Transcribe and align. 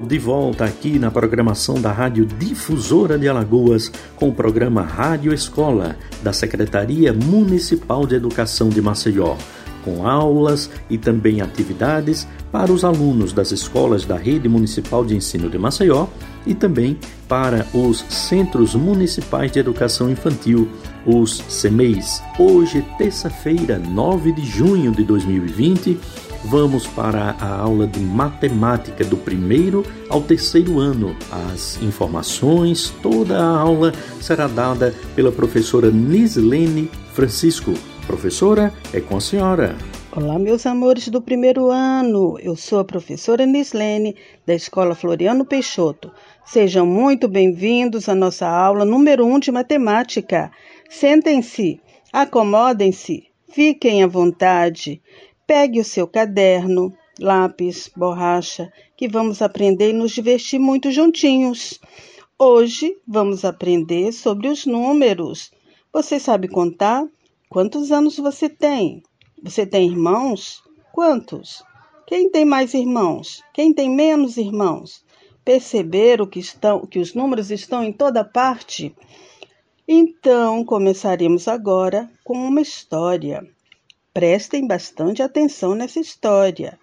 De 0.00 0.16
volta 0.16 0.64
aqui 0.64 0.96
na 0.96 1.10
programação 1.10 1.80
da 1.80 1.90
Rádio 1.90 2.24
Difusora 2.24 3.18
de 3.18 3.28
Alagoas 3.28 3.90
com 4.14 4.28
o 4.28 4.32
programa 4.32 4.82
Rádio 4.82 5.34
Escola 5.34 5.96
da 6.22 6.32
Secretaria 6.32 7.12
Municipal 7.12 8.06
de 8.06 8.14
Educação 8.14 8.68
de 8.68 8.80
Maceió, 8.80 9.36
com 9.84 10.06
aulas 10.06 10.70
e 10.88 10.96
também 10.96 11.40
atividades 11.40 12.28
para 12.52 12.72
os 12.72 12.84
alunos 12.84 13.32
das 13.32 13.50
escolas 13.50 14.04
da 14.04 14.16
Rede 14.16 14.48
Municipal 14.48 15.04
de 15.04 15.16
Ensino 15.16 15.50
de 15.50 15.58
Maceió 15.58 16.06
e 16.46 16.54
também 16.54 16.96
para 17.26 17.66
os 17.74 17.98
Centros 18.08 18.76
Municipais 18.76 19.50
de 19.50 19.58
Educação 19.58 20.08
Infantil, 20.08 20.68
os 21.04 21.42
CEMEIs. 21.48 22.22
Hoje, 22.38 22.86
terça-feira, 22.96 23.80
9 23.80 24.30
de 24.30 24.46
junho 24.46 24.92
de 24.92 25.02
2020, 25.02 25.98
vamos 26.44 26.86
para 26.86 27.36
a 27.40 27.58
aula 27.60 27.86
de 27.86 28.00
matemática 28.00 29.04
do 29.04 29.16
primeiro 29.16 29.84
ao 30.08 30.22
terceiro 30.22 30.78
ano. 30.78 31.16
As 31.52 31.80
informações, 31.82 32.90
toda 33.02 33.38
a 33.38 33.58
aula 33.58 33.92
será 34.20 34.46
dada 34.46 34.94
pela 35.14 35.32
professora 35.32 35.90
Nislene 35.90 36.90
Francisco. 37.12 37.74
Professora, 38.06 38.72
é 38.92 39.00
com 39.00 39.16
a 39.16 39.20
senhora. 39.20 39.76
Olá, 40.10 40.38
meus 40.38 40.64
amores 40.64 41.08
do 41.08 41.20
primeiro 41.20 41.70
ano. 41.70 42.38
Eu 42.40 42.56
sou 42.56 42.80
a 42.80 42.84
professora 42.84 43.44
Nislene, 43.44 44.16
da 44.46 44.54
Escola 44.54 44.94
Floriano 44.94 45.44
Peixoto. 45.44 46.10
Sejam 46.44 46.86
muito 46.86 47.28
bem-vindos 47.28 48.08
à 48.08 48.14
nossa 48.14 48.48
aula 48.48 48.84
número 48.84 49.26
1 49.26 49.34
um 49.34 49.38
de 49.38 49.52
matemática. 49.52 50.50
Sentem-se, 50.88 51.78
acomodem-se, 52.10 53.24
fiquem 53.50 54.02
à 54.02 54.06
vontade. 54.06 55.02
Pegue 55.48 55.80
o 55.80 55.84
seu 55.84 56.06
caderno, 56.06 56.94
lápis, 57.18 57.90
borracha, 57.96 58.70
que 58.94 59.08
vamos 59.08 59.40
aprender 59.40 59.88
e 59.88 59.92
nos 59.94 60.12
divertir 60.12 60.60
muito 60.60 60.90
juntinhos. 60.90 61.80
Hoje 62.38 62.94
vamos 63.08 63.46
aprender 63.46 64.12
sobre 64.12 64.48
os 64.48 64.66
números. 64.66 65.50
Você 65.90 66.20
sabe 66.20 66.48
contar? 66.48 67.02
Quantos 67.48 67.90
anos 67.90 68.18
você 68.18 68.46
tem? 68.46 69.02
Você 69.42 69.64
tem 69.64 69.88
irmãos? 69.88 70.62
Quantos? 70.92 71.64
Quem 72.06 72.30
tem 72.30 72.44
mais 72.44 72.74
irmãos? 72.74 73.42
Quem 73.54 73.72
tem 73.72 73.88
menos 73.88 74.36
irmãos? 74.36 75.02
Perceberam 75.42 76.26
que, 76.26 76.40
estão, 76.40 76.84
que 76.84 76.98
os 76.98 77.14
números 77.14 77.50
estão 77.50 77.82
em 77.82 77.90
toda 77.94 78.22
parte? 78.22 78.94
Então, 79.88 80.62
começaremos 80.62 81.48
agora 81.48 82.06
com 82.22 82.34
uma 82.34 82.60
história. 82.60 83.48
Prestem 84.18 84.66
bastante 84.66 85.22
atenção 85.22 85.76
nessa 85.76 86.00
história. 86.00 86.76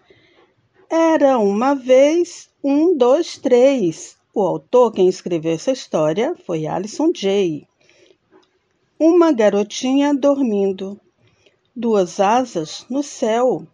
Era 0.89 1.37
uma 1.37 1.75
vez 1.75 2.49
um, 2.63 2.95
dois, 2.95 3.37
três. 3.37 4.15
O 4.33 4.41
autor 4.41 4.93
quem 4.93 5.09
escreveu 5.09 5.51
essa 5.51 5.73
história 5.73 6.33
foi 6.45 6.65
Alison 6.65 7.11
Jay. 7.13 7.67
Uma 8.97 9.33
garotinha 9.33 10.13
dormindo, 10.15 10.97
duas 11.75 12.21
asas 12.21 12.85
no 12.89 13.03
céu, 13.03 13.67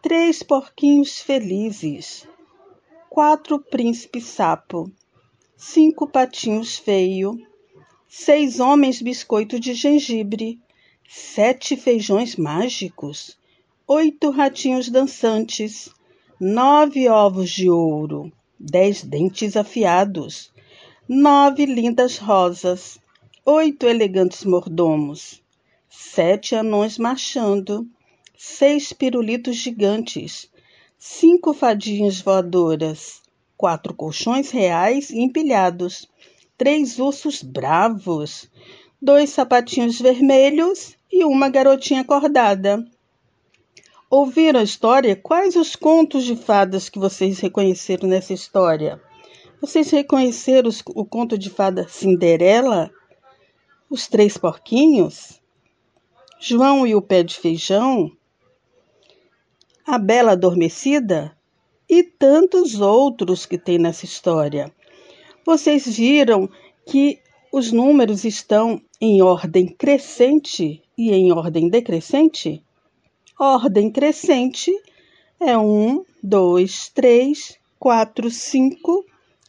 três 0.00 0.42
porquinhos 0.42 1.20
felizes, 1.20 2.26
quatro 3.10 3.58
príncipes 3.58 4.24
sapo, 4.24 4.90
cinco 5.54 6.06
patinhos 6.06 6.78
feio, 6.78 7.38
seis 8.08 8.58
homens 8.58 9.02
biscoito 9.02 9.60
de 9.60 9.74
gengibre, 9.74 10.58
sete 11.08 11.76
feijões 11.76 12.34
mágicos, 12.34 13.38
oito 13.86 14.30
ratinhos 14.30 14.88
dançantes, 14.88 15.88
nove 16.40 17.08
ovos 17.08 17.50
de 17.50 17.70
ouro, 17.70 18.32
dez 18.58 19.04
dentes 19.04 19.56
afiados, 19.56 20.50
nove 21.08 21.64
lindas 21.64 22.18
rosas, 22.18 22.98
oito 23.44 23.86
elegantes 23.86 24.44
mordomos, 24.44 25.40
sete 25.88 26.56
anões 26.56 26.98
marchando, 26.98 27.86
seis 28.36 28.92
pirulitos 28.92 29.56
gigantes, 29.56 30.50
cinco 30.98 31.54
fadinhas 31.54 32.20
voadoras, 32.20 33.22
quatro 33.56 33.94
colchões 33.94 34.50
reais 34.50 35.12
empilhados, 35.12 36.08
três 36.58 36.98
ursos 36.98 37.42
bravos, 37.42 38.50
dois 39.00 39.30
sapatinhos 39.30 40.00
vermelhos 40.00 40.95
e 41.18 41.24
uma 41.24 41.48
garotinha 41.48 42.02
acordada. 42.02 42.84
Ouviram 44.10 44.60
a 44.60 44.62
história? 44.62 45.16
Quais 45.16 45.56
os 45.56 45.74
contos 45.74 46.24
de 46.24 46.36
fadas 46.36 46.90
que 46.90 46.98
vocês 46.98 47.40
reconheceram 47.40 48.06
nessa 48.06 48.34
história? 48.34 49.00
Vocês 49.58 49.90
reconheceram 49.90 50.68
os, 50.68 50.82
o 50.94 51.06
conto 51.06 51.38
de 51.38 51.48
fada 51.48 51.88
Cinderela? 51.88 52.90
Os 53.88 54.06
Três 54.06 54.36
Porquinhos? 54.36 55.40
João 56.38 56.86
e 56.86 56.94
o 56.94 57.00
Pé 57.00 57.22
de 57.22 57.34
Feijão? 57.34 58.12
A 59.86 59.98
Bela 59.98 60.32
Adormecida? 60.32 61.34
E 61.88 62.02
tantos 62.02 62.78
outros 62.78 63.46
que 63.46 63.56
tem 63.56 63.78
nessa 63.78 64.04
história. 64.04 64.70
Vocês 65.46 65.86
viram 65.96 66.50
que 66.84 67.20
os 67.50 67.72
números 67.72 68.24
estão 68.24 68.82
em 69.00 69.20
ordem 69.20 69.66
crescente 69.66 70.82
e 70.96 71.12
em 71.12 71.32
ordem 71.32 71.68
decrescente? 71.68 72.62
Ordem 73.38 73.90
crescente 73.90 74.72
é 75.38 75.56
1, 75.56 76.04
2, 76.22 76.88
3, 76.90 77.58
4, 77.78 78.30
5, 78.30 79.04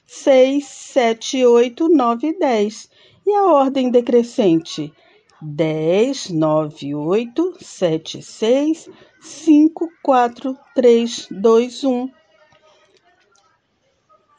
6, 0.06 0.66
7, 0.66 1.46
8, 1.46 1.90
9 1.90 2.28
e 2.28 2.40
10. 2.40 2.90
E 3.25 3.34
a 3.34 3.46
ordem 3.46 3.90
decrescente? 3.90 4.94
10, 5.41 6.31
9, 6.31 6.96
8, 6.96 7.58
7, 7.62 8.22
6, 8.22 8.90
5, 9.22 9.90
4, 10.03 10.58
3, 10.75 11.28
2, 11.31 11.84
1. 11.84 12.09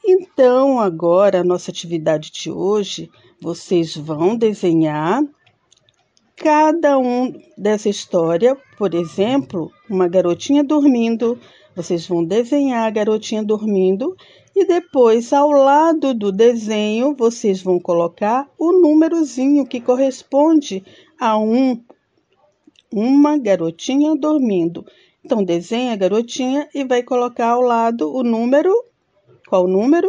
Então, 0.04 0.80
agora, 0.80 1.40
a 1.40 1.44
nossa 1.44 1.70
atividade 1.70 2.30
de 2.30 2.50
hoje, 2.50 3.10
vocês 3.40 3.96
vão 3.96 4.36
desenhar 4.36 5.22
cada 6.36 6.98
um 6.98 7.32
dessa 7.56 7.88
história, 7.88 8.56
por 8.76 8.94
exemplo, 8.94 9.70
uma 9.90 10.08
garotinha 10.08 10.62
dormindo, 10.62 11.38
vocês 11.74 12.06
vão 12.06 12.24
desenhar 12.24 12.86
a 12.86 12.90
garotinha 12.90 13.42
dormindo 13.42 14.16
e 14.54 14.64
depois 14.64 15.32
ao 15.32 15.50
lado 15.50 16.14
do 16.14 16.32
desenho 16.32 17.14
vocês 17.14 17.62
vão 17.62 17.78
colocar 17.78 18.48
o 18.58 18.72
númerozinho 18.72 19.66
que 19.66 19.80
corresponde 19.80 20.84
a 21.18 21.38
um 21.38 21.80
uma 22.90 23.36
garotinha 23.36 24.16
dormindo. 24.16 24.84
Então 25.24 25.44
desenha 25.44 25.92
a 25.92 25.96
garotinha 25.96 26.68
e 26.74 26.84
vai 26.84 27.02
colocar 27.02 27.50
ao 27.50 27.60
lado 27.60 28.12
o 28.12 28.22
número 28.22 28.72
qual 29.48 29.66
número? 29.66 30.08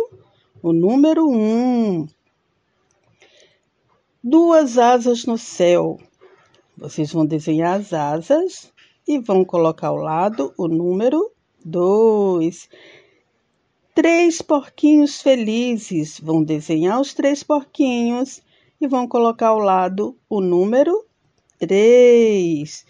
O 0.61 0.73
número 0.73 1.25
1. 1.29 1.33
Um. 1.33 2.07
Duas 4.21 4.77
asas 4.77 5.25
no 5.25 5.37
céu. 5.37 5.97
Vocês 6.75 7.13
vão 7.13 7.25
desenhar 7.25 7.79
as 7.79 7.93
asas 7.93 8.69
e 9.07 9.17
vão 9.17 9.45
colocar 9.45 9.87
ao 9.87 9.95
lado 9.95 10.53
o 10.57 10.67
número 10.67 11.31
2. 11.63 12.67
Três 13.95 14.41
porquinhos 14.41 15.21
felizes. 15.21 16.19
Vão 16.19 16.43
desenhar 16.43 16.99
os 16.99 17.13
três 17.13 17.43
porquinhos 17.43 18.41
e 18.81 18.87
vão 18.89 19.07
colocar 19.07 19.47
ao 19.47 19.59
lado 19.59 20.17
o 20.29 20.41
número 20.41 21.05
3. 21.57 22.85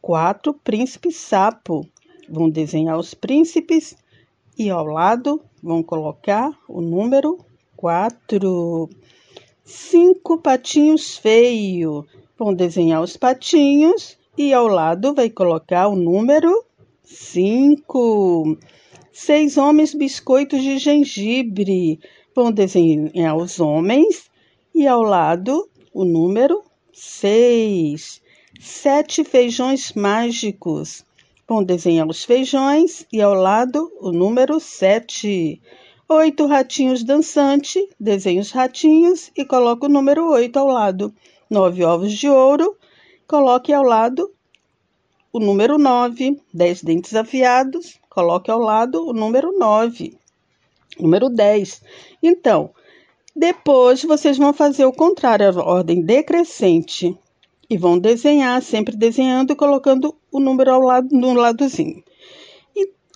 Quatro 0.00 0.54
príncipes 0.54 1.16
sapo. 1.16 1.88
Vão 2.28 2.48
desenhar 2.48 2.96
os 2.96 3.14
príncipes 3.14 3.96
e 4.56 4.70
ao 4.70 4.86
lado 4.86 5.42
vão 5.60 5.82
colocar 5.82 6.56
o 6.68 6.80
número 6.80 7.36
4. 7.76 8.88
Cinco 9.70 10.38
patinhos 10.38 11.18
feios 11.18 12.06
Vão 12.38 12.54
desenhar 12.54 13.02
os 13.02 13.18
patinhos 13.18 14.16
e 14.34 14.54
ao 14.54 14.66
lado 14.66 15.12
vai 15.12 15.28
colocar 15.28 15.88
o 15.88 15.94
número 15.94 16.64
5. 17.04 18.56
Seis 19.12 19.58
homens 19.58 19.92
biscoitos 19.92 20.62
de 20.62 20.78
gengibre. 20.78 22.00
Vão 22.34 22.50
desenhar 22.50 23.36
os 23.36 23.60
homens 23.60 24.30
e 24.74 24.86
ao 24.86 25.02
lado 25.02 25.68
o 25.92 26.02
número 26.02 26.62
6. 26.94 28.22
Sete 28.58 29.22
feijões 29.22 29.92
mágicos. 29.92 31.04
Vão 31.46 31.62
desenhar 31.62 32.08
os 32.08 32.24
feijões 32.24 33.06
e 33.12 33.20
ao 33.20 33.34
lado 33.34 33.92
o 34.00 34.12
número 34.12 34.58
7. 34.60 35.60
Oito 36.10 36.46
ratinhos 36.46 37.04
dançantes. 37.04 37.86
Desenha 38.00 38.40
os 38.40 38.50
ratinhos 38.50 39.30
e 39.36 39.44
coloca 39.44 39.84
o 39.84 39.90
número 39.90 40.26
8 40.30 40.58
ao 40.58 40.66
lado 40.66 41.14
nove 41.50 41.84
ovos 41.84 42.14
de 42.14 42.26
ouro, 42.30 42.74
coloque 43.26 43.74
ao 43.74 43.82
lado 43.82 44.30
o 45.30 45.38
número 45.38 45.76
9, 45.76 46.40
dez 46.52 46.82
dentes 46.82 47.14
afiados, 47.14 48.00
coloque 48.08 48.50
ao 48.50 48.58
lado 48.58 49.06
o 49.06 49.12
número 49.12 49.52
9. 49.58 50.16
número 50.98 51.28
10. 51.28 51.82
Então, 52.22 52.70
depois 53.36 54.02
vocês 54.02 54.38
vão 54.38 54.54
fazer 54.54 54.86
o 54.86 54.92
contrário, 54.92 55.60
a 55.60 55.62
ordem 55.62 56.00
decrescente. 56.00 57.14
E 57.68 57.76
vão 57.76 57.98
desenhar, 57.98 58.62
sempre 58.62 58.96
desenhando 58.96 59.52
e 59.52 59.56
colocando 59.56 60.14
o 60.32 60.40
número 60.40 60.72
ao 60.72 60.80
lado, 60.80 61.08
no 61.12 61.34
ladozinho. 61.34 62.02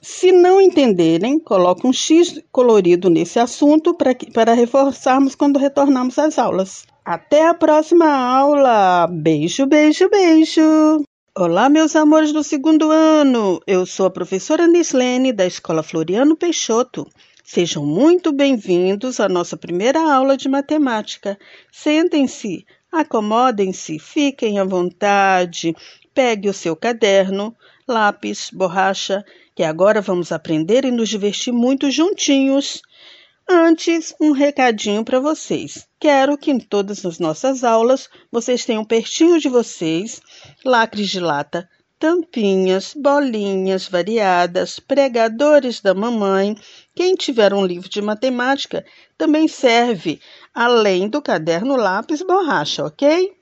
Se 0.04 0.32
não 0.32 0.60
entenderem, 0.60 1.38
coloque 1.38 1.87
um 1.87 1.93
X 1.93 2.43
colorido 2.50 3.08
nesse 3.08 3.38
assunto 3.38 3.94
para, 3.94 4.12
para 4.34 4.52
reforçarmos 4.52 5.37
quando 5.37 5.60
retornarmos 5.60 6.19
às 6.19 6.40
aulas. 6.40 6.84
Até 7.04 7.46
a 7.46 7.54
próxima 7.54 8.06
aula! 8.06 9.06
Beijo, 9.06 9.64
beijo, 9.64 10.10
beijo! 10.10 11.04
Olá, 11.38 11.69
meus 11.69 11.94
amores 11.94 12.32
do 12.32 12.43
segundo 12.43 12.90
ano! 12.90 13.60
Eu 13.64 13.87
sou 13.87 14.06
a 14.06 14.10
professora 14.10 14.66
Nislene, 14.66 15.32
da 15.32 15.46
Escola 15.46 15.84
Floriano 15.84 16.37
Peixoto. 16.37 17.06
Sejam 17.44 17.87
muito 17.87 18.32
bem-vindos 18.32 19.20
à 19.20 19.28
nossa 19.28 19.56
primeira 19.56 20.00
aula 20.00 20.37
de 20.37 20.49
matemática. 20.49 21.38
Sentem-se, 21.70 22.66
acomodem-se, 22.90 24.00
fiquem 24.00 24.58
à 24.58 24.64
vontade, 24.64 25.76
pegue 26.12 26.49
o 26.49 26.52
seu 26.52 26.75
caderno, 26.75 27.54
lápis, 27.87 28.50
borracha, 28.52 29.25
que 29.54 29.62
agora 29.62 30.00
vamos 30.00 30.32
aprender 30.32 30.84
e 30.84 30.90
nos 30.90 31.08
divertir 31.08 31.52
muito 31.52 31.90
juntinhos. 31.90 32.82
Antes, 33.49 34.14
um 34.20 34.32
recadinho 34.32 35.04
para 35.04 35.20
vocês. 35.20 35.87
Quero 35.99 36.38
que 36.38 36.50
em 36.50 36.58
todas 36.58 37.04
as 37.04 37.19
nossas 37.19 37.64
aulas 37.64 38.08
vocês 38.31 38.64
tenham 38.64 38.84
pertinho 38.84 39.38
de 39.38 39.49
vocês 39.49 40.22
lacres 40.64 41.08
de 41.10 41.20
lata, 41.20 41.69
tampinhas, 41.99 42.94
bolinhas 42.96 43.87
variadas, 43.87 44.81
pregadores 44.81 45.81
da 45.81 45.94
mamãe. 45.94 46.56
Quem 46.96 47.14
tiver 47.14 47.54
um 47.54 47.64
livro 47.64 47.88
de 47.88 48.02
matemática 48.02 48.84
também 49.16 49.46
serve, 49.46 50.20
além 50.52 51.08
do 51.08 51.22
caderno 51.22 51.76
lápis 51.76 52.22
borracha, 52.22 52.84
ok? 52.84 53.32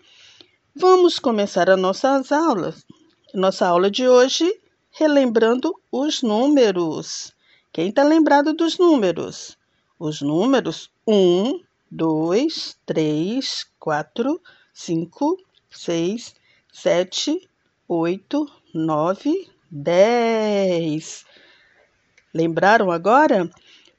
Vamos 0.74 1.18
começar 1.18 1.70
as 1.70 1.80
nossas 1.80 2.30
aulas. 2.30 2.84
Nossa 3.32 3.66
aula 3.66 3.90
de 3.90 4.06
hoje, 4.06 4.52
relembrando 4.90 5.74
os 5.90 6.22
números. 6.22 7.32
Quem 7.72 7.88
está 7.88 8.02
lembrado 8.02 8.52
dos 8.52 8.78
números? 8.78 9.58
os 10.00 10.22
números 10.22 10.90
1, 11.06 11.60
2, 11.90 12.78
3, 12.86 13.66
4, 13.78 14.40
5, 14.72 15.38
6, 15.70 16.34
7, 16.72 17.48
8, 17.86 18.46
9, 18.72 19.50
10. 19.70 21.26
Lembraram 22.32 22.90
agora? 22.90 23.50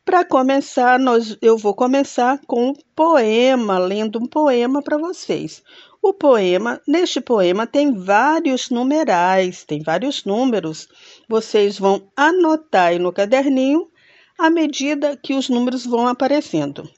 Para 0.04 0.26
começar, 0.26 0.98
nós, 0.98 1.38
eu 1.40 1.56
vou 1.56 1.76
começar 1.76 2.40
com 2.48 2.70
um 2.70 2.74
poema, 2.96 3.78
lendo 3.78 4.18
um 4.18 4.26
poema 4.26 4.82
para 4.82 4.98
vocês. 4.98 5.62
O 6.02 6.14
poema, 6.14 6.82
neste 6.88 7.22
poema 7.22 7.68
tem 7.68 7.94
vários 7.94 8.72
numerais, 8.72 9.64
tem 9.64 9.84
vários 9.84 10.26
números. 10.26 10.88
Vocês 11.30 11.78
vão 11.78 12.12
anotar 12.18 12.88
aí 12.88 12.98
no 12.98 13.14
caderninho 13.14 13.88
à 14.36 14.50
medida 14.50 15.16
que 15.16 15.36
os 15.36 15.48
números 15.48 15.86
vão 15.86 16.08
aparecendo. 16.08 16.90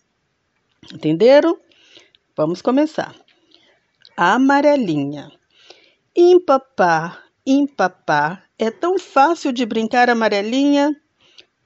Entenderam? 0.94 1.58
Vamos 2.36 2.62
começar. 2.62 3.14
Amarelinha. 4.16 5.30
Impapá, 6.16 7.22
impapá, 7.46 8.44
é 8.58 8.72
tão 8.72 8.98
fácil 8.98 9.52
de 9.52 9.66
brincar 9.66 10.10
amarelinha, 10.10 10.96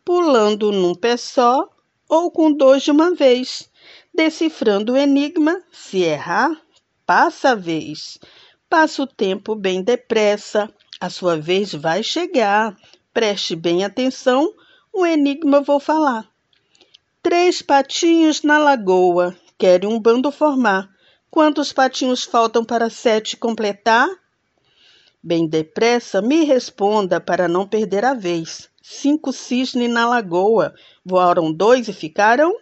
pulando 0.04 0.72
num 0.72 0.95
pé 0.95 1.16
só 1.18 1.69
ou 2.10 2.31
com 2.31 2.51
dois 2.51 2.81
de 2.81 2.90
uma 2.90 3.13
vez, 3.13 3.69
decifrando 4.13 4.94
o 4.94 4.98
enigma, 4.98 5.62
se 5.72 6.00
errar, 6.00 6.60
passa 7.07 7.51
a 7.51 7.56
vez. 7.56 8.19
Passa 8.69 9.01
o 9.01 9.07
tempo 9.07 9.56
bem 9.56 9.81
depressa, 9.81 10.69
a 11.00 11.09
sua 11.09 11.38
vez 11.38 11.74
vai 11.74 12.04
chegar. 12.04 12.75
Preste 13.13 13.56
bem 13.56 13.86
atenção 13.86 14.54
o 14.94 15.06
enigma 15.06 15.62
vou 15.62 15.80
falar. 15.80 16.27
Três 17.24 17.62
patinhos 17.62 18.44
na 18.44 18.59
lagoa, 18.59 19.36
querem 19.57 19.89
um 19.89 20.00
bando 20.00 20.31
formar. 20.31 20.89
Quantos 21.31 21.71
patinhos 21.71 22.25
faltam 22.25 22.65
para 22.65 22.89
sete 22.89 23.38
completar? 23.38 24.07
Bem 25.24 25.48
depressa, 25.48 26.21
me 26.21 26.44
responda 26.44 27.21
para 27.21 27.48
não 27.48 27.65
perder 27.65 28.04
a 28.04 28.13
vez. 28.13 28.69
Cinco 28.81 29.31
cisnes 29.31 29.89
na 29.89 30.07
lagoa, 30.07 30.74
voaram 31.06 31.54
dois 31.54 31.88
e 31.88 31.94
ficaram? 31.94 32.54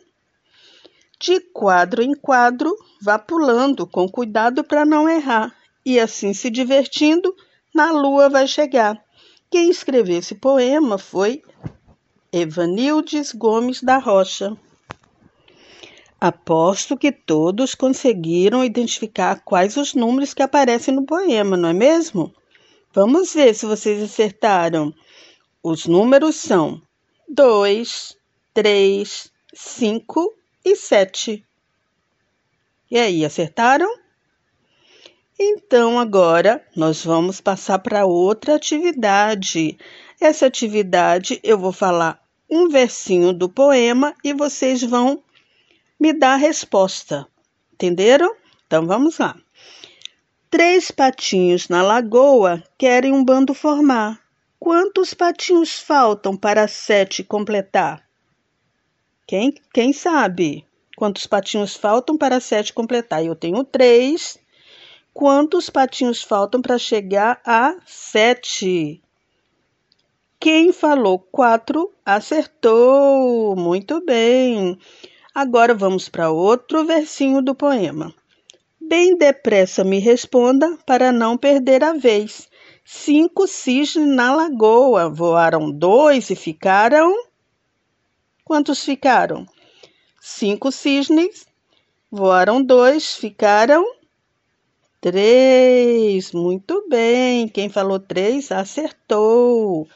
De 1.19 1.39
quadro 1.39 2.01
em 2.01 2.13
quadro, 2.13 2.75
vá 3.01 3.17
pulando 3.17 3.87
com 3.87 4.07
cuidado 4.07 4.63
para 4.63 4.85
não 4.85 5.09
errar, 5.09 5.55
e 5.85 5.99
assim 5.99 6.33
se 6.33 6.49
divertindo, 6.49 7.35
na 7.73 7.91
lua 7.91 8.29
vai 8.29 8.47
chegar. 8.47 9.01
Quem 9.49 9.69
escreveu 9.69 10.19
esse 10.19 10.35
poema 10.35 10.97
foi 10.97 11.41
Evanildes 12.31 13.31
Gomes 13.31 13.81
da 13.81 13.97
Rocha. 13.97 14.57
Aposto 16.19 16.97
que 16.97 17.11
todos 17.11 17.75
conseguiram 17.75 18.63
identificar 18.63 19.41
quais 19.45 19.77
os 19.77 19.93
números 19.93 20.33
que 20.33 20.43
aparecem 20.43 20.93
no 20.93 21.05
poema, 21.05 21.55
não 21.55 21.69
é 21.69 21.73
mesmo? 21.73 22.33
Vamos 22.93 23.33
ver 23.33 23.53
se 23.53 23.65
vocês 23.65 24.01
acertaram. 24.01 24.93
Os 25.61 25.85
números 25.85 26.35
são 26.35 26.81
2, 27.29 28.17
3, 28.53 29.31
5 29.53 30.33
e 30.65 30.75
7. 30.75 31.45
E 32.89 32.97
aí, 32.97 33.23
acertaram? 33.23 33.87
Então, 35.39 35.99
agora 35.99 36.65
nós 36.75 37.05
vamos 37.05 37.39
passar 37.39 37.79
para 37.79 38.05
outra 38.05 38.55
atividade. 38.55 39.77
Essa 40.19 40.47
atividade 40.47 41.39
eu 41.43 41.57
vou 41.57 41.71
falar 41.71 42.19
um 42.49 42.69
versinho 42.69 43.33
do 43.33 43.49
poema 43.49 44.15
e 44.23 44.33
vocês 44.33 44.81
vão 44.81 45.21
me 45.99 46.13
dar 46.13 46.33
a 46.33 46.37
resposta. 46.37 47.27
Entenderam? 47.73 48.35
Então 48.65 48.87
vamos 48.87 49.17
lá. 49.17 49.35
Três 50.49 50.89
patinhos 50.89 51.67
na 51.67 51.83
lagoa 51.83 52.63
querem 52.77 53.11
um 53.11 53.23
bando 53.23 53.53
formar. 53.53 54.21
Quantos 54.57 55.13
patinhos 55.13 55.79
faltam 55.79 56.37
para 56.37 56.67
sete 56.67 57.23
completar? 57.23 58.04
Quem, 59.27 59.55
quem 59.73 59.91
sabe? 59.91 60.65
Quantos 60.95 61.25
patinhos 61.25 61.75
faltam 61.75 62.15
para 62.15 62.39
sete 62.39 62.71
completar? 62.71 63.25
Eu 63.25 63.35
tenho 63.35 63.63
três. 63.63 64.37
Quantos 65.13 65.69
patinhos 65.69 66.21
faltam 66.21 66.61
para 66.61 66.77
chegar 66.77 67.41
a 67.43 67.75
sete? 67.85 69.01
Quem 70.39 70.71
falou 70.71 71.17
quatro 71.17 71.91
acertou. 72.05 73.55
Muito 73.55 73.99
bem. 74.05 74.77
Agora 75.33 75.73
vamos 75.73 76.07
para 76.07 76.29
outro 76.29 76.85
versinho 76.85 77.41
do 77.41 77.55
poema. 77.55 78.13
Bem 78.79 79.17
depressa 79.17 79.83
me 79.83 79.97
responda 79.97 80.77
para 80.85 81.11
não 81.11 81.35
perder 81.35 81.83
a 81.83 81.93
vez. 81.93 82.47
Cinco 82.85 83.47
cisnes 83.47 84.07
na 84.07 84.35
lagoa. 84.35 85.09
Voaram 85.09 85.71
dois 85.71 86.29
e 86.29 86.35
ficaram. 86.35 87.11
Quantos 88.45 88.83
ficaram? 88.83 89.47
Cinco 90.21 90.71
cisnes. 90.71 91.47
Voaram 92.11 92.61
dois, 92.61 93.15
ficaram 93.15 93.83
três. 95.01 96.31
Muito 96.31 96.87
bem. 96.87 97.47
Quem 97.47 97.69
falou 97.69 97.99
três 97.99 98.51
acertou. 98.51 99.87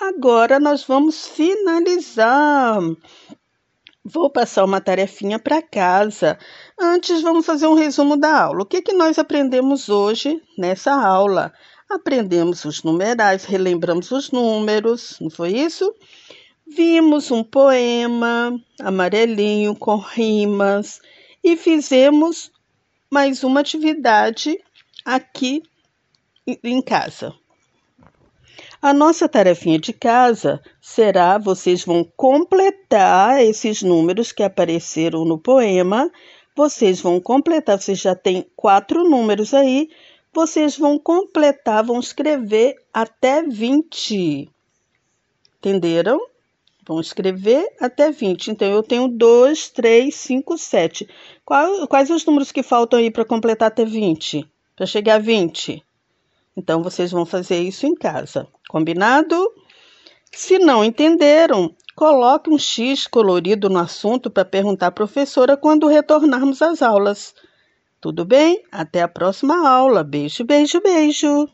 Agora 0.00 0.58
nós 0.58 0.82
vamos 0.82 1.26
finalizar. 1.26 2.80
Vou 4.02 4.30
passar 4.30 4.64
uma 4.64 4.80
tarefinha 4.80 5.38
para 5.38 5.60
casa. 5.60 6.38
Antes, 6.80 7.20
vamos 7.20 7.44
fazer 7.44 7.66
um 7.66 7.74
resumo 7.74 8.16
da 8.16 8.44
aula. 8.44 8.62
O 8.62 8.66
que, 8.66 8.80
que 8.80 8.94
nós 8.94 9.18
aprendemos 9.18 9.90
hoje 9.90 10.40
nessa 10.56 10.94
aula? 10.94 11.52
Aprendemos 11.90 12.64
os 12.64 12.82
numerais, 12.82 13.44
relembramos 13.44 14.10
os 14.10 14.30
números, 14.30 15.18
não 15.20 15.28
foi 15.28 15.50
isso? 15.50 15.94
Vimos 16.72 17.32
um 17.32 17.42
poema 17.42 18.56
amarelinho 18.80 19.74
com 19.74 19.96
rimas 19.96 21.00
e 21.42 21.56
fizemos 21.56 22.52
mais 23.10 23.42
uma 23.42 23.58
atividade 23.58 24.56
aqui 25.04 25.64
em 26.46 26.80
casa. 26.80 27.34
A 28.80 28.94
nossa 28.94 29.28
tarefinha 29.28 29.80
de 29.80 29.92
casa 29.92 30.62
será: 30.80 31.38
vocês 31.38 31.84
vão 31.84 32.04
completar 32.16 33.42
esses 33.42 33.82
números 33.82 34.30
que 34.30 34.44
apareceram 34.44 35.24
no 35.24 35.38
poema. 35.38 36.08
Vocês 36.54 37.00
vão 37.00 37.20
completar, 37.20 37.80
vocês 37.80 37.98
já 37.98 38.14
têm 38.14 38.46
quatro 38.54 39.02
números 39.02 39.52
aí. 39.52 39.90
Vocês 40.32 40.78
vão 40.78 41.00
completar, 41.00 41.82
vão 41.82 41.98
escrever 41.98 42.76
até 42.94 43.42
20. 43.42 44.48
Entenderam? 45.58 46.29
Vão 46.90 46.98
escrever 46.98 47.72
até 47.80 48.10
20. 48.10 48.50
Então, 48.50 48.66
eu 48.66 48.82
tenho 48.82 49.06
2, 49.06 49.68
3, 49.68 50.12
5, 50.12 50.58
7. 50.58 51.08
Qual, 51.44 51.86
quais 51.86 52.10
os 52.10 52.24
números 52.24 52.50
que 52.50 52.64
faltam 52.64 52.98
aí 52.98 53.12
para 53.12 53.24
completar 53.24 53.68
até 53.68 53.84
20? 53.84 54.44
Para 54.74 54.86
chegar 54.86 55.14
a 55.14 55.18
20? 55.20 55.84
Então, 56.56 56.82
vocês 56.82 57.12
vão 57.12 57.24
fazer 57.24 57.60
isso 57.60 57.86
em 57.86 57.94
casa. 57.94 58.48
Combinado? 58.68 59.36
Se 60.32 60.58
não 60.58 60.84
entenderam, 60.84 61.72
coloque 61.94 62.50
um 62.50 62.58
X 62.58 63.06
colorido 63.06 63.70
no 63.70 63.78
assunto 63.78 64.28
para 64.28 64.44
perguntar 64.44 64.88
à 64.88 64.90
professora 64.90 65.56
quando 65.56 65.86
retornarmos 65.86 66.60
às 66.60 66.82
aulas. 66.82 67.36
Tudo 68.00 68.24
bem? 68.24 68.64
Até 68.72 69.00
a 69.00 69.06
próxima 69.06 69.64
aula. 69.64 70.02
Beijo, 70.02 70.42
beijo, 70.44 70.80
beijo. 70.80 71.48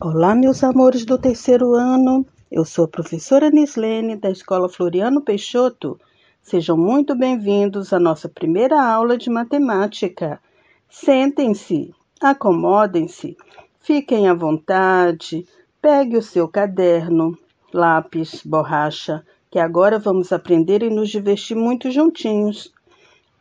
Olá, 0.00 0.32
meus 0.36 0.62
amores 0.62 1.04
do 1.04 1.18
terceiro 1.18 1.74
ano. 1.74 2.24
Eu 2.48 2.64
sou 2.64 2.84
a 2.84 2.88
professora 2.88 3.50
Nislene 3.50 4.14
da 4.14 4.30
Escola 4.30 4.68
Floriano 4.68 5.20
Peixoto. 5.20 5.98
Sejam 6.40 6.76
muito 6.76 7.12
bem-vindos 7.12 7.92
à 7.92 7.98
nossa 7.98 8.28
primeira 8.28 8.80
aula 8.80 9.18
de 9.18 9.28
matemática. 9.28 10.40
Sentem-se, 10.88 11.92
acomodem-se, 12.20 13.36
fiquem 13.80 14.28
à 14.28 14.32
vontade, 14.32 15.44
pegue 15.82 16.16
o 16.16 16.22
seu 16.22 16.46
caderno, 16.46 17.36
lápis, 17.74 18.42
borracha, 18.44 19.26
que 19.50 19.58
agora 19.58 19.98
vamos 19.98 20.32
aprender 20.32 20.84
e 20.84 20.88
nos 20.88 21.10
divertir 21.10 21.56
muito 21.56 21.90
juntinhos. 21.90 22.72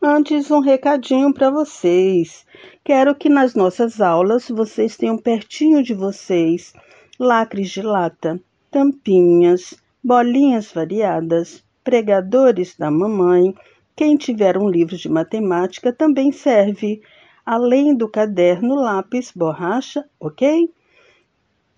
Antes, 0.01 0.49
um 0.49 0.61
recadinho 0.61 1.31
para 1.31 1.51
vocês. 1.51 2.43
Quero 2.83 3.13
que 3.13 3.29
nas 3.29 3.53
nossas 3.53 4.01
aulas 4.01 4.49
vocês 4.49 4.97
tenham 4.97 5.15
pertinho 5.15 5.83
de 5.83 5.93
vocês 5.93 6.73
lacres 7.19 7.69
de 7.69 7.83
lata, 7.83 8.41
tampinhas, 8.75 9.73
bolinhas 10.03 10.69
variadas, 10.73 11.63
pregadores 11.81 12.75
da 12.75 12.91
mamãe. 12.91 13.55
Quem 13.95 14.17
tiver 14.17 14.57
um 14.57 14.67
livro 14.67 14.97
de 14.97 15.07
matemática 15.07 15.93
também 15.93 16.33
serve, 16.33 17.01
além 17.45 17.95
do 17.95 18.09
caderno, 18.09 18.75
lápis, 18.75 19.31
borracha, 19.33 20.03
ok? 20.19 20.69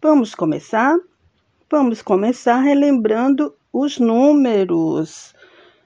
Vamos 0.01 0.33
começar? 0.33 0.97
Vamos 1.69 2.01
começar 2.01 2.61
relembrando 2.61 3.53
os 3.71 3.99
números. 3.99 5.35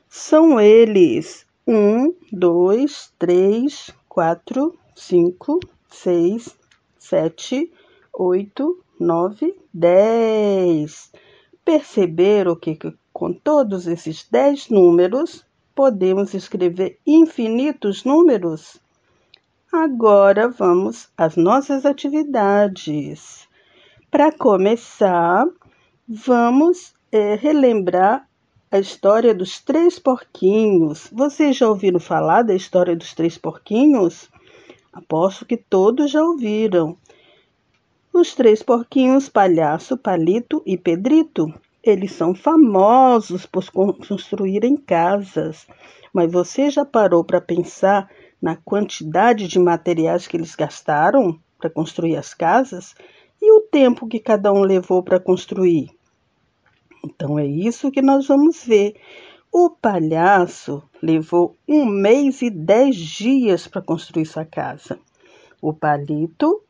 São 0.08 0.62
eles: 0.62 1.46
um, 1.68 2.14
dois, 2.32 3.12
três, 3.20 3.94
quatro, 4.08 4.80
cinco, 4.96 5.60
seis, 5.90 6.56
sete, 6.98 7.70
oito, 8.14 8.82
nove, 9.02 9.56
dez. 9.74 11.12
Perceberam 11.66 12.56
que 12.56 12.78
com 13.12 13.34
todos 13.34 13.88
esses 13.88 14.28
dez 14.30 14.70
números 14.70 15.46
podemos 15.76 16.34
escrever 16.34 17.00
infinitos 17.06 18.06
números? 18.06 18.80
Agora 19.72 20.50
vamos 20.50 21.10
às 21.18 21.36
nossas 21.36 21.86
atividades. 21.86 23.48
Para 24.10 24.32
começar, 24.32 25.46
vamos 26.08 26.94
é, 27.12 27.36
relembrar 27.36 28.28
a 28.70 28.80
história 28.80 29.34
dos 29.34 29.60
três 29.60 29.98
porquinhos. 29.98 31.10
Vocês 31.12 31.58
já 31.58 31.70
ouviram 31.70 32.00
falar 32.00 32.42
da 32.42 32.54
história 32.54 32.96
dos 32.96 33.14
três 33.14 33.38
porquinhos? 33.38 34.30
Aposto 34.92 35.46
que 35.46 35.56
todos 35.56 36.12
já 36.12 36.22
ouviram. 36.22 36.98
Os 38.14 38.36
três 38.36 38.62
porquinhos, 38.62 39.30
Palhaço, 39.30 39.98
Palito 39.98 40.62
e 40.66 40.78
Pedrito, 40.78 41.48
eles 41.82 42.12
são 42.12 42.36
famosos 42.36 43.46
por 43.46 43.72
construírem 43.72 44.76
casas. 44.76 45.66
Mas 46.14 46.30
você 46.30 46.70
já 46.70 46.84
parou 46.84 47.24
para 47.24 47.40
pensar 47.40 48.12
na 48.42 48.58
quantidade 48.58 49.48
de 49.48 49.58
materiais 49.58 50.28
que 50.28 50.36
eles 50.36 50.56
gastaram 50.56 51.40
para 51.58 51.70
construir 51.70 52.18
as 52.18 52.34
casas 52.34 52.94
e 53.42 53.50
o 53.50 53.62
tempo 53.62 54.08
que 54.08 54.20
cada 54.20 54.52
um 54.52 54.62
levou 54.62 55.02
para 55.02 55.18
construir? 55.18 55.90
Então 57.04 57.40
é 57.40 57.46
isso 57.46 57.92
que 57.92 58.02
nós 58.02 58.28
vamos 58.28 58.66
ver. 58.66 58.94
O 59.50 59.70
palhaço 59.70 60.84
levou 61.02 61.56
um 61.66 61.86
mês 61.86 62.42
e 62.42 62.50
dez 62.50 62.98
dias 62.98 63.68
para 63.68 63.82
construir 63.82 64.26
sua 64.26 64.44
casa. 64.44 65.00
O 65.62 65.74
palito, 65.74 66.62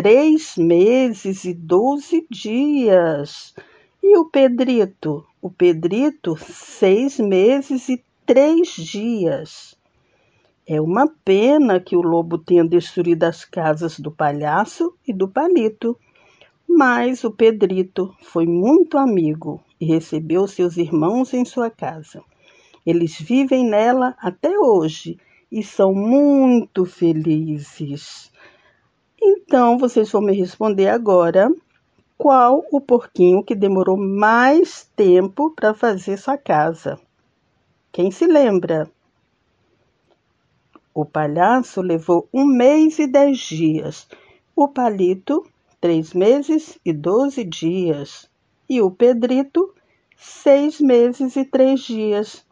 três 0.00 0.56
meses 0.56 1.44
e 1.44 1.52
doze 1.52 2.24
dias. 2.30 3.52
E 4.00 4.16
o 4.16 4.26
Pedrito? 4.26 5.26
O 5.42 5.50
Pedrito, 5.50 6.36
seis 6.36 7.18
meses 7.18 7.88
e 7.88 8.00
três 8.24 8.68
dias. 8.76 9.76
É 10.64 10.80
uma 10.80 11.08
pena 11.24 11.80
que 11.80 11.96
o 11.96 12.00
lobo 12.00 12.38
tenha 12.38 12.64
destruído 12.64 13.24
as 13.24 13.44
casas 13.44 13.98
do 13.98 14.12
palhaço 14.12 14.94
e 15.04 15.12
do 15.12 15.26
palito, 15.26 15.98
mas 16.68 17.24
o 17.24 17.32
Pedrito 17.32 18.14
foi 18.22 18.46
muito 18.46 18.98
amigo 18.98 19.60
e 19.80 19.84
recebeu 19.84 20.46
seus 20.46 20.76
irmãos 20.76 21.34
em 21.34 21.44
sua 21.44 21.70
casa. 21.70 22.22
Eles 22.86 23.18
vivem 23.20 23.68
nela 23.68 24.14
até 24.20 24.56
hoje 24.56 25.18
e 25.50 25.60
são 25.60 25.92
muito 25.92 26.84
felizes. 26.84 28.30
Então, 29.20 29.78
vocês 29.78 30.10
vão 30.10 30.22
me 30.22 30.32
responder 30.32 30.88
agora 30.88 31.50
qual 32.16 32.64
o 32.70 32.80
porquinho 32.80 33.42
que 33.42 33.54
demorou 33.54 33.96
mais 33.96 34.90
tempo 34.96 35.50
para 35.50 35.72
fazer 35.72 36.16
sua 36.16 36.36
casa. 36.36 36.98
Quem 37.92 38.10
se 38.10 38.26
lembra? 38.26 38.90
O 40.92 41.04
palhaço 41.04 41.80
levou 41.80 42.28
um 42.32 42.44
mês 42.44 42.98
e 42.98 43.06
dez 43.06 43.38
dias, 43.38 44.08
o 44.54 44.66
palito, 44.66 45.46
três 45.80 46.12
meses 46.12 46.78
e 46.84 46.92
doze 46.92 47.44
dias, 47.44 48.28
e 48.68 48.82
o 48.82 48.90
Pedrito, 48.90 49.72
seis 50.16 50.80
meses 50.80 51.36
e 51.36 51.44
três 51.44 51.80
dias. 51.80 52.44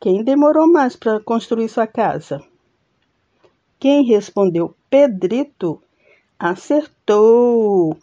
Quem 0.00 0.22
demorou 0.22 0.66
mais 0.66 0.96
para 0.96 1.20
construir 1.20 1.68
sua 1.68 1.86
casa? 1.86 2.42
Quem 3.78 4.04
respondeu 4.04 4.74
Pedrito 4.88 5.82
acertou. 6.42 7.96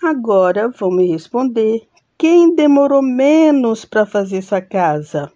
Agora 0.00 0.68
vão 0.68 0.92
me 0.92 1.10
responder. 1.10 1.88
Quem 2.16 2.54
demorou 2.54 3.02
menos 3.02 3.84
para 3.84 4.06
fazer 4.06 4.42
sua 4.42 4.60
casa? 4.60 5.32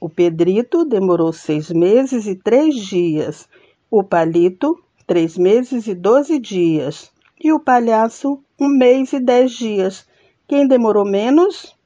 O 0.00 0.08
Pedrito 0.08 0.84
demorou 0.84 1.32
seis 1.32 1.70
meses 1.70 2.26
e 2.26 2.34
três 2.34 2.74
dias. 2.74 3.48
O 3.88 4.02
Palito, 4.02 4.82
três 5.06 5.38
meses 5.38 5.86
e 5.86 5.94
doze 5.94 6.40
dias. 6.40 7.12
E 7.40 7.52
o 7.52 7.60
Palhaço, 7.60 8.42
um 8.60 8.68
mês 8.68 9.12
e 9.12 9.20
dez 9.20 9.52
dias. 9.52 10.04
Quem 10.48 10.66
demorou 10.66 11.04
menos? 11.04 11.76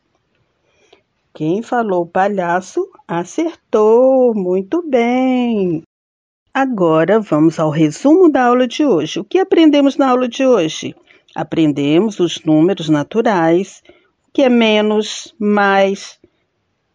Quem 1.35 1.63
falou 1.63 2.07
palhaço 2.07 2.91
acertou. 3.07 4.35
Muito 4.35 4.83
bem. 4.83 5.85
Agora 6.61 7.21
vamos 7.21 7.61
ao 7.61 7.71
resumo 7.71 8.29
da 8.29 8.47
aula 8.47 8.67
de 8.67 8.85
hoje. 8.85 9.21
O 9.21 9.25
que 9.25 9.39
aprendemos 9.39 9.97
na 9.97 10.11
aula 10.11 10.27
de 10.27 10.45
hoje? 10.45 10.93
Aprendemos 11.33 12.19
os 12.19 12.43
números 12.45 12.89
naturais, 12.89 13.81
o 14.27 14.33
que 14.33 14.43
é 14.43 14.49
menos, 14.49 15.33
mais, 15.39 16.19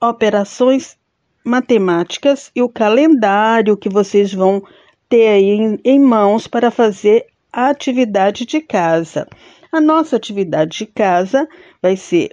operações 0.01 0.97
matemáticas 1.45 2.51
e 2.53 2.61
o 2.61 2.67
calendário 2.67 3.77
que 3.77 3.87
vocês 3.87 4.33
vão 4.33 4.61
ter 5.07 5.29
aí 5.29 5.51
em, 5.51 5.79
em 5.85 5.97
mãos 5.97 6.45
para 6.45 6.69
fazer 6.69 7.27
a 7.49 7.69
atividade 7.69 8.45
de 8.45 8.59
casa. 8.59 9.25
A 9.71 9.79
nossa 9.79 10.17
atividade 10.17 10.79
de 10.79 10.87
casa 10.87 11.47
vai 11.81 11.95
ser 11.95 12.31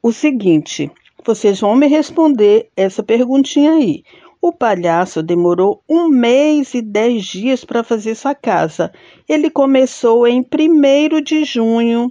o 0.00 0.12
seguinte: 0.12 0.88
vocês 1.24 1.58
vão 1.58 1.74
me 1.74 1.88
responder 1.88 2.68
essa 2.76 3.02
perguntinha 3.02 3.72
aí. 3.72 4.04
O 4.44 4.52
palhaço 4.52 5.22
demorou 5.22 5.84
um 5.88 6.08
mês 6.08 6.74
e 6.74 6.82
dez 6.82 7.24
dias 7.24 7.64
para 7.64 7.84
fazer 7.84 8.16
sua 8.16 8.34
casa. 8.34 8.92
Ele 9.28 9.48
começou 9.48 10.26
em 10.26 10.40
1 10.40 11.22
de 11.22 11.44
junho. 11.44 12.10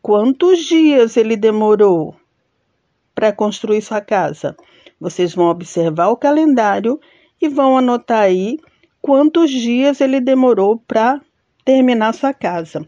Quantos 0.00 0.60
dias 0.64 1.14
ele 1.18 1.36
demorou 1.36 2.16
para 3.14 3.34
construir 3.34 3.82
sua 3.82 4.00
casa? 4.00 4.56
Vocês 4.98 5.34
vão 5.34 5.50
observar 5.50 6.08
o 6.08 6.16
calendário 6.16 6.98
e 7.38 7.50
vão 7.50 7.76
anotar 7.76 8.22
aí 8.22 8.58
quantos 9.02 9.50
dias 9.50 10.00
ele 10.00 10.22
demorou 10.22 10.78
para 10.78 11.20
terminar 11.66 12.14
sua 12.14 12.32
casa. 12.32 12.86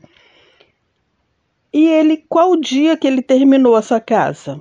E 1.70 1.86
ele, 1.86 2.24
qual 2.26 2.56
dia 2.56 2.96
que 2.96 3.06
ele 3.06 3.20
terminou 3.20 3.76
essa 3.76 4.00
casa? 4.00 4.58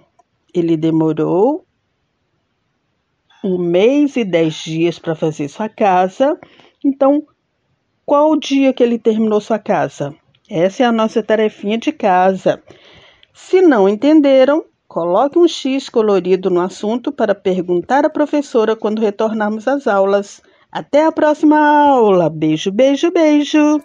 Ele 0.53 0.75
demorou 0.75 1.63
um 3.43 3.57
mês 3.57 4.15
e 4.15 4.23
dez 4.23 4.55
dias 4.55 4.97
para 4.97 5.15
fazer 5.15 5.47
sua 5.47 5.69
casa. 5.69 6.39
Então, 6.83 7.23
qual 8.05 8.31
o 8.31 8.39
dia 8.39 8.73
que 8.73 8.83
ele 8.83 8.97
terminou 8.97 9.41
sua 9.41 9.59
casa? 9.59 10.15
Essa 10.49 10.83
é 10.83 10.85
a 10.85 10.91
nossa 10.91 11.23
tarefinha 11.23 11.77
de 11.77 11.91
casa. 11.91 12.61
Se 13.33 13.61
não 13.61 13.89
entenderam, 13.89 14.65
Coloque 14.93 15.39
um 15.39 15.47
X 15.47 15.89
colorido 15.89 16.51
no 16.51 16.61
assunto 16.61 17.11
para 17.11 17.33
perguntar 17.33 18.05
à 18.05 18.09
professora 18.11 18.75
quando 18.75 19.01
retornarmos 19.01 19.67
às 19.67 19.87
aulas. 19.87 20.39
Até 20.71 21.03
a 21.03 21.11
próxima 21.11 21.57
aula. 21.57 22.29
Beijo, 22.29 22.71
beijo, 22.71 23.11
beijo. 23.11 23.81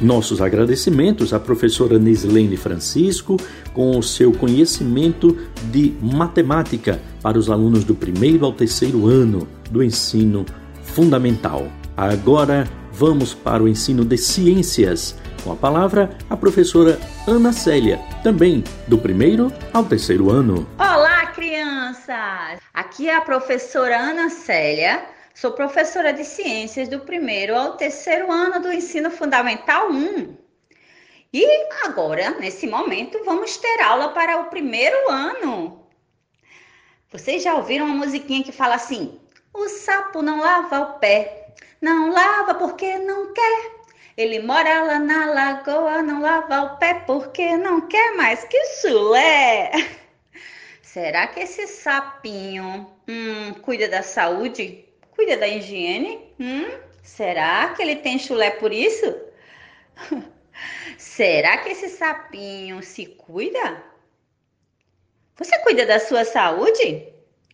Nossos 0.00 0.40
agradecimentos 0.40 1.34
à 1.34 1.38
professora 1.38 1.98
Nislene 1.98 2.56
Francisco 2.56 3.36
com 3.74 3.98
o 3.98 4.02
seu 4.02 4.32
conhecimento 4.32 5.36
de 5.70 5.94
matemática 6.00 6.98
para 7.22 7.38
os 7.38 7.50
alunos 7.50 7.84
do 7.84 7.94
primeiro 7.94 8.46
ao 8.46 8.52
terceiro 8.52 9.06
ano 9.06 9.46
do 9.70 9.82
ensino 9.82 10.46
fundamental. 10.82 11.70
Agora 11.94 12.66
vamos 12.92 13.34
para 13.34 13.62
o 13.62 13.68
ensino 13.68 14.02
de 14.02 14.16
ciências. 14.16 15.14
Com 15.44 15.52
a 15.52 15.56
palavra, 15.56 16.16
a 16.30 16.36
professora 16.36 16.98
Ana 17.26 17.52
Célia, 17.52 17.98
também 18.22 18.64
do 18.88 18.96
primeiro 18.96 19.52
ao 19.72 19.84
terceiro 19.84 20.30
ano. 20.30 20.66
Olá, 20.78 21.26
crianças! 21.26 22.58
Aqui 22.72 23.08
é 23.08 23.16
a 23.16 23.20
professora 23.20 23.98
Ana 23.98 24.30
Célia. 24.30 25.02
Sou 25.34 25.52
professora 25.52 26.12
de 26.12 26.24
ciências 26.24 26.88
do 26.88 27.00
primeiro 27.00 27.56
ao 27.56 27.76
terceiro 27.76 28.30
ano 28.30 28.60
do 28.60 28.72
ensino 28.72 29.10
fundamental 29.10 29.90
1. 29.90 30.36
E 31.32 31.68
agora, 31.84 32.30
nesse 32.32 32.66
momento, 32.66 33.22
vamos 33.24 33.56
ter 33.56 33.80
aula 33.80 34.08
para 34.08 34.40
o 34.40 34.46
primeiro 34.46 35.08
ano. 35.08 35.88
Vocês 37.10 37.42
já 37.42 37.54
ouviram 37.54 37.86
uma 37.86 38.04
musiquinha 38.04 38.42
que 38.42 38.52
fala 38.52 38.74
assim: 38.74 39.18
O 39.54 39.68
sapo 39.68 40.20
não 40.20 40.40
lava 40.40 40.80
o 40.80 40.98
pé, 40.98 41.54
não 41.80 42.10
lava 42.10 42.54
porque 42.54 42.98
não 42.98 43.32
quer. 43.32 43.80
Ele 44.16 44.40
mora 44.40 44.82
lá 44.82 44.98
na 44.98 45.26
lagoa, 45.26 46.02
não 46.02 46.20
lava 46.20 46.62
o 46.62 46.76
pé 46.78 46.94
porque 47.06 47.56
não 47.56 47.82
quer 47.88 48.16
mais 48.16 48.44
que 48.44 48.62
chulé. 48.80 49.70
Será 50.82 51.28
que 51.28 51.40
esse 51.40 51.66
sapinho 51.68 52.92
hum, 53.08 53.54
cuida 53.62 53.88
da 53.88 54.02
saúde? 54.02 54.89
Cuida 55.20 55.36
da 55.36 55.46
higiene? 55.46 56.32
Hum? 56.40 56.66
Será 57.02 57.74
que 57.74 57.82
ele 57.82 57.96
tem 57.96 58.18
chulé 58.18 58.52
por 58.52 58.72
isso? 58.72 59.04
Será 60.96 61.58
que 61.58 61.68
esse 61.68 61.90
sapinho 61.90 62.82
se 62.82 63.04
cuida? 63.04 63.84
Você 65.36 65.58
cuida 65.58 65.84
da 65.84 66.00
sua 66.00 66.24
saúde? 66.24 67.06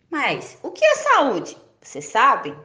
Mas 0.09 0.57
o 0.63 0.71
que 0.71 0.85
é 0.85 0.95
saúde? 0.95 1.57
Você 1.81 2.01
sabe? 2.01 2.55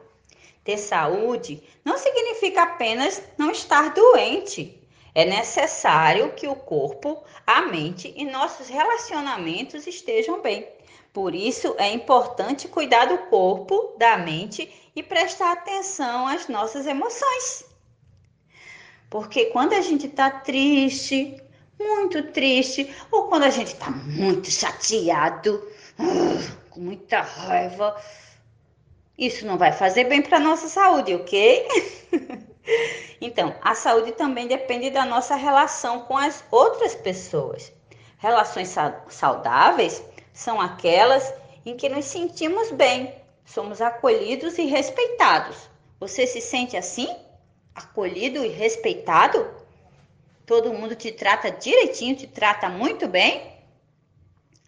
Ter 0.63 0.77
saúde 0.77 1.61
não 1.83 1.97
significa 1.97 2.63
apenas 2.63 3.21
não 3.37 3.51
estar 3.51 3.93
doente. 3.93 4.81
É 5.13 5.25
necessário 5.25 6.31
que 6.31 6.47
o 6.47 6.55
corpo, 6.55 7.21
a 7.45 7.63
mente 7.63 8.13
e 8.15 8.23
nossos 8.23 8.69
relacionamentos 8.69 9.85
estejam 9.85 10.41
bem. 10.41 10.65
Por 11.13 11.35
isso 11.35 11.75
é 11.77 11.93
importante 11.93 12.67
cuidar 12.67 13.05
do 13.05 13.19
corpo, 13.29 13.95
da 13.99 14.17
mente 14.17 14.73
e 14.95 15.03
prestar 15.03 15.51
atenção 15.51 16.27
às 16.27 16.47
nossas 16.47 16.87
emoções. 16.87 17.65
Porque 19.11 19.45
quando 19.45 19.73
a 19.73 19.81
gente 19.81 20.07
está 20.07 20.31
triste, 20.31 21.39
muito 21.79 22.23
triste, 22.31 22.91
ou 23.11 23.27
quando 23.27 23.43
a 23.43 23.51
gente 23.51 23.73
está 23.73 23.91
muito 23.91 24.49
chateado, 24.49 25.63
com 26.71 26.79
muita 26.79 27.21
raiva, 27.21 27.95
isso 29.15 29.45
não 29.45 29.55
vai 29.55 29.71
fazer 29.71 30.05
bem 30.05 30.23
para 30.23 30.39
nossa 30.39 30.67
saúde, 30.67 31.13
ok? 31.13 31.67
então, 33.21 33.55
a 33.61 33.75
saúde 33.75 34.13
também 34.13 34.47
depende 34.47 34.89
da 34.89 35.05
nossa 35.05 35.35
relação 35.35 36.01
com 36.01 36.17
as 36.17 36.43
outras 36.49 36.95
pessoas. 36.95 37.71
Relações 38.17 38.73
saudáveis 39.09 40.03
são 40.33 40.59
aquelas 40.59 41.33
em 41.65 41.77
que 41.77 41.87
nos 41.87 42.05
sentimos 42.05 42.71
bem, 42.71 43.13
somos 43.45 43.79
acolhidos 43.81 44.57
e 44.57 44.65
respeitados. 44.65 45.69
Você 45.99 46.27
se 46.27 46.41
sente 46.41 46.75
assim? 46.75 47.07
Acolhido 47.73 48.43
e 48.43 48.49
respeitado? 48.49 49.47
Todo 50.45 50.73
mundo 50.73 50.95
te 50.95 51.11
trata 51.11 51.51
direitinho, 51.51 52.15
te 52.15 52.27
trata 52.27 52.67
muito 52.67 53.07
bem? 53.07 53.53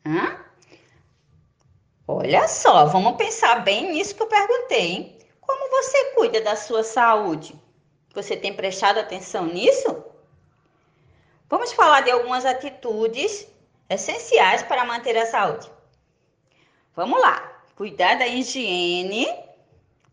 Hã? 0.06 0.40
Olha 2.08 2.48
só, 2.48 2.86
vamos 2.86 3.18
pensar 3.18 3.64
bem 3.64 3.92
nisso 3.92 4.16
que 4.16 4.22
eu 4.22 4.28
perguntei, 4.28 4.80
hein? 4.80 5.20
Como 5.42 5.70
você 5.70 6.14
cuida 6.14 6.40
da 6.42 6.56
sua 6.56 6.84
saúde? 6.84 7.60
Você 8.14 8.38
tem 8.38 8.54
prestado 8.54 9.00
atenção 9.00 9.46
nisso? 9.46 10.04
Vamos 11.50 11.74
falar 11.74 12.02
de 12.02 12.12
algumas 12.12 12.46
atitudes 12.46 13.48
essenciais 13.90 14.64
para 14.64 14.86
manter 14.86 15.18
a 15.18 15.26
saúde. 15.26 15.70
Vamos 16.96 17.20
lá. 17.20 17.52
Cuidar 17.76 18.18
da 18.18 18.28
higiene. 18.28 19.26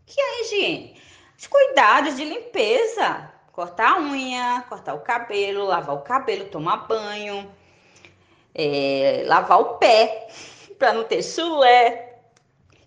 Que 0.05 0.21
é 0.21 0.43
higiene? 0.43 1.01
Os 1.39 1.47
cuidados 1.47 2.17
de 2.17 2.25
limpeza. 2.25 3.31
Cortar 3.53 3.93
a 3.93 3.99
unha, 3.99 4.65
cortar 4.69 4.95
o 4.95 5.01
cabelo, 5.01 5.67
lavar 5.67 5.95
o 5.95 6.01
cabelo, 6.01 6.47
tomar 6.47 6.89
banho, 6.89 7.55
é, 8.55 9.25
lavar 9.27 9.61
o 9.61 9.75
pé 9.77 10.27
para 10.79 10.95
não 10.95 11.05
ter 11.05 11.23
chulé, 11.23 12.19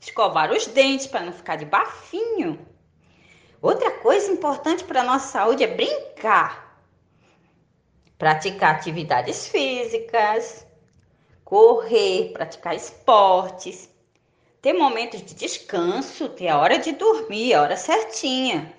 escovar 0.02 0.52
os 0.52 0.66
dentes 0.66 1.06
para 1.06 1.22
não 1.22 1.32
ficar 1.32 1.56
de 1.56 1.66
bafinho. 1.66 2.66
Outra 3.62 3.92
coisa 3.92 4.32
importante 4.32 4.84
para 4.84 5.02
a 5.02 5.04
nossa 5.04 5.28
saúde 5.28 5.64
é 5.64 5.68
brincar. 5.68 6.84
Praticar 8.18 8.76
atividades 8.76 9.48
físicas, 9.48 10.65
correr, 11.46 12.32
praticar 12.34 12.76
esportes, 12.76 13.88
ter 14.62 14.74
momentos 14.74 15.22
de 15.22 15.36
descanso, 15.36 16.28
ter 16.30 16.48
a 16.48 16.58
hora 16.58 16.80
de 16.80 16.92
dormir, 16.94 17.54
a 17.54 17.62
hora 17.62 17.78
certinha, 17.78 18.74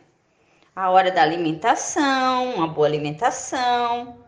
a 0.74 0.90
hora 0.90 1.12
da 1.12 1.22
alimentação, 1.22 2.57
uma 2.57 2.66
boa 2.66 2.88
alimentação, 2.88 4.18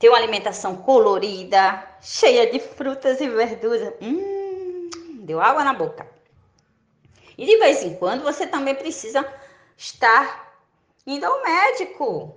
ter 0.00 0.08
uma 0.08 0.18
alimentação 0.18 0.76
colorida, 0.78 1.88
cheia 2.02 2.50
de 2.50 2.58
frutas 2.58 3.20
e 3.20 3.28
verduras. 3.28 3.94
Hum, 4.02 4.90
deu 5.22 5.40
água 5.40 5.62
na 5.62 5.72
boca. 5.72 6.06
E 7.38 7.46
de 7.46 7.56
vez 7.58 7.84
em 7.84 7.94
quando 7.94 8.24
você 8.24 8.46
também 8.46 8.74
precisa 8.74 9.24
estar 9.76 10.60
indo 11.06 11.24
ao 11.24 11.40
médico. 11.42 12.36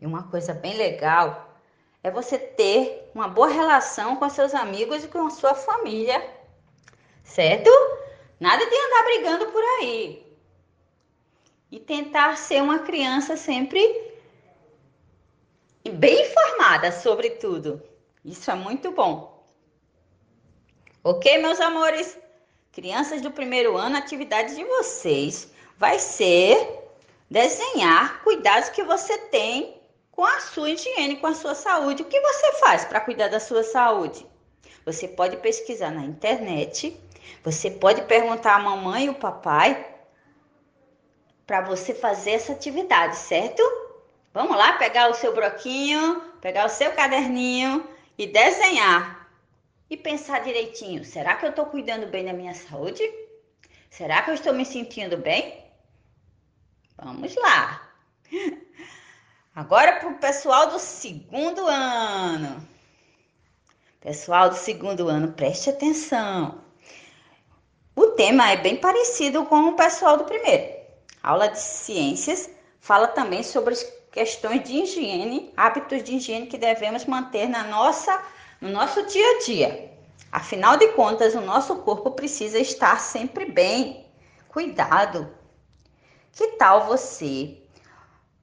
E 0.00 0.06
uma 0.06 0.22
coisa 0.24 0.54
bem 0.54 0.74
legal 0.74 1.49
é 2.02 2.10
você 2.10 2.38
ter 2.38 3.10
uma 3.14 3.28
boa 3.28 3.48
relação 3.48 4.16
com 4.16 4.28
seus 4.28 4.54
amigos 4.54 5.04
e 5.04 5.08
com 5.08 5.26
a 5.26 5.30
sua 5.30 5.54
família. 5.54 6.22
Certo? 7.22 7.70
Nada 8.38 8.64
de 8.64 8.74
andar 8.74 9.04
brigando 9.04 9.46
por 9.52 9.62
aí. 9.62 10.26
E 11.70 11.78
tentar 11.78 12.36
ser 12.36 12.62
uma 12.62 12.80
criança 12.80 13.36
sempre 13.36 13.80
bem 15.92 16.22
informada 16.22 16.90
sobre 16.90 17.30
tudo. 17.30 17.82
Isso 18.24 18.50
é 18.50 18.54
muito 18.54 18.90
bom. 18.90 19.44
Ok, 21.02 21.38
meus 21.38 21.60
amores? 21.60 22.18
Crianças 22.72 23.20
do 23.20 23.30
primeiro 23.30 23.76
ano, 23.76 23.96
a 23.96 23.98
atividade 23.98 24.54
de 24.54 24.64
vocês 24.64 25.52
vai 25.76 25.98
ser 25.98 26.80
desenhar 27.30 28.22
cuidados 28.22 28.68
que 28.70 28.82
você 28.82 29.16
tem 29.16 29.79
com 30.20 30.26
a 30.26 30.38
sua 30.38 30.68
higiene, 30.68 31.16
com 31.16 31.26
a 31.26 31.34
sua 31.34 31.54
saúde. 31.54 32.02
O 32.02 32.04
que 32.04 32.20
você 32.20 32.52
faz 32.58 32.84
para 32.84 33.00
cuidar 33.00 33.28
da 33.28 33.40
sua 33.40 33.62
saúde? 33.62 34.26
Você 34.84 35.08
pode 35.08 35.38
pesquisar 35.38 35.90
na 35.90 36.02
internet, 36.02 36.94
você 37.42 37.70
pode 37.70 38.02
perguntar 38.02 38.56
à 38.56 38.58
mamãe 38.58 39.06
e 39.06 39.08
o 39.08 39.14
papai 39.14 39.94
para 41.46 41.62
você 41.62 41.94
fazer 41.94 42.32
essa 42.32 42.52
atividade, 42.52 43.16
certo? 43.16 43.62
Vamos 44.34 44.58
lá 44.58 44.74
pegar 44.74 45.08
o 45.08 45.14
seu 45.14 45.34
broquinho, 45.34 46.20
pegar 46.42 46.66
o 46.66 46.68
seu 46.68 46.92
caderninho 46.92 47.88
e 48.18 48.26
desenhar. 48.26 49.26
E 49.88 49.96
pensar 49.96 50.40
direitinho: 50.40 51.02
será 51.02 51.36
que 51.36 51.46
eu 51.46 51.50
estou 51.50 51.64
cuidando 51.64 52.08
bem 52.08 52.26
da 52.26 52.34
minha 52.34 52.52
saúde? 52.52 53.02
Será 53.88 54.20
que 54.20 54.30
eu 54.30 54.34
estou 54.34 54.52
me 54.52 54.66
sentindo 54.66 55.16
bem? 55.16 55.64
Vamos 56.98 57.34
lá. 57.36 57.88
Agora 59.54 59.96
para 59.96 60.08
o 60.08 60.18
pessoal 60.18 60.68
do 60.68 60.78
segundo 60.78 61.66
ano. 61.66 62.64
Pessoal 64.00 64.48
do 64.48 64.54
segundo 64.54 65.08
ano, 65.08 65.32
preste 65.32 65.68
atenção. 65.68 66.62
O 67.96 68.06
tema 68.12 68.48
é 68.50 68.56
bem 68.56 68.76
parecido 68.76 69.44
com 69.46 69.68
o 69.68 69.76
pessoal 69.76 70.16
do 70.16 70.24
primeiro. 70.24 70.80
A 71.20 71.30
aula 71.30 71.48
de 71.48 71.58
ciências 71.58 72.48
fala 72.78 73.08
também 73.08 73.42
sobre 73.42 73.74
questões 74.12 74.62
de 74.62 74.72
higiene, 74.84 75.52
hábitos 75.56 76.04
de 76.04 76.14
higiene 76.14 76.46
que 76.46 76.56
devemos 76.56 77.04
manter 77.04 77.48
na 77.48 77.64
nossa, 77.64 78.22
no 78.60 78.70
nosso 78.70 79.04
dia 79.06 79.36
a 79.36 79.38
dia. 79.40 79.92
Afinal 80.30 80.76
de 80.76 80.92
contas, 80.92 81.34
o 81.34 81.40
nosso 81.40 81.74
corpo 81.78 82.12
precisa 82.12 82.58
estar 82.60 83.00
sempre 83.00 83.46
bem, 83.46 84.06
cuidado. 84.48 85.28
Que 86.32 86.52
tal 86.52 86.86
você 86.86 87.59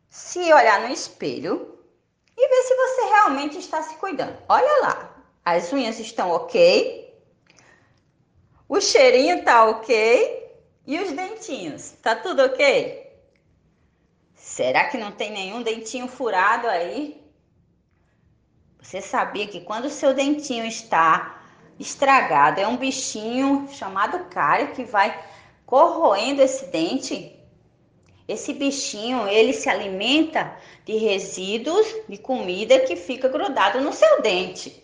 se 0.09 0.39
olhar 0.53 0.81
no 0.81 0.93
espelho 0.93 1.77
e 2.35 2.47
ver 2.47 2.63
se 2.63 2.75
você 2.75 3.01
realmente 3.13 3.57
está 3.59 3.81
se 3.81 3.95
cuidando? 3.95 4.37
Olha 4.47 4.81
lá, 4.81 5.23
as 5.43 5.71
unhas 5.71 5.99
estão 5.99 6.31
ok, 6.31 7.07
O 8.69 8.81
cheirinho 8.81 9.45
tá 9.45 9.65
ok? 9.65 10.45
E 10.85 10.99
os 10.99 11.11
dentinhos? 11.13 11.91
Tá 12.01 12.15
tudo 12.15 12.43
ok? 12.43 13.07
Será 14.35 14.85
que 14.89 14.97
não 14.97 15.11
tem 15.11 15.31
nenhum 15.31 15.61
dentinho 15.61 16.07
furado 16.07 16.67
aí? 16.67 17.21
Você 18.81 19.01
sabia 19.01 19.47
que 19.47 19.61
quando 19.61 19.85
o 19.85 19.89
seu 19.89 20.13
dentinho 20.13 20.65
está 20.65 21.41
estragado, 21.79 22.59
é 22.59 22.67
um 22.67 22.75
bichinho 22.75 23.67
chamado 23.71 24.25
cárie 24.29 24.73
que 24.73 24.83
vai 24.83 25.17
corroendo 25.65 26.41
esse 26.41 26.65
dente? 26.67 27.36
Esse 28.27 28.53
bichinho, 28.53 29.27
ele 29.27 29.53
se 29.53 29.69
alimenta 29.69 30.53
de 30.83 30.97
resíduos 30.97 31.87
de 32.09 32.17
comida 32.17 32.79
que 32.81 32.95
fica 32.95 33.29
grudado 33.29 33.79
no 33.79 33.93
seu 33.93 34.21
dente. 34.21 34.83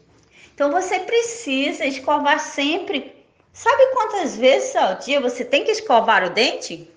Então 0.54 0.72
você 0.72 1.00
precisa 1.00 1.86
escovar 1.86 2.40
sempre. 2.40 3.26
Sabe 3.52 3.88
quantas 3.94 4.38
vezes 4.38 4.76
ao 4.76 4.96
dia 4.96 5.20
você 5.20 5.44
tem 5.44 5.66
que 5.66 5.72
escovar 5.72 6.24
o 6.24 6.30
dente? 6.30 6.90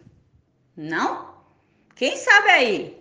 Não? 0.77 1.35
Quem 1.97 2.17
sabe 2.17 2.51
aí? 2.51 2.99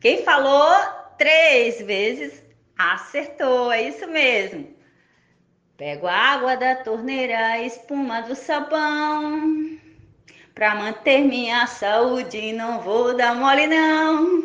Quem 0.00 0.22
falou 0.22 0.72
três 1.18 1.80
vezes 1.80 2.42
acertou, 2.78 3.72
é 3.72 3.82
isso 3.82 4.06
mesmo. 4.06 4.76
Pego 5.76 6.06
a 6.06 6.14
água 6.14 6.56
da 6.56 6.76
torneira, 6.76 7.60
espuma 7.62 8.20
do 8.22 8.34
sabão. 8.34 9.75
Pra 10.56 10.74
manter 10.74 11.20
minha 11.20 11.66
saúde, 11.66 12.54
não 12.54 12.80
vou 12.80 13.14
dar 13.14 13.34
mole 13.34 13.66
não. 13.66 14.42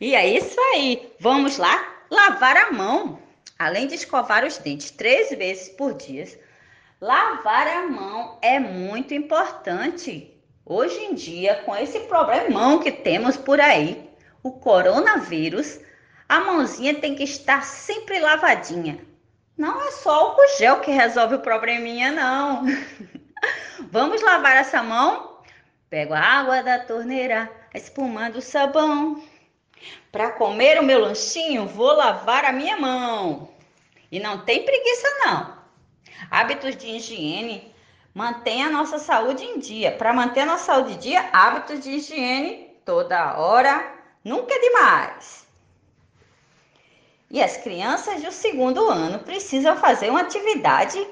E 0.00 0.12
é 0.12 0.26
isso 0.26 0.60
aí. 0.72 1.08
Vamos 1.20 1.56
lá 1.56 1.86
lavar 2.10 2.56
a 2.56 2.72
mão. 2.72 3.20
Além 3.56 3.86
de 3.86 3.94
escovar 3.94 4.44
os 4.44 4.58
dentes 4.58 4.90
três 4.90 5.30
vezes 5.30 5.68
por 5.68 5.94
dia, 5.94 6.26
lavar 7.00 7.68
a 7.68 7.86
mão 7.86 8.40
é 8.42 8.58
muito 8.58 9.14
importante. 9.14 10.36
Hoje 10.66 10.98
em 11.04 11.14
dia, 11.14 11.62
com 11.64 11.76
esse 11.76 12.00
problemão 12.00 12.80
que 12.80 12.90
temos 12.90 13.36
por 13.36 13.60
aí, 13.60 14.10
o 14.42 14.50
coronavírus, 14.50 15.78
a 16.28 16.40
mãozinha 16.40 16.92
tem 16.92 17.14
que 17.14 17.22
estar 17.22 17.62
sempre 17.62 18.18
lavadinha. 18.18 18.98
Não 19.56 19.80
é 19.80 19.92
só 19.92 20.34
o 20.34 20.58
gel 20.58 20.80
que 20.80 20.90
resolve 20.90 21.36
o 21.36 21.40
probleminha, 21.40 22.10
não. 22.10 22.64
Vamos 23.90 24.22
lavar 24.22 24.56
essa 24.56 24.82
mão? 24.82 25.38
Pego 25.90 26.14
a 26.14 26.20
água 26.20 26.62
da 26.62 26.78
torneira, 26.78 27.50
a 27.72 27.78
espuma 27.78 28.30
do 28.30 28.40
sabão. 28.40 29.22
Para 30.10 30.30
comer 30.30 30.80
o 30.80 30.84
meu 30.84 31.00
lanchinho, 31.00 31.66
vou 31.66 31.92
lavar 31.92 32.44
a 32.44 32.52
minha 32.52 32.76
mão. 32.76 33.48
E 34.10 34.18
não 34.18 34.44
tem 34.44 34.64
preguiça, 34.64 35.08
não. 35.24 35.58
Hábitos 36.30 36.76
de 36.76 36.86
higiene 36.88 37.74
Mantenha 38.14 38.68
a 38.68 38.70
nossa 38.70 39.00
saúde 39.00 39.44
em 39.44 39.58
dia. 39.58 39.90
Para 39.90 40.12
manter 40.12 40.42
a 40.42 40.46
nossa 40.46 40.66
saúde 40.66 40.92
em 40.92 40.98
dia, 40.98 41.28
hábitos 41.32 41.80
de 41.80 41.90
higiene 41.90 42.70
toda 42.84 43.36
hora, 43.36 43.92
nunca 44.22 44.54
é 44.54 44.58
demais. 44.60 45.44
E 47.28 47.42
as 47.42 47.56
crianças 47.56 48.22
do 48.22 48.30
segundo 48.30 48.88
ano 48.88 49.18
precisam 49.18 49.76
fazer 49.76 50.10
uma 50.10 50.20
atividade, 50.20 51.04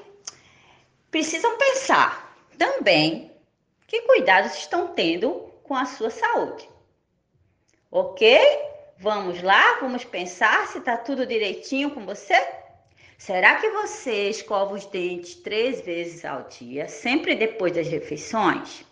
precisam 1.13 1.55
pensar 1.59 2.35
também 2.57 3.31
que 3.85 4.01
cuidados 4.01 4.57
estão 4.57 4.87
tendo 4.87 5.29
com 5.63 5.75
a 5.75 5.85
sua 5.85 6.09
saúde. 6.09 6.67
Ok? 7.91 8.35
Vamos 8.97 9.43
lá, 9.43 9.77
vamos 9.79 10.03
pensar 10.03 10.65
se 10.67 10.79
está 10.79 10.97
tudo 10.97 11.27
direitinho 11.27 11.91
com 11.91 12.03
você? 12.03 12.33
Será 13.15 13.57
que 13.57 13.69
você 13.69 14.29
escova 14.29 14.73
os 14.73 14.87
dentes 14.87 15.35
três 15.35 15.81
vezes 15.81 16.25
ao 16.25 16.47
dia, 16.47 16.87
sempre 16.87 17.35
depois 17.35 17.73
das 17.73 17.87
refeições? 17.87 18.83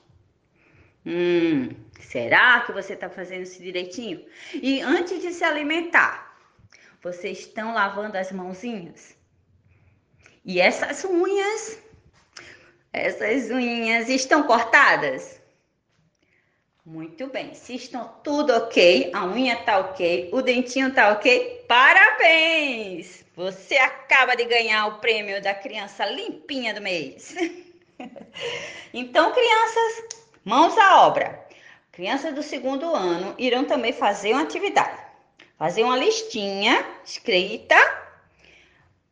Hum, 1.04 1.70
será 2.00 2.62
que 2.62 2.72
você 2.72 2.94
está 2.94 3.10
fazendo 3.10 3.42
isso 3.42 3.64
direitinho? 3.64 4.24
E 4.54 4.80
antes 4.80 5.20
de 5.24 5.34
se 5.34 5.44
alimentar, 5.44 6.38
vocês 7.02 7.40
estão 7.40 7.74
lavando 7.74 8.16
as 8.16 8.32
mãozinhas? 8.32 9.18
E 10.46 10.62
essas 10.62 11.04
unhas? 11.04 11.82
Essas 12.94 13.50
unhas 13.50 14.10
estão 14.10 14.44
cortadas? 14.44 15.40
Muito 16.86 17.28
bem. 17.28 17.54
Se 17.54 17.76
estão 17.76 18.16
tudo 18.24 18.54
ok, 18.54 19.12
a 19.14 19.26
unha 19.26 19.56
tá 19.56 19.80
ok, 19.80 20.30
o 20.34 20.42
dentinho 20.42 20.94
tá 20.94 21.12
ok, 21.12 21.64
parabéns! 21.68 23.24
Você 23.36 23.78
acaba 23.78 24.36
de 24.36 24.44
ganhar 24.44 24.88
o 24.88 25.00
prêmio 25.00 25.42
da 25.42 25.54
criança 25.54 26.06
limpinha 26.06 26.74
do 26.74 26.82
mês. 26.82 27.34
então, 28.94 29.32
crianças, 29.32 30.18
mãos 30.44 30.78
à 30.78 31.06
obra. 31.08 31.48
Crianças 31.94 32.34
do 32.34 32.44
segundo 32.44 32.94
ano 32.94 33.36
irão 33.38 33.64
também 33.64 33.94
fazer 33.94 34.34
uma 34.34 34.42
atividade. 34.42 35.00
Fazer 35.58 35.84
uma 35.84 35.96
listinha 35.96 36.86
escrita. 37.06 37.76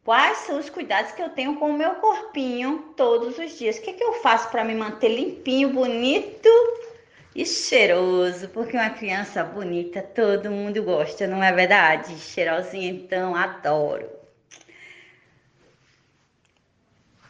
Quais 0.10 0.40
são 0.40 0.58
os 0.58 0.72
cuidados 0.72 1.12
que 1.12 1.22
eu 1.22 1.30
tenho 1.30 1.58
com 1.58 1.70
o 1.70 1.78
meu 1.78 1.94
corpinho 1.98 2.96
todos 2.98 3.38
os 3.38 3.60
dias? 3.60 3.78
O 3.78 3.82
que, 3.84 3.92
é 3.92 3.94
que 3.94 4.04
eu 4.04 4.14
faço 4.14 4.50
para 4.50 4.66
me 4.66 4.74
manter 4.74 5.10
limpinho, 5.10 5.72
bonito 5.72 6.50
e 7.36 7.46
cheiroso? 7.46 8.50
Porque 8.50 8.76
uma 8.76 8.90
criança 8.90 9.44
bonita 9.44 10.02
todo 10.02 10.50
mundo 10.50 10.82
gosta, 10.82 11.28
não 11.28 11.44
é 11.44 11.52
verdade? 11.52 12.18
Cheirosinha, 12.18 12.90
então 12.90 13.36
adoro. 13.36 14.10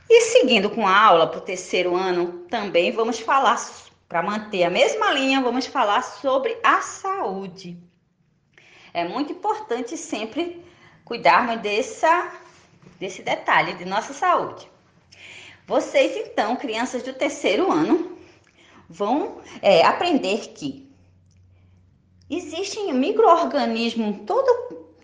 E 0.10 0.22
seguindo 0.22 0.70
com 0.70 0.88
a 0.88 0.98
aula 0.98 1.28
para 1.28 1.40
o 1.40 1.42
terceiro 1.42 1.98
ano, 1.98 2.46
também 2.50 2.94
vamos 2.94 3.20
falar, 3.20 3.60
para 4.08 4.24
manter 4.24 4.64
a 4.64 4.70
mesma 4.70 5.12
linha, 5.12 5.42
vamos 5.42 5.66
falar 5.66 6.02
sobre 6.02 6.58
a 6.64 6.80
saúde. 6.80 7.78
É 8.94 9.04
muito 9.06 9.34
importante 9.34 9.98
sempre 9.98 10.64
cuidarmos 11.04 11.60
dessa, 11.60 12.48
desse 13.00 13.22
detalhe 13.22 13.74
de 13.76 13.86
nossa 13.86 14.14
saúde. 14.14 14.70
Vocês, 15.66 16.18
então, 16.18 16.56
crianças 16.56 17.04
do 17.04 17.14
terceiro 17.14 17.72
ano, 17.72 18.18
vão 18.90 19.40
é, 19.62 19.86
aprender 19.86 20.50
que 20.50 20.92
existem 22.30 22.94
micro-organismos 22.94 24.08
em 24.08 24.26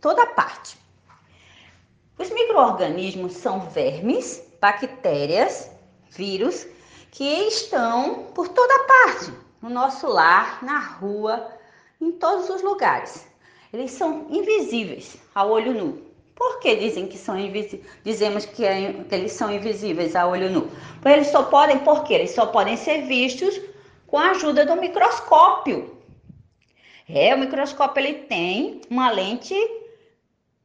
toda 0.01 0.25
parte. 0.27 0.77
Os 2.17 2.29
micro-organismos 2.29 3.34
são 3.34 3.60
vermes 3.69 4.41
bactérias, 4.60 5.69
vírus 6.10 6.65
que 7.12 7.23
estão 7.23 8.31
por 8.34 8.47
toda 8.49 8.84
parte, 8.86 9.34
no 9.62 9.69
nosso 9.69 10.08
lar, 10.08 10.63
na 10.63 10.79
rua, 10.79 11.49
em 12.01 12.12
todos 12.12 12.49
os 12.49 12.62
lugares. 12.62 13.25
Eles 13.71 13.91
são 13.91 14.27
invisíveis 14.29 15.17
ao 15.34 15.49
olho 15.49 15.73
nu. 15.73 16.04
Por 16.36 16.60
que 16.60 16.76
dizem 16.76 17.08
que 17.08 17.17
são 17.17 17.38
invisíveis? 17.39 17.86
Dizemos 18.04 18.45
que, 18.45 18.65
é, 18.65 18.93
que, 19.08 19.15
eles 19.15 19.32
são 19.32 19.52
invisíveis 19.52 20.15
a 20.15 20.28
olho 20.28 20.50
nu. 20.50 20.69
Porque 20.95 21.10
eles 21.10 21.28
só 21.28 21.43
podem, 21.43 21.80
por 21.80 22.04
quê? 22.04 22.15
Eles 22.15 22.32
só 22.32 22.45
podem 22.48 22.76
ser 22.76 23.04
vistos 23.04 23.60
com 24.06 24.17
a 24.17 24.32
ajuda 24.32 24.65
do 24.65 24.76
microscópio. 24.76 25.95
É, 27.08 27.34
o 27.34 27.39
microscópio 27.39 28.04
ele 28.04 28.13
tem 28.24 28.82
uma 28.89 29.12
lente 29.12 29.56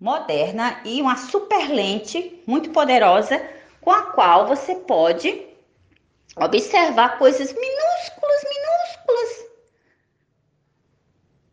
moderna 0.00 0.80
e 0.84 1.00
uma 1.00 1.16
super 1.16 1.68
lente 1.68 2.42
muito 2.46 2.70
poderosa 2.70 3.40
com 3.80 3.90
a 3.90 4.02
qual 4.02 4.46
você 4.46 4.74
pode 4.74 5.46
observar 6.36 7.18
coisas 7.18 7.52
minúsculas, 7.52 8.44
minúsculas 8.44 9.50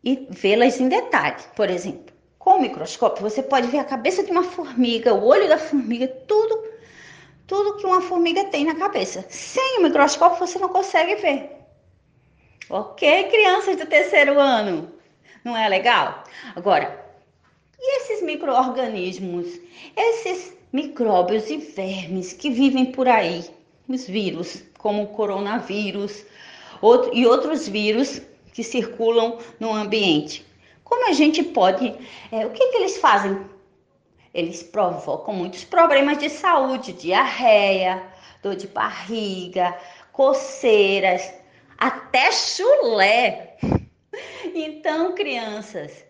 e 0.02 0.26
vê-las 0.30 0.80
em 0.80 0.88
detalhe. 0.88 1.42
Por 1.54 1.68
exemplo, 1.68 2.07
com 2.48 2.56
o 2.56 2.62
microscópio 2.62 3.20
você 3.20 3.42
pode 3.42 3.68
ver 3.68 3.76
a 3.76 3.84
cabeça 3.84 4.24
de 4.24 4.30
uma 4.30 4.42
formiga, 4.42 5.12
o 5.12 5.22
olho 5.22 5.46
da 5.50 5.58
formiga, 5.58 6.08
tudo, 6.08 6.64
tudo 7.46 7.76
que 7.76 7.84
uma 7.84 8.00
formiga 8.00 8.42
tem 8.44 8.64
na 8.64 8.74
cabeça. 8.74 9.22
Sem 9.28 9.80
o 9.80 9.82
microscópio 9.82 10.46
você 10.46 10.58
não 10.58 10.70
consegue 10.70 11.16
ver. 11.16 11.50
Ok, 12.70 13.24
crianças 13.24 13.76
do 13.76 13.84
terceiro 13.84 14.40
ano? 14.40 14.90
Não 15.44 15.54
é 15.54 15.68
legal? 15.68 16.24
Agora, 16.56 17.04
e 17.78 17.98
esses 17.98 18.22
micro-organismos? 18.22 19.60
Esses 19.94 20.56
micróbios 20.72 21.50
e 21.50 21.58
vermes 21.58 22.32
que 22.32 22.48
vivem 22.48 22.86
por 22.86 23.06
aí, 23.08 23.44
os 23.86 24.06
vírus, 24.06 24.62
como 24.78 25.02
o 25.02 25.08
coronavírus 25.08 26.24
outro, 26.80 27.14
e 27.14 27.26
outros 27.26 27.68
vírus 27.68 28.22
que 28.54 28.64
circulam 28.64 29.38
no 29.60 29.70
ambiente. 29.70 30.47
Como 30.88 31.08
a 31.08 31.12
gente 31.12 31.42
pode, 31.42 31.94
é, 32.32 32.46
o 32.46 32.50
que, 32.50 32.66
que 32.68 32.76
eles 32.78 32.96
fazem? 32.96 33.46
Eles 34.32 34.62
provocam 34.62 35.34
muitos 35.34 35.64
problemas 35.64 36.18
de 36.18 36.30
saúde, 36.30 36.92
diarreia, 36.92 38.02
dor 38.42 38.56
de 38.56 38.66
barriga, 38.68 39.76
coceiras, 40.12 41.32
até 41.76 42.32
chulé. 42.32 43.56
Então, 44.54 45.14
crianças, 45.14 46.04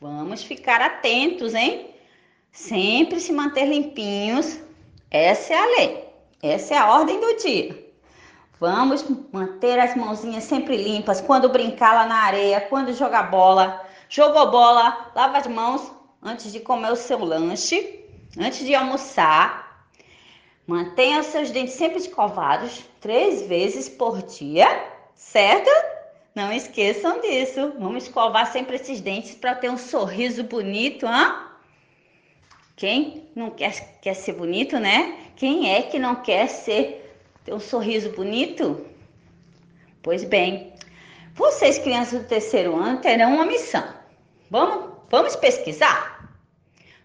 vamos 0.00 0.42
ficar 0.42 0.80
atentos, 0.80 1.54
hein? 1.54 1.94
Sempre 2.50 3.20
se 3.20 3.32
manter 3.32 3.66
limpinhos. 3.66 4.58
Essa 5.10 5.52
é 5.52 5.56
a 5.56 5.66
lei. 5.66 6.08
Essa 6.42 6.74
é 6.74 6.78
a 6.78 6.90
ordem 6.90 7.20
do 7.20 7.36
dia. 7.36 7.92
Vamos 8.58 9.04
manter 9.32 9.78
as 9.78 9.94
mãozinhas 9.94 10.44
sempre 10.44 10.76
limpas 10.76 11.20
quando 11.20 11.48
brincar 11.48 11.94
lá 11.94 12.06
na 12.06 12.16
areia, 12.16 12.60
quando 12.62 12.94
jogar 12.94 13.30
bola. 13.30 13.84
Jogou 14.14 14.50
bola, 14.50 15.10
lava 15.14 15.38
as 15.38 15.46
mãos 15.46 15.90
antes 16.22 16.52
de 16.52 16.60
comer 16.60 16.92
o 16.92 16.96
seu 16.96 17.24
lanche, 17.24 18.04
antes 18.38 18.58
de 18.58 18.74
almoçar. 18.74 19.88
Mantenha 20.66 21.20
os 21.20 21.28
seus 21.28 21.50
dentes 21.50 21.72
sempre 21.72 21.96
escovados, 21.96 22.84
três 23.00 23.48
vezes 23.48 23.88
por 23.88 24.20
dia, 24.20 24.66
certo? 25.14 25.70
Não 26.34 26.52
esqueçam 26.52 27.22
disso. 27.22 27.72
Vamos 27.78 28.04
escovar 28.04 28.52
sempre 28.52 28.76
esses 28.76 29.00
dentes 29.00 29.34
para 29.34 29.54
ter 29.54 29.70
um 29.70 29.78
sorriso 29.78 30.44
bonito, 30.44 31.06
hã? 31.06 31.46
Quem 32.76 33.30
não 33.34 33.48
quer, 33.48 33.98
quer 34.02 34.12
ser 34.12 34.34
bonito, 34.34 34.78
né? 34.78 35.30
Quem 35.36 35.74
é 35.74 35.80
que 35.80 35.98
não 35.98 36.16
quer 36.16 36.48
ser 36.48 37.18
ter 37.46 37.54
um 37.54 37.60
sorriso 37.60 38.10
bonito? 38.10 38.84
Pois 40.02 40.22
bem, 40.22 40.74
vocês, 41.34 41.78
crianças 41.78 42.20
do 42.20 42.28
terceiro 42.28 42.76
ano, 42.76 43.00
terão 43.00 43.36
uma 43.36 43.46
missão. 43.46 44.01
Vamos, 44.52 44.90
vamos 45.08 45.34
pesquisar? 45.34 46.28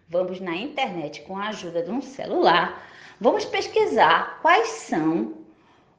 Vamos 0.10 0.42
na 0.42 0.54
internet 0.54 1.22
com 1.22 1.38
a 1.38 1.48
ajuda 1.48 1.82
de 1.82 1.90
um 1.90 2.02
celular. 2.02 2.86
Vamos 3.22 3.46
pesquisar 3.46 4.40
quais 4.42 4.68
são 4.68 5.34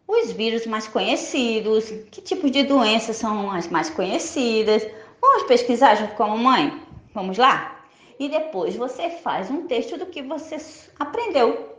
os 0.07 0.31
vírus 0.31 0.67
mais 0.67 0.87
conhecidos, 0.87 1.89
que 2.11 2.21
tipos 2.21 2.51
de 2.51 2.65
doenças 2.65 3.17
são 3.17 3.51
as 3.51 3.67
mais 3.69 3.89
conhecidas. 3.89 4.87
Vamos 5.23 5.45
pesquisar 5.45 5.95
junto 5.95 6.15
com 6.17 6.25
a 6.25 6.29
mamãe? 6.29 6.83
Vamos 7.15 7.39
lá? 7.39 7.83
E 8.19 8.29
depois 8.29 8.77
você 8.77 9.09
faz 9.09 9.51
um 9.51 9.67
texto 9.67 9.97
do 9.97 10.05
que 10.05 10.21
você 10.21 10.59
aprendeu. 11.01 11.79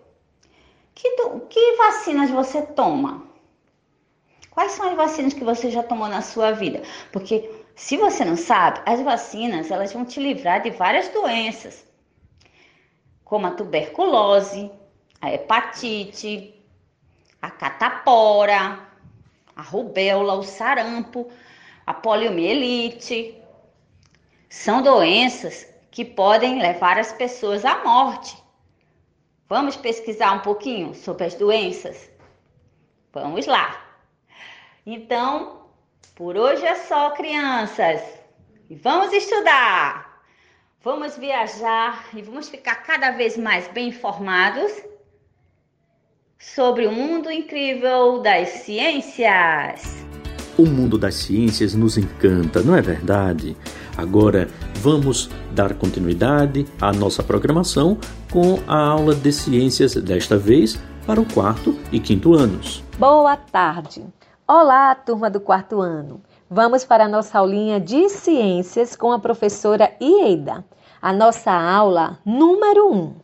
Que, 0.96 1.12
que 1.48 1.76
vacinas 1.78 2.32
você 2.32 2.64
toma? 2.64 3.24
Quais 4.50 4.72
são 4.72 4.90
as 4.90 4.96
vacinas 4.96 5.36
que 5.36 5.44
você 5.44 5.70
já 5.70 5.84
tomou 5.84 6.08
na 6.08 6.24
sua 6.24 6.54
vida? 6.54 6.82
Porque 7.12 7.59
se 7.80 7.96
você 7.96 8.26
não 8.26 8.36
sabe, 8.36 8.82
as 8.86 9.02
vacinas 9.02 9.72
elas 9.72 9.94
vão 9.94 10.04
te 10.04 10.20
livrar 10.20 10.62
de 10.62 10.70
várias 10.70 11.08
doenças, 11.08 11.88
como 13.24 13.48
a 13.48 13.52
tuberculose, 13.52 14.70
a 15.22 15.32
hepatite, 15.34 16.62
a 17.42 17.50
catapora, 17.50 18.86
a 19.56 19.62
rubéola, 19.62 20.34
o 20.34 20.44
sarampo, 20.44 21.32
a 21.88 21.94
poliomielite. 21.94 23.42
São 24.50 24.82
doenças 24.82 25.66
que 25.90 26.04
podem 26.04 26.62
levar 26.62 27.00
as 27.00 27.14
pessoas 27.14 27.64
à 27.64 27.82
morte. 27.82 28.38
Vamos 29.48 29.78
pesquisar 29.78 30.34
um 30.34 30.42
pouquinho 30.42 30.94
sobre 30.94 31.24
as 31.24 31.34
doenças? 31.34 32.12
Vamos 33.14 33.48
lá. 33.48 33.82
Então, 34.86 35.59
por 36.20 36.36
hoje 36.36 36.66
é 36.66 36.76
só, 36.76 37.12
crianças. 37.12 38.02
E 38.70 38.76
vamos 38.76 39.14
estudar. 39.14 40.20
Vamos 40.84 41.16
viajar 41.16 42.10
e 42.14 42.22
vamos 42.22 42.50
ficar 42.50 42.76
cada 42.84 43.12
vez 43.12 43.38
mais 43.38 43.70
bem 43.70 43.88
informados 43.88 44.70
sobre 46.38 46.86
o 46.86 46.92
mundo 46.92 47.32
incrível 47.32 48.22
das 48.22 48.50
ciências. 48.50 50.06
O 50.58 50.66
mundo 50.66 50.98
das 50.98 51.16
ciências 51.16 51.74
nos 51.74 51.98
encanta, 51.98 52.62
não 52.62 52.76
é 52.76 52.82
verdade? 52.82 53.56
Agora 53.96 54.50
vamos 54.76 55.30
dar 55.54 55.74
continuidade 55.74 56.66
à 56.82 56.92
nossa 56.92 57.24
programação 57.24 57.98
com 58.30 58.60
a 58.68 58.78
aula 58.78 59.16
de 59.16 59.32
ciências, 59.32 59.96
desta 59.96 60.38
vez 60.38 60.78
para 61.08 61.22
o 61.22 61.34
quarto 61.34 61.80
e 61.94 62.00
quinto 62.00 62.34
anos. 62.34 62.84
Boa 62.98 63.38
tarde! 63.38 64.19
Olá, 64.52 64.96
turma 64.96 65.30
do 65.30 65.40
quarto 65.40 65.80
ano! 65.80 66.24
Vamos 66.50 66.84
para 66.84 67.06
a 67.06 67.08
nossa 67.08 67.38
aulinha 67.38 67.80
de 67.80 68.10
ciências 68.10 68.96
com 68.96 69.12
a 69.12 69.20
professora 69.20 69.96
Ieda, 70.02 70.66
a 71.00 71.14
nossa 71.14 71.52
aula 71.52 72.18
número 72.26 72.92
1. 72.92 72.96
Um. 72.96 73.16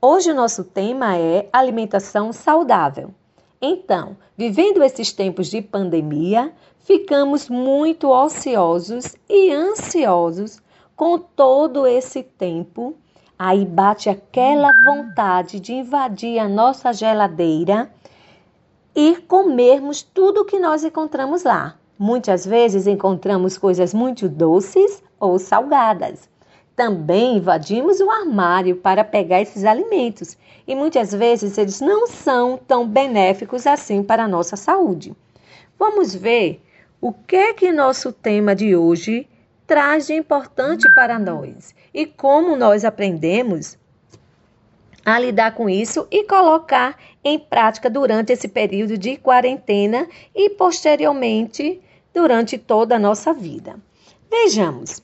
Hoje 0.00 0.30
o 0.30 0.34
nosso 0.36 0.62
tema 0.62 1.16
é 1.16 1.48
alimentação 1.52 2.32
saudável. 2.32 3.12
Então, 3.60 4.16
vivendo 4.38 4.84
esses 4.84 5.12
tempos 5.12 5.48
de 5.50 5.60
pandemia, 5.60 6.52
ficamos 6.78 7.48
muito 7.48 8.08
ociosos 8.08 9.16
e 9.28 9.50
ansiosos 9.52 10.62
com 10.94 11.18
todo 11.18 11.88
esse 11.88 12.22
tempo. 12.22 12.94
Aí 13.36 13.64
bate 13.64 14.08
aquela 14.08 14.70
vontade 14.84 15.58
de 15.58 15.72
invadir 15.72 16.38
a 16.38 16.48
nossa 16.48 16.92
geladeira 16.92 17.90
e 18.96 19.16
comermos 19.28 20.02
tudo 20.02 20.46
que 20.46 20.58
nós 20.58 20.82
encontramos 20.82 21.44
lá. 21.44 21.76
Muitas 21.98 22.46
vezes 22.46 22.86
encontramos 22.86 23.58
coisas 23.58 23.92
muito 23.92 24.26
doces 24.26 25.02
ou 25.20 25.38
salgadas. 25.38 26.30
Também 26.74 27.36
invadimos 27.36 28.00
o 28.00 28.10
armário 28.10 28.76
para 28.76 29.04
pegar 29.04 29.42
esses 29.42 29.64
alimentos 29.64 30.38
e 30.66 30.74
muitas 30.74 31.12
vezes 31.12 31.58
eles 31.58 31.78
não 31.78 32.06
são 32.06 32.56
tão 32.56 32.88
benéficos 32.88 33.66
assim 33.66 34.02
para 34.02 34.24
a 34.24 34.28
nossa 34.28 34.56
saúde. 34.56 35.14
Vamos 35.78 36.14
ver 36.14 36.62
o 36.98 37.12
que 37.12 37.36
é 37.36 37.52
que 37.52 37.70
nosso 37.70 38.12
tema 38.12 38.54
de 38.54 38.74
hoje 38.74 39.28
traz 39.66 40.06
de 40.06 40.14
importante 40.14 40.90
para 40.94 41.18
nós 41.18 41.74
e 41.92 42.06
como 42.06 42.56
nós 42.56 42.82
aprendemos 42.82 43.76
a 45.06 45.20
lidar 45.20 45.54
com 45.54 45.70
isso 45.70 46.04
e 46.10 46.24
colocar 46.24 46.98
em 47.22 47.38
prática 47.38 47.88
durante 47.88 48.32
esse 48.32 48.48
período 48.48 48.98
de 48.98 49.16
quarentena 49.16 50.08
e 50.34 50.50
posteriormente 50.50 51.80
durante 52.12 52.58
toda 52.58 52.96
a 52.96 52.98
nossa 52.98 53.32
vida. 53.32 53.76
Vejamos, 54.28 55.00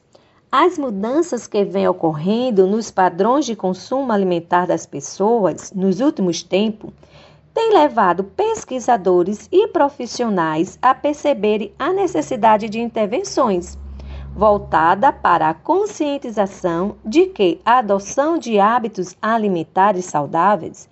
as 0.51 0.77
mudanças 0.77 1.47
que 1.47 1.65
vêm 1.65 1.87
ocorrendo 1.87 2.67
nos 2.67 2.91
padrões 2.91 3.47
de 3.47 3.55
consumo 3.55 4.11
alimentar 4.11 4.67
das 4.67 4.85
pessoas 4.85 5.73
nos 5.73 6.01
últimos 6.01 6.43
tempos 6.43 6.93
tem 7.55 7.73
levado 7.73 8.25
pesquisadores 8.25 9.49
e 9.53 9.69
profissionais 9.69 10.79
a 10.83 10.93
perceberem 10.95 11.73
a 11.79 11.93
necessidade 11.93 12.69
de 12.69 12.81
intervenções 12.81 13.79
voltada 14.35 15.12
para 15.12 15.51
a 15.51 15.55
conscientização 15.55 16.97
de 17.05 17.27
que 17.27 17.61
a 17.64 17.79
adoção 17.79 18.38
de 18.38 18.59
hábitos 18.59 19.16
alimentares 19.21 20.07
saudáveis 20.07 20.88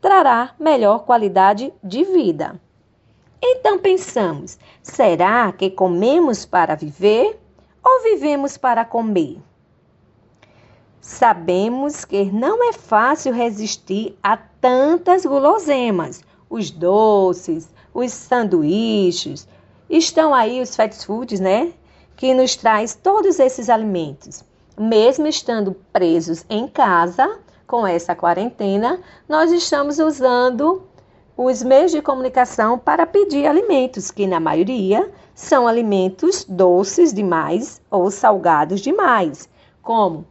trará 0.00 0.54
melhor 0.58 1.04
qualidade 1.04 1.72
de 1.82 2.04
vida. 2.04 2.60
Então 3.42 3.78
pensamos: 3.78 4.58
será 4.82 5.52
que 5.52 5.70
comemos 5.70 6.44
para 6.44 6.74
viver 6.74 7.40
ou 7.82 8.02
vivemos 8.02 8.56
para 8.56 8.84
comer? 8.84 9.38
Sabemos 11.00 12.04
que 12.04 12.26
não 12.26 12.68
é 12.68 12.72
fácil 12.72 13.32
resistir 13.32 14.18
a 14.22 14.36
tantas 14.36 15.24
guloseimas. 15.24 16.22
Os 16.48 16.70
doces, 16.70 17.72
os 17.94 18.12
sanduíches, 18.12 19.48
estão 19.88 20.34
aí 20.34 20.60
os 20.60 20.76
fast 20.76 21.06
foods, 21.06 21.40
né? 21.40 21.72
Que 22.20 22.34
nos 22.34 22.54
traz 22.54 22.94
todos 22.94 23.38
esses 23.38 23.70
alimentos. 23.70 24.44
Mesmo 24.78 25.26
estando 25.26 25.74
presos 25.90 26.44
em 26.50 26.68
casa 26.68 27.38
com 27.66 27.86
essa 27.86 28.14
quarentena, 28.14 29.00
nós 29.26 29.50
estamos 29.50 29.98
usando 29.98 30.82
os 31.34 31.62
meios 31.62 31.90
de 31.92 32.02
comunicação 32.02 32.78
para 32.78 33.06
pedir 33.06 33.46
alimentos, 33.46 34.10
que 34.10 34.26
na 34.26 34.38
maioria 34.38 35.10
são 35.34 35.66
alimentos 35.66 36.44
doces 36.44 37.14
demais 37.14 37.80
ou 37.90 38.10
salgados 38.10 38.82
demais, 38.82 39.48
como 39.80 40.26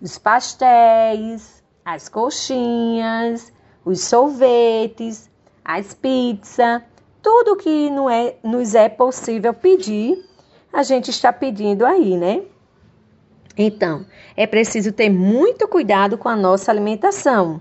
os 0.00 0.16
pastéis, 0.16 1.62
as 1.84 2.08
coxinhas, 2.08 3.52
os 3.84 4.00
sorvetes, 4.00 5.28
as 5.62 5.92
pizzas, 5.92 6.80
tudo 7.22 7.54
que 7.54 7.90
não 7.90 8.08
é, 8.08 8.36
nos 8.42 8.74
é 8.74 8.88
possível 8.88 9.52
pedir, 9.52 10.24
a 10.74 10.82
gente 10.82 11.10
está 11.10 11.32
pedindo 11.32 11.86
aí, 11.86 12.16
né? 12.16 12.42
Então, 13.56 14.04
é 14.36 14.46
preciso 14.46 14.92
ter 14.92 15.08
muito 15.08 15.68
cuidado 15.68 16.18
com 16.18 16.28
a 16.28 16.36
nossa 16.36 16.70
alimentação. 16.70 17.60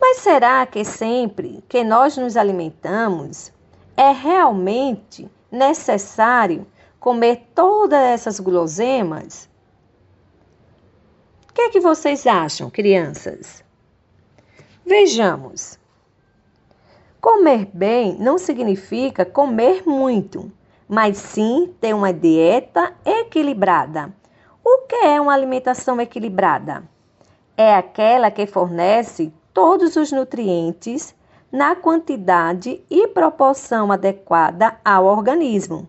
Mas 0.00 0.18
será 0.18 0.66
que 0.66 0.84
sempre 0.84 1.62
que 1.68 1.84
nós 1.84 2.16
nos 2.16 2.36
alimentamos 2.36 3.52
é 3.96 4.10
realmente 4.10 5.30
necessário 5.50 6.66
comer 6.98 7.48
todas 7.54 8.00
essas 8.00 8.40
guloseimas? 8.40 9.48
que 11.58 11.62
é 11.62 11.70
que 11.70 11.80
vocês 11.80 12.24
acham, 12.24 12.70
crianças? 12.70 13.64
Vejamos. 14.86 15.76
Comer 17.20 17.68
bem 17.74 18.16
não 18.16 18.38
significa 18.38 19.24
comer 19.24 19.82
muito, 19.84 20.52
mas 20.88 21.18
sim 21.18 21.74
ter 21.80 21.94
uma 21.94 22.12
dieta 22.12 22.94
equilibrada. 23.04 24.12
O 24.64 24.86
que 24.86 24.96
é 24.96 25.20
uma 25.20 25.34
alimentação 25.34 26.00
equilibrada? 26.00 26.82
É 27.56 27.74
aquela 27.74 28.30
que 28.30 28.46
fornece 28.46 29.32
todos 29.52 29.96
os 29.96 30.10
nutrientes 30.12 31.14
na 31.50 31.74
quantidade 31.74 32.82
e 32.90 33.08
proporção 33.08 33.90
adequada 33.90 34.78
ao 34.84 35.04
organismo. 35.04 35.88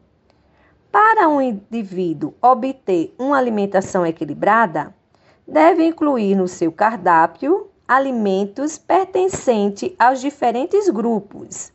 Para 0.92 1.28
um 1.30 1.40
indivíduo 1.40 2.34
obter 2.42 3.14
uma 3.20 3.38
alimentação 3.38 4.06
equilibrada, 4.06 4.94
deve 5.48 5.86
incluir 5.86 6.36
no 6.36 6.48
seu 6.48 6.72
cardápio 6.72 7.70
alimentos 7.88 8.78
pertencentes 8.78 9.94
aos 10.00 10.22
diferentes 10.22 10.90
grupos, 10.90 11.72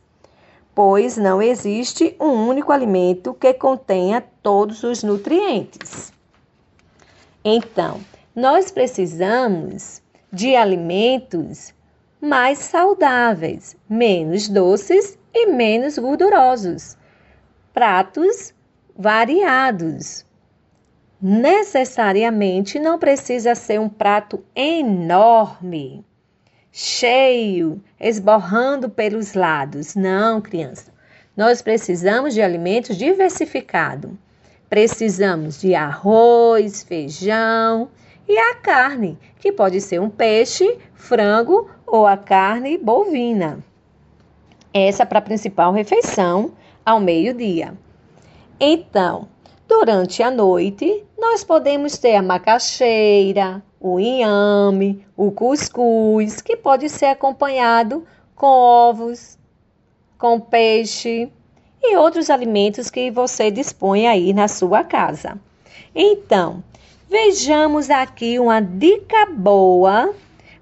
pois 0.75 1.15
não 1.15 1.41
existe 1.41 2.17
um 2.19 2.49
único 2.49 2.73
alimento 2.73 3.33
que 3.33 3.53
contenha 3.53 4.21
todos 4.43 4.83
os 4.83 5.01
nutrientes. 5.01 6.11
Então, 7.43 8.01
nós 8.35 8.69
precisamos 8.69 10.01
de 10.31 10.53
alimentos 10.53 11.73
mais 12.19 12.59
saudáveis, 12.59 13.77
menos 13.89 14.49
doces 14.49 15.17
e 15.33 15.47
menos 15.47 15.97
gordurosos. 15.97 16.97
Pratos 17.73 18.53
variados. 18.97 20.25
Necessariamente 21.21 22.79
não 22.79 22.99
precisa 22.99 23.55
ser 23.55 23.79
um 23.79 23.87
prato 23.87 24.43
enorme, 24.53 26.03
cheio, 26.77 27.81
esborrando 27.97 28.89
pelos 28.89 29.33
lados. 29.33 29.95
Não, 29.95 30.41
criança. 30.41 30.91
Nós 31.35 31.61
precisamos 31.61 32.33
de 32.33 32.41
alimentos 32.41 32.97
diversificados. 32.97 34.11
Precisamos 34.69 35.61
de 35.61 35.73
arroz, 35.73 36.83
feijão 36.83 37.87
e 38.27 38.37
a 38.37 38.55
carne, 38.55 39.17
que 39.39 39.53
pode 39.53 39.79
ser 39.79 40.01
um 40.01 40.09
peixe, 40.09 40.77
frango 40.95 41.69
ou 41.87 42.05
a 42.05 42.17
carne 42.17 42.77
bovina. 42.77 43.59
Essa 44.73 45.05
para 45.05 45.19
a 45.19 45.21
principal 45.21 45.71
refeição 45.71 46.51
ao 46.85 46.99
meio-dia. 46.99 47.73
Então, 48.59 49.29
durante 49.65 50.21
a 50.21 50.29
noite, 50.29 51.05
nós 51.17 51.43
podemos 51.43 51.97
ter 51.97 52.15
a 52.15 52.21
macaxeira, 52.21 53.63
o 53.79 53.99
inhame, 53.99 55.05
o 55.15 55.31
cuscuz, 55.31 56.41
que 56.41 56.55
pode 56.55 56.89
ser 56.89 57.05
acompanhado 57.05 58.05
com 58.35 58.47
ovos, 58.47 59.37
com 60.17 60.39
peixe 60.39 61.31
e 61.81 61.95
outros 61.95 62.29
alimentos 62.29 62.89
que 62.89 63.11
você 63.11 63.51
dispõe 63.51 64.07
aí 64.07 64.33
na 64.33 64.47
sua 64.47 64.83
casa. 64.83 65.39
Então, 65.93 66.63
vejamos 67.09 67.89
aqui 67.89 68.39
uma 68.39 68.59
dica 68.59 69.25
boa 69.27 70.13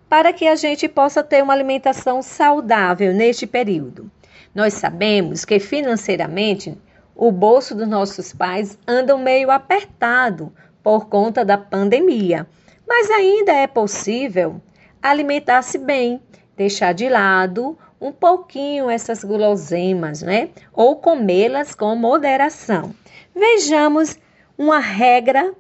para 0.10 0.32
que 0.32 0.48
a 0.48 0.56
gente 0.56 0.88
possa 0.88 1.24
ter 1.24 1.42
uma 1.42 1.54
alimentação 1.54 2.22
saudável 2.22 3.14
neste 3.14 3.48
período. 3.48 4.12
Nós 4.54 4.76
sabemos 4.76 5.44
que 5.46 5.60
financeiramente 5.60 6.78
o 7.16 7.32
bolso 7.32 7.76
dos 7.76 7.88
nossos 7.88 8.34
pais 8.34 8.78
anda 8.88 9.16
meio 9.18 9.52
apertado 9.52 10.54
por 10.82 11.08
conta 11.08 11.46
da 11.46 11.58
pandemia, 11.58 12.48
mas 12.88 13.10
ainda 13.10 13.52
é 13.54 13.68
possível 13.68 14.62
alimentar-se 15.02 15.78
bem, 15.78 16.22
deixar 16.56 16.94
de 16.94 17.08
lado 17.10 17.78
um 18.00 18.12
pouquinho 18.12 18.90
essas 18.90 19.24
guloseimas, 19.24 20.22
né? 20.22 20.50
Ou 20.74 20.98
comê-las 20.98 21.74
com 21.74 21.96
moderação. 21.96 22.94
Vejamos 23.34 24.18
uma 24.58 24.80
regra, 24.80 25.54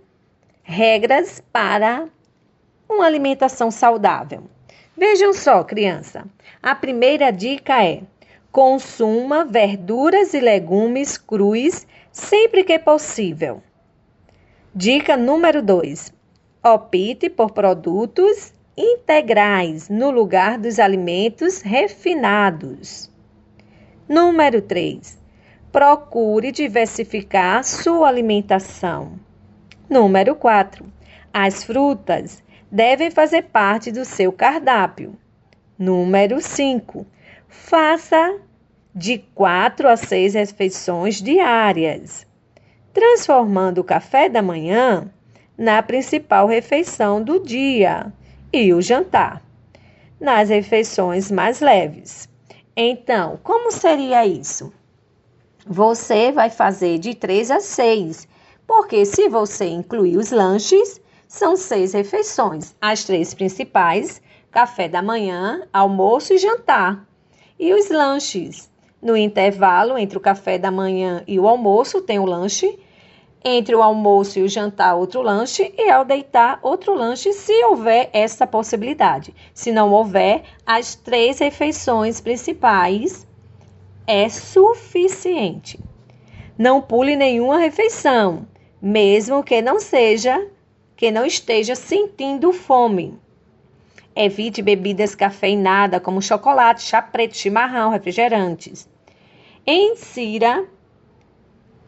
regras 0.62 1.42
para 1.52 2.08
uma 2.90 3.06
alimentação 3.06 3.72
saudável. 3.72 4.44
Vejam 4.96 5.34
só, 5.34 5.64
criança. 5.64 6.26
A 6.62 6.76
primeira 6.76 7.32
dica 7.32 7.84
é: 7.84 8.04
consuma 8.54 9.44
verduras 9.44 10.36
e 10.36 10.40
legumes 10.40 11.18
crus 11.18 11.88
sempre 12.12 12.64
que 12.64 12.78
possível. 12.78 13.64
Dica 14.76 15.18
número 15.18 15.60
2: 15.64 16.14
opte 16.64 17.32
por 17.32 17.50
produtos 17.50 18.54
integrais 18.78 19.90
no 19.90 20.12
lugar 20.12 20.60
dos 20.60 20.78
alimentos 20.78 21.62
refinados. 21.62 23.12
Número 24.08 24.62
3. 24.62 25.18
Procure 25.72 26.52
diversificar 26.52 27.64
sua 27.64 28.08
alimentação. 28.08 29.20
Número 29.90 30.36
4. 30.36 30.86
As 31.34 31.64
frutas 31.64 32.44
devem 32.72 33.10
fazer 33.10 33.46
parte 33.46 33.92
do 33.92 34.06
seu 34.06 34.32
cardápio. 34.32 35.18
Número 35.76 36.40
5. 36.40 37.08
Faça 37.56 38.40
de 38.96 39.20
4 39.36 39.88
a 39.88 39.96
6 39.96 40.34
refeições 40.34 41.22
diárias, 41.22 42.26
transformando 42.92 43.78
o 43.78 43.84
café 43.84 44.28
da 44.28 44.42
manhã 44.42 45.08
na 45.56 45.82
principal 45.84 46.48
refeição 46.48 47.24
do 47.24 47.40
dia 47.40 48.12
e 48.52 48.74
o 48.74 48.82
jantar, 48.82 49.44
nas 50.20 50.50
refeições 50.50 51.30
mais 51.30 51.62
leves. 51.62 52.28
Então, 52.76 53.40
como 53.44 53.72
seria 53.72 54.26
isso? 54.26 54.74
Você 55.66 56.32
vai 56.32 56.50
fazer 56.50 56.98
de 56.98 57.14
3 57.14 57.52
a 57.52 57.60
6 57.60 58.28
porque 58.66 59.06
se 59.06 59.30
você 59.30 59.66
incluir 59.66 60.18
os 60.18 60.32
lanches, 60.32 61.00
são 61.28 61.56
seis 61.56 61.94
refeições. 61.94 62.76
As 62.82 63.04
três 63.04 63.34
principais: 63.36 64.20
café 64.50 64.90
da 64.90 65.04
manhã, 65.04 65.68
almoço 65.72 66.34
e 66.34 66.40
jantar. 66.40 67.13
E 67.64 67.74
os 67.74 67.90
lanches. 67.90 68.70
No 69.02 69.16
intervalo 69.16 69.98
entre 69.98 70.18
o 70.18 70.22
café 70.22 70.58
da 70.58 70.70
manhã 70.70 71.24
e 71.26 71.40
o 71.40 71.48
almoço, 71.48 72.02
tem 72.02 72.20
o 72.20 72.26
lanche. 72.26 72.78
Entre 73.42 73.74
o 73.74 73.82
almoço 73.82 74.38
e 74.38 74.44
o 74.44 74.50
jantar, 74.50 74.96
outro 74.96 75.22
lanche. 75.22 75.74
E 75.78 75.90
ao 75.90 76.04
deitar, 76.04 76.60
outro 76.62 76.94
lanche, 76.94 77.32
se 77.32 77.54
houver 77.64 78.10
essa 78.12 78.46
possibilidade. 78.46 79.34
Se 79.54 79.72
não 79.72 79.94
houver, 79.94 80.44
as 80.66 80.96
três 80.96 81.40
refeições 81.40 82.20
principais 82.20 83.26
é 84.06 84.28
suficiente. 84.28 85.80
Não 86.58 86.82
pule 86.82 87.16
nenhuma 87.16 87.60
refeição 87.60 88.46
mesmo 88.86 89.42
que 89.42 89.62
não 89.62 89.80
seja, 89.80 90.46
que 90.98 91.10
não 91.10 91.26
esteja 91.26 91.76
sentindo 91.76 92.52
fome. 92.52 93.18
Evite 94.16 94.62
bebidas 94.62 95.16
cafeinadas 95.16 96.02
como 96.02 96.22
chocolate, 96.22 96.84
chá 96.84 97.02
preto, 97.02 97.36
chimarrão, 97.36 97.90
refrigerantes. 97.90 98.88
Insira 99.66 100.68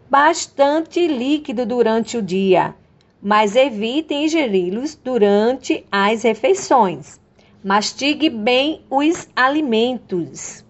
bastante 0.10 1.08
líquido 1.08 1.66
durante 1.66 2.18
o 2.18 2.22
dia, 2.22 2.74
mas 3.22 3.56
evite 3.56 4.14
ingeri-los 4.14 4.96
durante 4.96 5.86
as 5.92 6.24
refeições. 6.24 7.20
Mastigue 7.64 8.30
bem 8.30 8.82
os 8.90 9.28
alimentos. 9.36 10.64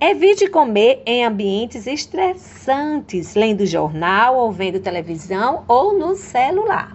Evite 0.00 0.46
comer 0.48 1.02
em 1.06 1.24
ambientes 1.24 1.86
estressantes, 1.86 3.34
lendo 3.34 3.64
jornal 3.64 4.36
ou 4.36 4.52
vendo 4.52 4.80
televisão 4.80 5.64
ou 5.66 5.98
no 5.98 6.14
celular. 6.14 6.93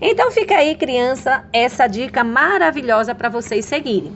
Então 0.00 0.30
fica 0.30 0.56
aí, 0.56 0.74
criança, 0.74 1.48
essa 1.52 1.86
dica 1.86 2.24
maravilhosa 2.24 3.14
para 3.14 3.28
vocês 3.28 3.64
seguirem. 3.64 4.12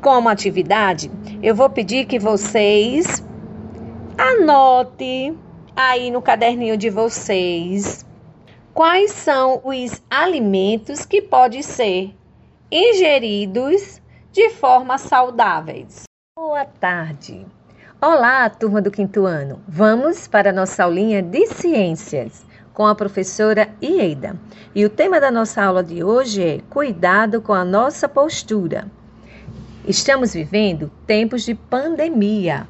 Como 0.00 0.28
atividade, 0.28 1.10
eu 1.42 1.54
vou 1.54 1.70
pedir 1.70 2.04
que 2.06 2.18
vocês 2.18 3.24
anotem 4.18 5.38
aí 5.74 6.10
no 6.10 6.20
caderninho 6.20 6.76
de 6.76 6.90
vocês 6.90 8.04
quais 8.74 9.12
são 9.12 9.60
os 9.64 10.02
alimentos 10.10 11.06
que 11.06 11.22
podem 11.22 11.62
ser 11.62 12.14
ingeridos 12.70 14.02
de 14.32 14.50
forma 14.50 14.98
saudáveis. 14.98 16.02
Boa 16.36 16.64
tarde. 16.64 17.46
Olá, 18.02 18.50
turma 18.50 18.82
do 18.82 18.90
quinto 18.90 19.24
ano. 19.24 19.62
Vamos 19.66 20.26
para 20.26 20.50
a 20.50 20.52
nossa 20.52 20.84
aulinha 20.84 21.22
de 21.22 21.46
ciências 21.46 22.44
com 22.74 22.84
a 22.84 22.94
professora 22.94 23.68
Ieida. 23.80 24.36
E 24.74 24.84
o 24.84 24.90
tema 24.90 25.20
da 25.20 25.30
nossa 25.30 25.62
aula 25.62 25.82
de 25.82 26.02
hoje 26.02 26.42
é 26.42 26.60
Cuidado 26.68 27.40
com 27.40 27.54
a 27.54 27.64
nossa 27.64 28.08
postura. 28.08 28.90
Estamos 29.86 30.34
vivendo 30.34 30.90
tempos 31.06 31.44
de 31.44 31.54
pandemia 31.54 32.66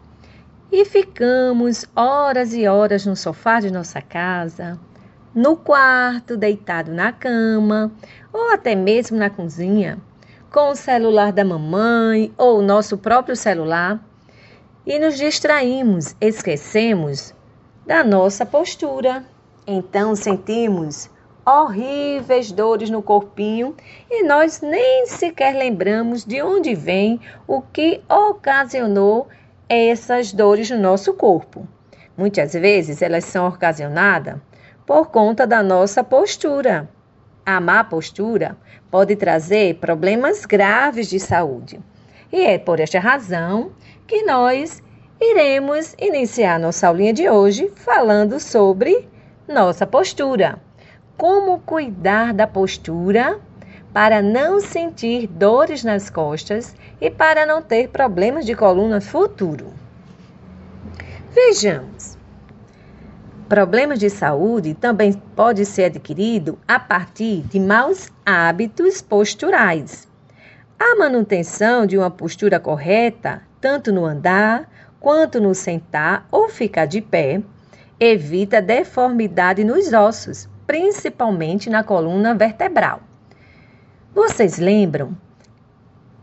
e 0.71 0.85
ficamos 0.85 1.87
horas 1.97 2.53
e 2.53 2.69
horas 2.69 3.07
no 3.07 3.17
sofá 3.17 3.61
de 3.61 3.71
nossa 3.71 4.03
casa, 4.03 4.79
no 5.35 5.57
quarto, 5.57 6.37
deitado 6.37 6.93
na 6.93 7.11
cama 7.11 7.91
ou 8.33 8.53
até 8.53 8.75
mesmo 8.75 9.17
na 9.17 9.31
cozinha, 9.31 9.99
com 10.51 10.71
o 10.71 10.77
celular 10.77 11.33
da 11.33 11.45
mamãe 11.45 12.33
ou 12.37 12.59
o 12.59 12.63
nosso 12.63 12.99
próprio 12.99 13.35
celular 13.35 14.05
e 14.87 14.99
nos 14.99 15.17
distraímos, 15.17 16.15
esquecemos 16.21 17.35
da 17.87 18.05
nossa 18.05 18.45
postura. 18.45 19.25
Então 19.67 20.15
sentimos 20.15 21.09
horríveis 21.47 22.53
dores 22.53 22.91
no 22.91 23.03
corpinho 23.03 23.75
e 24.11 24.23
nós 24.23 24.61
nem 24.61 25.07
sequer 25.07 25.55
lembramos 25.55 26.23
de 26.23 26.43
onde 26.43 26.75
vem 26.75 27.19
o 27.47 27.63
que 27.63 28.03
ocasionou 28.09 29.27
essas 29.67 30.33
dores 30.33 30.69
no 30.69 30.79
nosso 30.79 31.15
corpo. 31.15 31.67
Muitas 32.17 32.53
vezes 32.53 33.01
elas 33.01 33.25
são 33.25 33.49
ocasionadas 33.49 34.37
por 34.87 35.11
conta 35.11 35.47
da 35.47 35.63
nossa 35.63 36.05
postura. 36.05 36.89
A 37.45 37.59
má 37.59 37.83
postura 37.83 38.57
pode 38.91 39.17
trazer 39.17 39.77
problemas 39.77 40.45
graves 40.45 41.09
de 41.09 41.19
saúde. 41.19 41.81
E 42.31 42.43
é 42.43 42.59
por 42.59 42.81
esta 42.81 43.01
razão 43.01 43.73
que 44.07 44.23
nós 44.25 44.83
iremos 45.19 45.95
iniciar 45.99 46.59
nossa 46.59 46.89
aulinha 46.89 47.13
de 47.13 47.29
hoje 47.31 47.73
falando 47.75 48.39
sobre 48.39 49.09
nossa 49.47 49.87
postura. 49.87 50.59
Como 51.17 51.61
cuidar 51.61 52.33
da 52.33 52.47
postura 52.47 53.39
para 53.93 54.21
não 54.21 54.61
sentir 54.61 55.29
dores 55.29 55.85
nas 55.85 56.11
costas 56.11 56.75
e 57.01 57.11
para 57.11 57.47
não 57.47 57.63
ter 57.63 57.89
problemas 57.89 58.45
de 58.45 58.55
coluna 58.55 59.01
futuro. 59.01 59.73
Vejamos. 61.33 62.19
Problemas 63.49 64.01
de 64.01 64.11
saúde 64.11 64.75
também 64.75 65.13
pode 65.37 65.65
ser 65.65 65.85
adquirido 65.85 66.59
a 66.67 66.81
partir 66.81 67.43
de 67.43 67.61
maus 67.61 68.11
hábitos 68.25 69.01
posturais. 69.01 70.09
A 70.79 70.97
manutenção 70.97 71.87
de 71.87 71.97
uma 71.97 72.11
postura 72.11 72.59
correta, 72.59 73.43
tanto 73.61 73.93
no 73.93 74.05
andar 74.05 74.69
quanto 74.99 75.41
no 75.41 75.55
sentar 75.55 76.27
ou 76.33 76.49
ficar 76.49 76.87
de 76.87 77.01
pé, 77.01 77.43
evita 78.05 78.61
deformidade 78.61 79.65
nos 79.65 79.93
ossos, 79.93 80.49
principalmente 80.67 81.71
na 81.71 81.83
coluna 81.83 82.35
vertebral. 82.35 83.01
Vocês 84.15 84.59
lembram? 84.59 85.17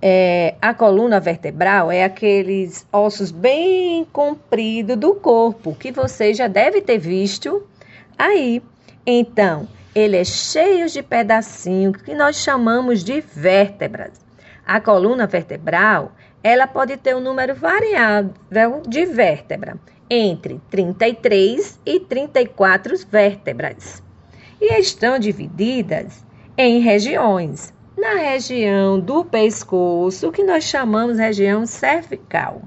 É, 0.01 0.55
a 0.61 0.73
coluna 0.73 1.19
vertebral 1.19 1.91
é 1.91 2.03
aqueles 2.03 2.87
ossos 2.91 3.31
bem 3.31 4.05
compridos 4.11 4.97
do 4.97 5.15
corpo 5.15 5.75
que 5.75 5.91
você 5.91 6.33
já 6.33 6.47
deve 6.47 6.81
ter 6.81 6.97
visto 6.97 7.67
aí. 8.17 8.63
Então, 9.05 9.67
ele 9.93 10.17
é 10.17 10.23
cheio 10.23 10.87
de 10.87 11.03
pedacinhos 11.03 11.97
que 12.01 12.15
nós 12.15 12.35
chamamos 12.35 13.03
de 13.03 13.21
vértebras. 13.21 14.19
A 14.65 14.79
coluna 14.79 15.27
vertebral 15.27 16.13
ela 16.43 16.65
pode 16.65 16.97
ter 16.97 17.15
um 17.15 17.19
número 17.19 17.53
variável 17.53 18.81
de 18.87 19.05
vértebra, 19.05 19.77
entre 20.13 20.59
33 20.69 21.79
e 21.85 22.01
34 22.01 22.97
vértebras, 23.09 24.03
e 24.59 24.77
estão 24.77 25.17
divididas 25.17 26.25
em 26.57 26.81
regiões. 26.81 27.73
Na 27.97 28.15
região 28.15 28.99
do 28.99 29.23
pescoço, 29.23 30.31
que 30.31 30.43
nós 30.43 30.65
chamamos 30.65 31.17
região 31.17 31.65
cervical. 31.65 32.61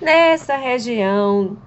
Nessa 0.00 0.56
região 0.56 1.58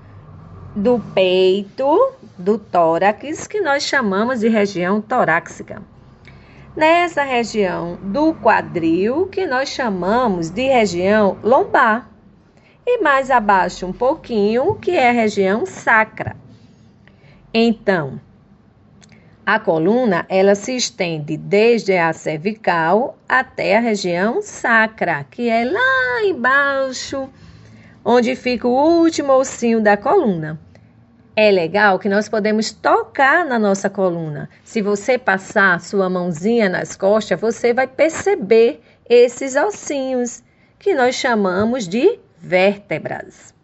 do 0.76 1.00
peito, 1.14 2.14
do 2.36 2.58
tórax, 2.58 3.46
que 3.46 3.62
nós 3.62 3.84
chamamos 3.84 4.40
de 4.40 4.48
região 4.48 5.00
torácica 5.00 5.82
nessa 6.76 7.24
região 7.24 7.98
do 8.02 8.34
quadril, 8.34 9.28
que 9.28 9.46
nós 9.46 9.70
chamamos 9.70 10.50
de 10.50 10.64
região 10.64 11.38
lombar, 11.44 12.10
e 12.86 13.02
mais 13.02 13.32
abaixo 13.32 13.86
um 13.86 13.94
pouquinho, 13.94 14.76
que 14.76 14.92
é 14.92 15.10
a 15.10 15.14
região 15.14 15.66
sacra. 15.66 16.36
Então, 17.54 18.20
a 19.46 19.60
coluna 19.60 20.26
ela 20.30 20.56
se 20.56 20.76
estende 20.76 21.38
desde 21.38 21.98
a 21.98 22.12
cervical 22.14 23.18
até 23.28 23.78
a 23.78 23.82
região 23.82 24.42
sacra, 24.42 25.26
que 25.30 25.50
é 25.50 25.66
lá 25.66 26.24
embaixo, 26.24 27.30
onde 28.04 28.36
fica 28.36 28.68
o 28.68 29.02
último 29.02 29.34
ossinho 29.34 29.82
da 29.82 29.98
coluna 29.98 30.60
é 31.36 31.50
legal 31.50 31.98
que 31.98 32.08
nós 32.08 32.30
podemos 32.30 32.72
tocar 32.72 33.46
na 33.46 33.58
nossa 33.58 33.90
coluna. 33.90 34.50
Se 34.64 34.82
você 34.82 35.18
passar 35.18 35.82
sua 35.82 36.10
mãozinha 36.10 36.70
nas 36.70 36.96
costas, 36.96 37.40
você 37.40 37.74
vai 37.74 37.88
perceber 37.88 38.82
esses 39.10 39.56
ossinhos 39.56 40.44
que 40.78 40.94
nós 40.94 41.16
chamamos 41.16 41.88
de 41.88 42.20
vértebras. 42.44 43.56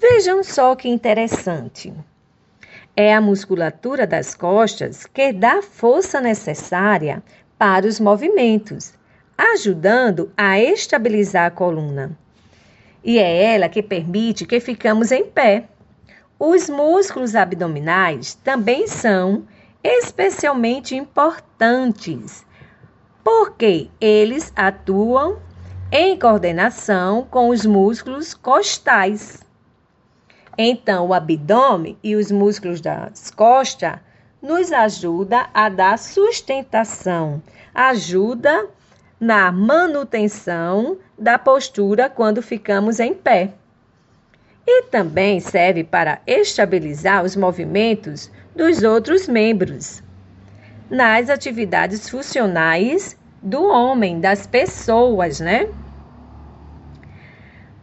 Vejam 0.00 0.42
só 0.42 0.74
que 0.74 0.88
interessante. 0.88 1.94
É 2.96 3.14
a 3.14 3.20
musculatura 3.20 4.04
das 4.04 4.34
costas 4.34 5.06
que 5.06 5.32
dá 5.32 5.62
força 5.62 6.20
necessária 6.20 7.22
para 7.56 7.86
os 7.86 8.00
movimentos, 8.00 8.94
ajudando 9.38 10.32
a 10.36 10.58
estabilizar 10.58 11.46
a 11.46 11.50
coluna. 11.50 12.18
E 13.04 13.18
é 13.18 13.54
ela 13.54 13.68
que 13.68 13.82
permite 13.82 14.44
que 14.44 14.58
ficamos 14.58 15.12
em 15.12 15.24
pé 15.24 15.68
os 16.38 16.68
músculos 16.68 17.34
abdominais 17.36 18.34
também 18.34 18.88
são 18.88 19.46
especialmente 19.82 20.96
importantes, 20.96 22.44
porque 23.22 23.88
eles 24.00 24.52
atuam 24.56 25.45
em 25.90 26.18
coordenação 26.18 27.26
com 27.30 27.48
os 27.48 27.64
músculos 27.64 28.34
costais. 28.34 29.42
Então, 30.58 31.06
o 31.06 31.14
abdômen 31.14 31.96
e 32.02 32.16
os 32.16 32.30
músculos 32.30 32.80
das 32.80 33.30
costas 33.30 33.98
nos 34.42 34.72
ajuda 34.72 35.48
a 35.52 35.68
dar 35.68 35.98
sustentação, 35.98 37.42
ajuda 37.74 38.68
na 39.18 39.50
manutenção 39.50 40.98
da 41.18 41.38
postura 41.38 42.10
quando 42.10 42.42
ficamos 42.42 43.00
em 43.00 43.14
pé 43.14 43.52
e 44.66 44.82
também 44.84 45.38
serve 45.40 45.84
para 45.84 46.20
estabilizar 46.26 47.24
os 47.24 47.36
movimentos 47.36 48.30
dos 48.54 48.82
outros 48.82 49.28
membros. 49.28 50.02
Nas 50.90 51.30
atividades 51.30 52.08
funcionais 52.08 53.16
do 53.46 53.62
homem, 53.62 54.18
das 54.18 54.44
pessoas, 54.44 55.38
né? 55.38 55.68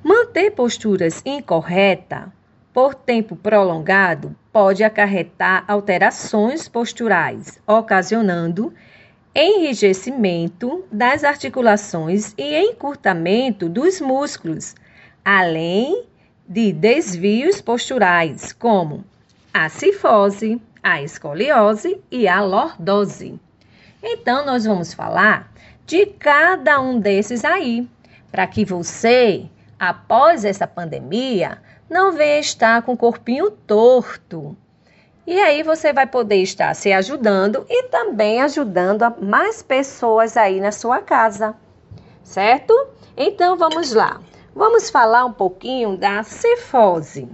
Manter 0.03 0.51
posturas 0.51 1.21
incorretas 1.25 2.25
por 2.73 2.93
tempo 2.93 3.33
prolongado 3.33 4.35
pode 4.51 4.83
acarretar 4.83 5.63
alterações 5.65 6.67
posturais, 6.67 7.61
ocasionando 7.65 8.73
enrijecimento 9.33 10.83
das 10.91 11.23
articulações 11.23 12.33
e 12.37 12.57
encurtamento 12.57 13.69
dos 13.69 14.01
músculos, 14.01 14.75
além 15.23 16.03
de 16.45 16.73
desvios 16.73 17.61
posturais, 17.61 18.51
como 18.51 19.05
a 19.53 19.69
cifose, 19.69 20.61
a 20.83 21.01
escoliose 21.01 22.01
e 22.11 22.27
a 22.27 22.41
lordose. 22.41 23.39
Então, 24.03 24.45
nós 24.45 24.65
vamos 24.65 24.93
falar 24.93 25.52
de 25.85 26.05
cada 26.05 26.79
um 26.79 26.99
desses 26.99 27.43
aí, 27.43 27.87
para 28.31 28.47
que 28.47 28.65
você, 28.65 29.45
após 29.79 30.45
essa 30.45 30.65
pandemia, 30.65 31.61
não 31.89 32.11
venha 32.11 32.39
estar 32.39 32.81
com 32.81 32.93
o 32.93 32.97
corpinho 32.97 33.51
torto. 33.51 34.55
E 35.25 35.39
aí 35.39 35.63
você 35.63 35.93
vai 35.93 36.05
poder 36.05 36.41
estar 36.41 36.73
se 36.73 36.91
ajudando 36.91 37.65
e 37.69 37.83
também 37.83 38.41
ajudando 38.41 39.03
mais 39.21 39.61
pessoas 39.61 40.35
aí 40.35 40.59
na 40.59 40.71
sua 40.71 40.99
casa, 40.99 41.55
certo? 42.23 42.73
Então 43.15 43.55
vamos 43.55 43.93
lá. 43.93 44.19
Vamos 44.55 44.89
falar 44.89 45.25
um 45.25 45.31
pouquinho 45.31 45.97
da 45.97 46.23
cifose. 46.23 47.29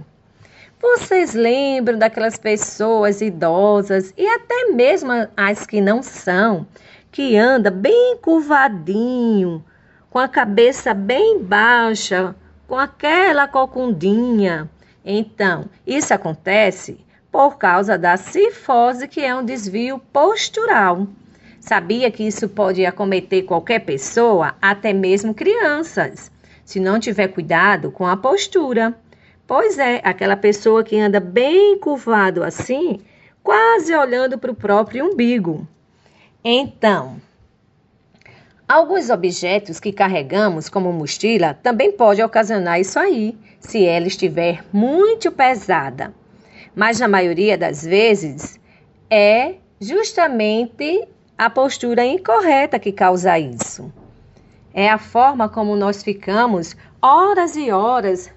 Vocês 0.80 1.34
lembram 1.34 1.98
daquelas 1.98 2.38
pessoas 2.38 3.20
idosas 3.20 4.14
e 4.16 4.26
até 4.26 4.66
mesmo 4.72 5.12
as 5.36 5.66
que 5.66 5.80
não 5.80 6.02
são, 6.02 6.66
que 7.10 7.36
anda 7.36 7.70
bem 7.70 8.16
curvadinho, 8.18 9.64
com 10.10 10.18
a 10.18 10.28
cabeça 10.28 10.94
bem 10.94 11.42
baixa, 11.42 12.34
com 12.66 12.78
aquela 12.78 13.48
cocundinha. 13.48 14.70
Então, 15.04 15.66
isso 15.86 16.14
acontece 16.14 16.98
por 17.30 17.58
causa 17.58 17.96
da 17.96 18.16
cifose, 18.16 19.08
que 19.08 19.20
é 19.20 19.34
um 19.34 19.44
desvio 19.44 19.98
postural. 20.12 21.06
Sabia 21.60 22.10
que 22.10 22.24
isso 22.24 22.48
pode 22.48 22.84
acometer 22.84 23.44
qualquer 23.44 23.80
pessoa, 23.80 24.54
até 24.60 24.92
mesmo 24.92 25.34
crianças 25.34 26.30
se 26.70 26.78
não 26.78 27.00
tiver 27.00 27.26
cuidado 27.26 27.90
com 27.90 28.06
a 28.06 28.16
postura. 28.16 28.94
Pois 29.44 29.76
é, 29.76 30.00
aquela 30.04 30.36
pessoa 30.36 30.84
que 30.84 30.96
anda 30.96 31.18
bem 31.18 31.76
curvado 31.80 32.44
assim, 32.44 33.00
quase 33.42 33.92
olhando 33.92 34.38
para 34.38 34.52
o 34.52 34.54
próprio 34.54 35.04
umbigo. 35.04 35.66
Então, 36.42 37.20
alguns 38.66 39.10
objetos 39.10 39.78
que 39.78 39.92
carregamos, 39.92 40.70
como 40.70 40.90
mochila, 40.90 41.52
também 41.52 41.92
pode 41.92 42.22
ocasionar 42.22 42.80
isso 42.80 42.98
aí, 42.98 43.36
se 43.58 43.84
ela 43.84 44.06
estiver 44.06 44.64
muito 44.72 45.30
pesada. 45.30 46.14
Mas 46.74 46.98
na 46.98 47.06
maioria 47.06 47.58
das 47.58 47.84
vezes 47.84 48.58
é 49.10 49.56
justamente 49.78 51.06
a 51.36 51.50
postura 51.50 52.06
incorreta 52.06 52.78
que 52.78 52.92
causa 52.92 53.38
isso. 53.38 53.92
É 54.72 54.88
a 54.88 54.96
forma 54.98 55.46
como 55.46 55.76
nós 55.76 56.02
ficamos 56.02 56.74
horas 57.02 57.54
e 57.54 57.70
horas 57.70 58.30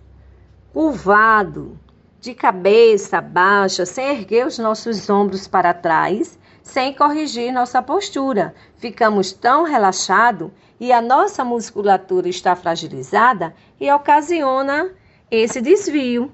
curvado, 0.73 1.79
de 2.19 2.33
cabeça 2.33 3.21
baixa, 3.21 3.85
sem 3.85 4.07
erguer 4.07 4.47
os 4.47 4.57
nossos 4.57 5.09
ombros 5.09 5.47
para 5.47 5.73
trás, 5.73 6.39
sem 6.63 6.93
corrigir 6.93 7.51
nossa 7.51 7.81
postura. 7.81 8.55
Ficamos 8.77 9.33
tão 9.33 9.63
relaxados 9.63 10.49
e 10.79 10.91
a 10.91 11.01
nossa 11.01 11.43
musculatura 11.43 12.27
está 12.27 12.55
fragilizada 12.55 13.53
e 13.79 13.91
ocasiona 13.91 14.91
esse 15.29 15.61
desvio. 15.61 16.31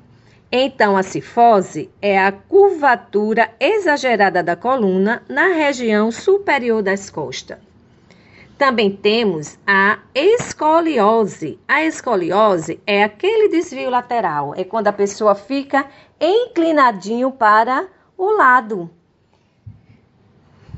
Então, 0.52 0.96
a 0.96 1.04
cifose 1.04 1.90
é 2.02 2.18
a 2.18 2.32
curvatura 2.32 3.52
exagerada 3.60 4.42
da 4.42 4.56
coluna 4.56 5.22
na 5.28 5.48
região 5.48 6.12
superior 6.12 6.82
das 6.82 7.10
costas. 7.10 7.58
Também 8.58 8.92
temos 8.92 9.58
a 9.66 10.00
escoliose. 10.14 11.60
A 11.68 11.84
escoliose 11.86 12.80
é 12.86 13.04
aquele 13.04 13.48
desvio 13.48 13.90
lateral, 13.90 14.54
é 14.56 14.64
quando 14.64 14.88
a 14.88 14.94
pessoa 14.94 15.34
fica 15.34 15.86
inclinadinho 16.20 17.32
para 17.32 17.88
o 18.18 18.32
lado. 18.32 18.90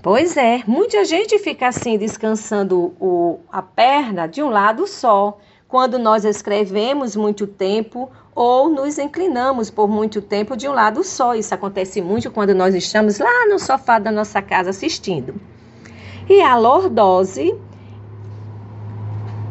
Pois 0.01 0.35
é, 0.35 0.63
muita 0.65 1.05
gente 1.05 1.37
fica 1.37 1.67
assim 1.67 1.95
descansando 1.95 2.91
o, 2.99 3.39
a 3.51 3.61
perna 3.61 4.27
de 4.27 4.41
um 4.41 4.49
lado 4.49 4.87
só. 4.87 5.37
Quando 5.67 5.99
nós 5.99 6.25
escrevemos 6.25 7.15
muito 7.15 7.45
tempo 7.45 8.09
ou 8.33 8.67
nos 8.67 8.97
inclinamos 8.97 9.69
por 9.69 9.87
muito 9.87 10.19
tempo 10.19 10.57
de 10.57 10.67
um 10.67 10.73
lado 10.73 11.03
só. 11.03 11.35
Isso 11.35 11.53
acontece 11.53 12.01
muito 12.01 12.31
quando 12.31 12.55
nós 12.55 12.73
estamos 12.73 13.19
lá 13.19 13.45
no 13.47 13.59
sofá 13.59 13.99
da 13.99 14.11
nossa 14.11 14.41
casa 14.41 14.71
assistindo. 14.71 15.35
E 16.27 16.41
a 16.41 16.57
lordose 16.57 17.55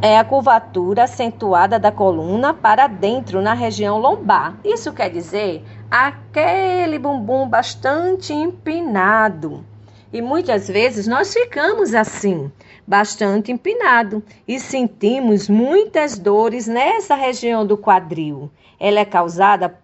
é 0.03 0.19
a 0.19 0.25
curvatura 0.25 1.05
acentuada 1.05 1.79
da 1.79 1.93
coluna 1.93 2.53
para 2.53 2.89
dentro 2.89 3.41
na 3.41 3.55
região 3.55 3.99
lombar. 3.99 4.57
Isso 4.65 4.93
quer 4.93 5.11
dizer 5.11 5.65
aquele 5.89 6.99
bumbum 6.99 7.49
bastante 7.49 8.33
empinado. 8.33 9.70
E 10.13 10.21
muitas 10.21 10.67
vezes 10.67 11.07
nós 11.07 11.33
ficamos 11.33 11.95
assim, 11.95 12.51
bastante 12.87 13.53
empinado, 13.53 14.23
e 14.47 14.59
sentimos 14.59 15.49
muitas 15.49 16.19
dores 16.19 16.67
nessa 16.67 17.15
região 17.15 17.65
do 17.65 17.79
quadril. 17.79 18.51
Ela 18.79 19.01
é 19.01 19.05
causada 19.05 19.79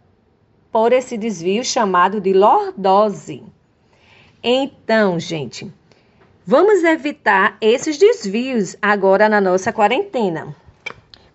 por 0.73 0.93
esse 0.93 1.17
desvio 1.17 1.65
chamado 1.65 2.21
de 2.21 2.33
lordose. 2.33 3.43
Então, 4.43 5.19
gente, 5.19 5.73
vamos 6.45 6.83
evitar 6.83 7.57
esses 7.61 7.97
desvios 7.97 8.77
agora 8.83 9.29
na 9.29 9.41
nossa 9.41 9.73
quarentena. 9.73 10.55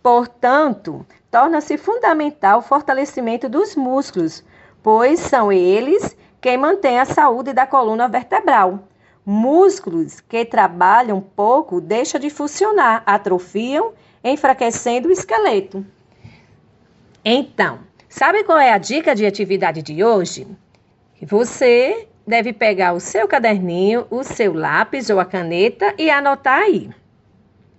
Portanto, 0.03 1.05
torna-se 1.29 1.77
fundamental 1.77 2.59
o 2.59 2.61
fortalecimento 2.61 3.47
dos 3.47 3.75
músculos, 3.75 4.43
pois 4.83 5.19
são 5.19 5.51
eles 5.51 6.15
quem 6.41 6.57
mantém 6.57 6.99
a 6.99 7.05
saúde 7.05 7.53
da 7.53 7.67
coluna 7.67 8.07
vertebral. 8.07 8.87
Músculos 9.23 10.19
que 10.19 10.43
trabalham 10.43 11.21
pouco 11.21 11.79
deixam 11.79 12.19
de 12.19 12.31
funcionar, 12.31 13.03
atrofiam, 13.05 13.93
enfraquecendo 14.23 15.07
o 15.07 15.11
esqueleto. 15.11 15.85
Então, 17.23 17.79
sabe 18.09 18.43
qual 18.43 18.57
é 18.57 18.73
a 18.73 18.79
dica 18.79 19.13
de 19.13 19.23
atividade 19.25 19.83
de 19.83 20.03
hoje? 20.03 20.47
Você 21.21 22.07
deve 22.25 22.51
pegar 22.51 22.93
o 22.93 22.99
seu 22.99 23.27
caderninho, 23.27 24.07
o 24.09 24.23
seu 24.23 24.53
lápis 24.53 25.11
ou 25.11 25.19
a 25.19 25.25
caneta 25.25 25.93
e 25.99 26.09
anotar 26.09 26.63
aí. 26.63 26.89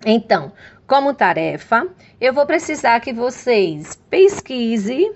Então, 0.06 0.52
como 0.86 1.14
tarefa, 1.14 1.88
eu 2.20 2.32
vou 2.32 2.46
precisar 2.46 3.00
que 3.00 3.12
vocês 3.12 3.96
pesquisem 4.08 5.12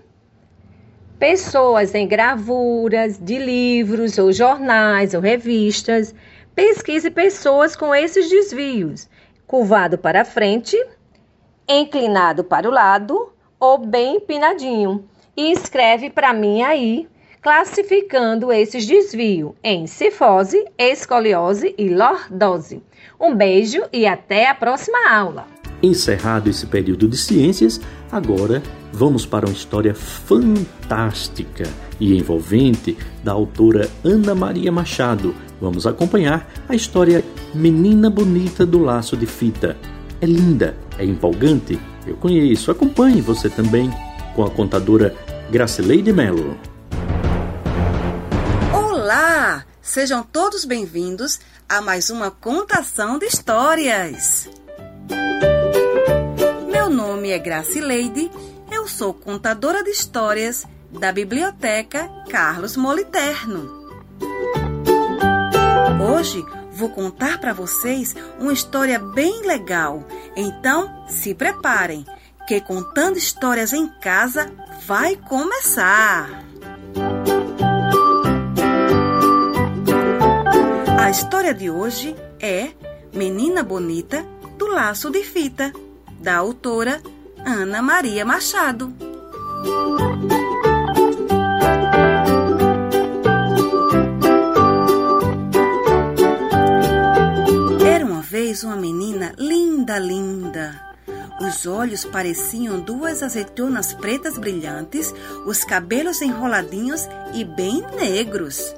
pessoas 1.19 1.95
em 1.95 2.07
gravuras 2.07 3.19
de 3.19 3.39
livros 3.39 4.19
ou 4.19 4.33
jornais 4.33 5.15
ou 5.15 5.21
revistas. 5.21 6.15
Pesquise 6.55 7.11
pessoas 7.11 7.77
com 7.77 7.95
esses 7.95 8.31
desvios, 8.31 9.09
curvado 9.47 9.99
para 9.99 10.25
frente, 10.25 10.77
inclinado 11.69 12.43
para 12.43 12.69
o 12.69 12.73
lado 12.73 13.33
ou 13.61 13.79
bem 13.79 14.17
empinadinho. 14.17 15.05
E 15.37 15.53
escreve 15.53 16.09
para 16.09 16.33
mim 16.33 16.63
aí, 16.63 17.07
classificando 17.43 18.51
esses 18.51 18.87
desvios 18.87 19.53
em 19.63 19.87
cifose, 19.87 20.65
escoliose 20.79 21.75
e 21.77 21.91
lordose. 21.91 22.83
Um 23.21 23.35
beijo 23.35 23.83
e 23.93 24.07
até 24.07 24.49
a 24.49 24.55
próxima 24.55 25.11
aula. 25.11 25.47
Encerrado 25.83 26.49
esse 26.49 26.67
período 26.67 27.07
de 27.07 27.19
ciências, 27.19 27.79
agora 28.11 28.63
vamos 28.97 29.27
para 29.27 29.45
uma 29.45 29.53
história 29.53 29.95
fantástica 29.95 31.69
e 32.01 32.17
envolvente 32.17 32.97
da 33.23 33.33
autora 33.33 33.91
Ana 34.03 34.35
Maria 34.35 34.73
Machado. 34.73 35.35
Vamos 35.61 35.87
acompanhar 35.87 36.51
a 36.67 36.75
história 36.75 37.23
Menina 37.55 38.09
Bonita 38.09 38.65
do 38.65 38.79
Laço 38.79 39.15
de 39.15 39.27
Fita. 39.27 39.77
É 40.19 40.25
linda, 40.25 40.75
é 40.99 41.05
empolgante 41.05 41.79
eu 42.07 42.17
conheço. 42.17 42.71
Acompanhe 42.71 43.21
você 43.21 43.51
também 43.51 43.91
com 44.35 44.43
a 44.43 44.51
contadora 44.51 45.15
Gracileide 45.51 46.13
Melo. 46.13 46.59
Olá! 48.73 49.65
Sejam 49.83 50.23
todos 50.23 50.65
bem-vindos 50.65 51.39
a 51.69 51.83
mais 51.83 52.09
uma 52.09 52.31
contação 52.31 53.19
de 53.19 53.27
histórias. 53.27 54.49
Meu 56.73 56.89
nome 56.89 57.31
é 57.31 57.39
Gracileide, 57.39 58.31
eu 58.77 58.87
sou 58.87 59.15
contadora 59.15 59.83
de 59.83 59.89
histórias 59.89 60.67
da 60.91 61.11
Biblioteca 61.11 62.11
Carlos 62.29 62.77
Moliterno. 62.77 63.89
Hoje 66.13 66.45
vou 66.73 66.91
contar 66.91 67.41
para 67.41 67.55
vocês 67.55 68.15
uma 68.39 68.53
história 68.53 68.99
bem 68.99 69.47
legal. 69.47 70.05
Então, 70.37 71.07
se 71.09 71.35
preparem, 71.35 72.05
que 72.47 72.61
contando 72.61 73.17
histórias 73.17 73.73
em 73.73 73.89
casa 73.99 74.53
vai 74.87 75.17
começar. 75.17 76.45
A 81.01 81.11
história 81.11 81.55
de 81.55 81.71
hoje 81.71 82.15
é 82.39 82.73
Menina 83.11 83.63
Bonita 83.63 84.23
do 84.59 84.67
Laço 84.67 85.11
de 85.11 85.25
Fita, 85.25 85.73
da 86.21 86.37
autora 86.37 87.01
Ana 87.47 87.81
Maria 87.81 88.25
Machado. 88.25 88.93
vez 98.29 98.65
uma 98.65 98.77
menina 98.77 99.33
linda, 99.39 99.99
linda. 99.99 100.97
Os 101.41 101.67
olhos 101.67 102.05
pareciam 102.05 102.81
duas 102.81 103.23
azeitonas 103.23 103.95
pretas 103.95 104.37
brilhantes, 104.37 105.15
os 105.47 105.63
cabelos 105.63 106.21
enroladinhos 106.21 107.09
e 107.33 107.45
bem 107.45 107.83
negros. 107.99 108.75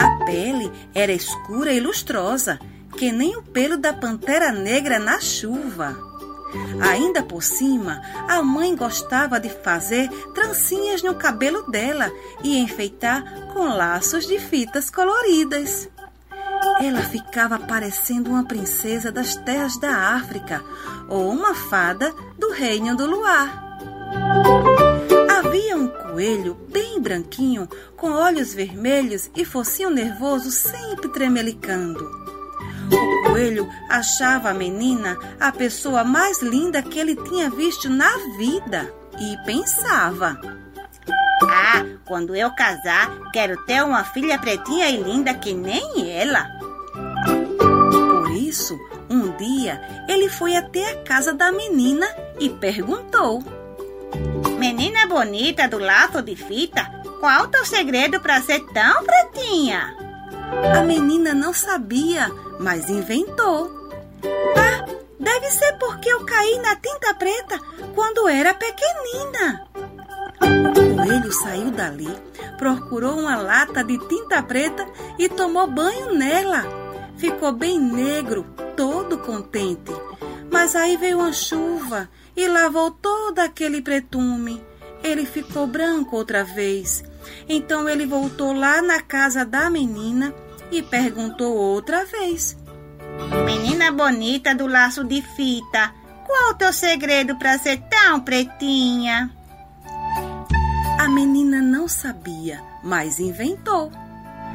A 0.00 0.24
pele 0.24 0.70
era 0.94 1.12
escura 1.12 1.72
e 1.72 1.80
lustrosa, 1.80 2.60
que 2.96 3.10
nem 3.10 3.36
o 3.36 3.42
pelo 3.42 3.76
da 3.76 3.92
pantera 3.92 4.52
negra 4.52 4.98
na 4.98 5.20
chuva. 5.20 5.96
Ainda 6.80 7.22
por 7.22 7.42
cima, 7.42 8.00
a 8.28 8.42
mãe 8.42 8.74
gostava 8.74 9.38
de 9.38 9.48
fazer 9.48 10.08
trancinhas 10.34 11.02
no 11.02 11.14
cabelo 11.14 11.70
dela 11.70 12.10
e 12.42 12.58
enfeitar 12.58 13.22
com 13.52 13.68
laços 13.68 14.26
de 14.26 14.38
fitas 14.38 14.90
coloridas. 14.90 15.88
Ela 16.82 17.02
ficava 17.02 17.58
parecendo 17.58 18.30
uma 18.30 18.44
princesa 18.44 19.12
das 19.12 19.36
terras 19.36 19.78
da 19.78 20.14
África 20.14 20.62
ou 21.08 21.30
uma 21.30 21.54
fada 21.54 22.14
do 22.38 22.50
reino 22.52 22.96
do 22.96 23.06
luar. 23.06 23.70
Havia 25.38 25.76
um 25.76 25.88
coelho 25.88 26.54
bem 26.68 27.00
branquinho, 27.00 27.68
com 27.96 28.12
olhos 28.12 28.52
vermelhos 28.52 29.30
e 29.34 29.44
focinho 29.44 29.90
nervoso 29.90 30.50
sempre 30.50 31.08
tremelicando. 31.08 32.29
O 32.92 33.24
coelho 33.24 33.68
achava 33.88 34.50
a 34.50 34.54
menina 34.54 35.18
a 35.38 35.52
pessoa 35.52 36.04
mais 36.04 36.42
linda 36.42 36.82
que 36.82 36.98
ele 36.98 37.16
tinha 37.16 37.50
visto 37.50 37.88
na 37.88 38.10
vida 38.36 38.92
e 39.18 39.36
pensava: 39.44 40.40
Ah, 41.48 41.84
quando 42.04 42.34
eu 42.34 42.50
casar, 42.54 43.30
quero 43.32 43.56
ter 43.64 43.82
uma 43.82 44.04
filha 44.04 44.38
pretinha 44.38 44.88
e 44.88 44.96
linda 44.96 45.34
que 45.34 45.52
nem 45.52 46.10
ela. 46.10 46.46
Por 47.58 48.30
isso, 48.30 48.78
um 49.08 49.36
dia 49.36 49.80
ele 50.08 50.28
foi 50.28 50.56
até 50.56 50.92
a 50.92 51.02
casa 51.02 51.32
da 51.32 51.52
menina 51.52 52.06
e 52.38 52.48
perguntou: 52.48 53.42
Menina 54.58 55.06
bonita 55.06 55.68
do 55.68 55.78
laço 55.78 56.22
de 56.22 56.36
fita, 56.36 56.90
qual 57.20 57.44
o 57.44 57.48
teu 57.48 57.64
segredo 57.64 58.20
para 58.20 58.40
ser 58.40 58.60
tão 58.72 59.04
pretinha? 59.04 60.09
A 60.76 60.82
menina 60.82 61.32
não 61.34 61.52
sabia, 61.52 62.30
mas 62.58 62.88
inventou. 62.90 63.70
Ah, 64.56 64.84
deve 65.18 65.50
ser 65.50 65.72
porque 65.78 66.08
eu 66.08 66.24
caí 66.24 66.58
na 66.58 66.76
tinta 66.76 67.14
preta 67.14 67.58
quando 67.94 68.28
era 68.28 68.54
pequenina. 68.54 69.68
O 70.40 70.96
coelho 70.96 71.32
saiu 71.32 71.70
dali, 71.70 72.08
procurou 72.58 73.18
uma 73.18 73.36
lata 73.36 73.84
de 73.84 73.98
tinta 74.08 74.42
preta 74.42 74.86
e 75.18 75.28
tomou 75.28 75.66
banho 75.66 76.14
nela. 76.14 76.64
Ficou 77.16 77.52
bem 77.52 77.78
negro, 77.78 78.44
todo 78.76 79.18
contente. 79.18 79.92
Mas 80.50 80.74
aí 80.74 80.96
veio 80.96 81.18
uma 81.18 81.32
chuva 81.32 82.08
e 82.36 82.48
lavou 82.48 82.90
todo 82.90 83.38
aquele 83.38 83.82
pretume. 83.82 84.64
Ele 85.02 85.24
ficou 85.24 85.66
branco 85.66 86.16
outra 86.16 86.42
vez. 86.42 87.04
Então 87.48 87.88
ele 87.88 88.06
voltou 88.06 88.52
lá 88.52 88.80
na 88.80 89.00
casa 89.00 89.44
da 89.44 89.68
menina 89.70 90.34
e 90.70 90.82
perguntou 90.82 91.54
outra 91.54 92.04
vez: 92.04 92.56
Menina 93.44 93.90
bonita 93.92 94.54
do 94.54 94.66
laço 94.66 95.04
de 95.04 95.20
fita, 95.22 95.92
qual 96.26 96.50
o 96.50 96.54
teu 96.54 96.72
segredo 96.72 97.36
para 97.36 97.58
ser 97.58 97.82
tão 97.88 98.20
pretinha? 98.20 99.30
A 100.98 101.08
menina 101.08 101.60
não 101.60 101.88
sabia, 101.88 102.62
mas 102.82 103.18
inventou. 103.18 103.90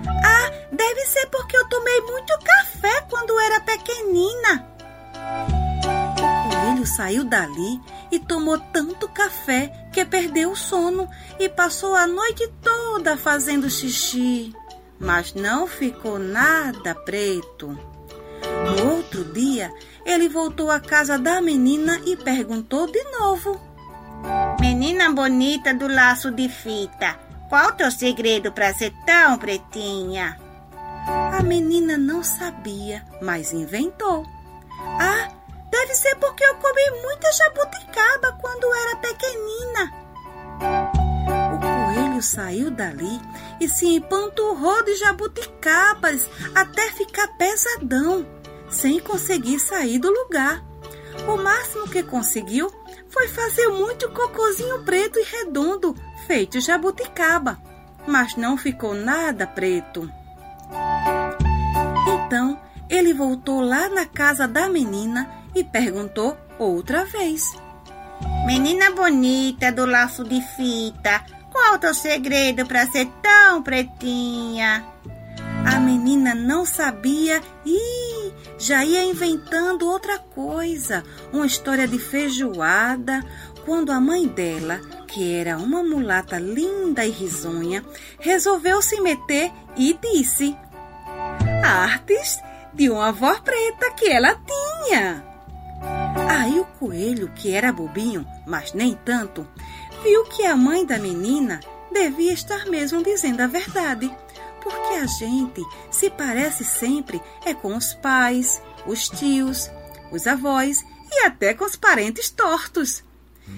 Ah, 0.08 0.52
deve 0.72 1.06
ser 1.06 1.26
porque 1.28 1.58
eu 1.58 1.68
tomei 1.68 2.02
muito 2.02 2.38
café 2.40 3.02
quando 3.10 3.40
era 3.40 3.60
pequenina. 3.62 4.68
O 6.18 6.50
coelho 6.50 6.86
saiu 6.86 7.24
dali 7.24 7.82
e 8.12 8.20
tomou 8.20 8.58
tanto 8.58 9.08
café 9.10 9.85
que 9.96 10.04
perdeu 10.04 10.52
o 10.52 10.56
sono 10.58 11.10
e 11.40 11.48
passou 11.48 11.96
a 11.96 12.06
noite 12.06 12.46
toda 12.62 13.16
fazendo 13.16 13.70
xixi. 13.70 14.54
Mas 15.00 15.34
não 15.34 15.66
ficou 15.66 16.20
nada 16.20 16.94
preto. 16.94 17.80
No 18.66 18.92
outro 18.92 19.24
dia, 19.24 19.72
ele 20.06 20.28
voltou 20.28 20.70
à 20.70 20.82
casa 20.82 21.18
da 21.18 21.40
menina 21.40 22.02
e 22.06 22.18
perguntou 22.18 22.92
de 22.92 23.02
novo: 23.06 23.58
Menina 24.60 25.14
bonita 25.14 25.74
do 25.74 25.88
laço 25.88 26.30
de 26.30 26.50
fita, 26.50 27.18
qual 27.48 27.72
teu 27.72 27.90
segredo 27.90 28.52
para 28.52 28.74
ser 28.74 28.94
tão 29.06 29.38
pretinha? 29.38 30.38
A 31.08 31.42
menina 31.42 31.98
não 31.98 32.22
sabia, 32.22 33.06
mas 33.22 33.54
inventou. 33.54 34.26
Ah, 35.00 35.30
deve 35.86 35.94
ser 35.96 36.16
porque 36.16 36.44
eu 36.44 36.56
comi 36.56 37.02
muita 37.04 37.32
jabuticaba 37.32 38.32
quando 38.42 38.74
era 38.74 38.96
pequenina. 38.96 39.94
O 41.54 41.60
coelho 41.60 42.22
saiu 42.24 42.72
dali 42.72 43.22
e 43.60 43.70
se 43.70 43.86
empanturrou 43.86 44.84
de 44.84 44.96
jabuticabas 44.96 46.28
até 46.56 46.90
ficar 46.92 47.28
pesadão, 47.38 48.26
sem 48.70 49.00
conseguir 49.00 49.60
sair 49.60 50.00
do 50.00 50.12
lugar. 50.12 50.64
O 51.28 51.38
máximo 51.38 51.88
que 51.88 52.02
conseguiu 52.02 52.72
foi 53.10 53.28
fazer 53.28 53.68
muito 53.68 54.10
cocozinho 54.10 54.84
preto 54.84 55.20
e 55.20 55.24
redondo, 55.24 55.96
feito 56.26 56.60
jabuticaba, 56.60 57.62
mas 58.08 58.36
não 58.36 58.58
ficou 58.58 58.96
nada 58.96 59.46
preto. 59.46 60.10
Então 62.08 62.60
ele 62.90 63.14
voltou 63.14 63.62
lá 63.62 63.88
na 63.88 64.06
casa 64.06 64.48
da 64.48 64.68
menina 64.68 65.45
e 65.56 65.64
perguntou 65.64 66.38
outra 66.60 67.06
vez: 67.06 67.52
Menina 68.46 68.92
bonita 68.92 69.72
do 69.72 69.86
laço 69.86 70.24
de 70.24 70.42
fita, 70.42 71.24
qual 71.52 71.76
o 71.76 71.80
teu 71.80 71.94
segredo 71.94 72.66
para 72.66 72.86
ser 72.88 73.08
tão 73.22 73.64
pretinha? 73.64 74.86
A 75.66 75.80
menina 75.80 76.36
não 76.36 76.64
sabia 76.66 77.42
e 77.66 78.32
já 78.60 78.86
ia 78.86 79.04
inventando 79.04 79.88
outra 79.90 80.20
coisa, 80.20 81.04
uma 81.34 81.46
história 81.46 81.88
de 81.88 81.98
feijoada, 81.98 83.26
quando 83.66 83.92
a 83.92 84.00
mãe 84.00 84.28
dela, 84.28 84.80
que 85.08 85.34
era 85.34 85.58
uma 85.58 85.82
mulata 85.82 86.38
linda 86.38 87.04
e 87.04 87.10
risonha, 87.10 87.84
resolveu 88.20 88.82
se 88.82 89.02
meter 89.02 89.52
e 89.76 89.98
disse: 90.00 90.56
Artes 91.64 92.40
de 92.74 92.90
uma 92.90 93.08
avó 93.08 93.40
preta 93.40 93.92
que 93.92 94.08
ela 94.08 94.40
tinha. 94.46 95.35
Aí 96.30 96.60
o 96.60 96.66
coelho, 96.66 97.32
que 97.36 97.54
era 97.54 97.72
bobinho, 97.72 98.26
mas 98.46 98.74
nem 98.74 98.94
tanto, 99.06 99.48
viu 100.04 100.24
que 100.26 100.46
a 100.46 100.56
mãe 100.56 100.86
da 100.86 100.98
menina 100.98 101.60
devia 101.92 102.34
estar 102.34 102.66
mesmo 102.66 103.04
dizendo 103.04 103.42
a 103.42 103.48
verdade 103.48 104.12
porque 104.66 104.96
a 104.96 105.06
gente 105.06 105.64
se 105.92 106.10
parece 106.10 106.66
sempre 106.66 107.22
é 107.46 107.54
com 107.54 107.78
os 107.78 107.94
pais, 107.94 108.60
os 108.88 109.08
tios, 109.08 109.70
os 110.12 110.26
avós 110.26 110.84
e 111.12 111.20
até 111.24 111.54
com 111.54 111.66
os 111.66 111.76
parentes 111.76 112.32
tortos. 112.32 113.04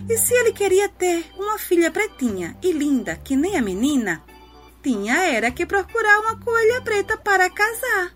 E 0.09 0.17
se 0.17 0.33
ele 0.33 0.51
queria 0.51 0.89
ter 0.89 1.25
uma 1.37 1.57
filha 1.57 1.89
pretinha 1.89 2.57
e 2.61 2.73
linda 2.73 3.15
que 3.15 3.37
nem 3.37 3.55
a 3.55 3.61
menina, 3.61 4.21
tinha 4.83 5.23
era 5.23 5.49
que 5.49 5.65
procurar 5.65 6.19
uma 6.19 6.37
coelha 6.41 6.81
preta 6.81 7.15
para 7.15 7.49
casar. 7.49 8.13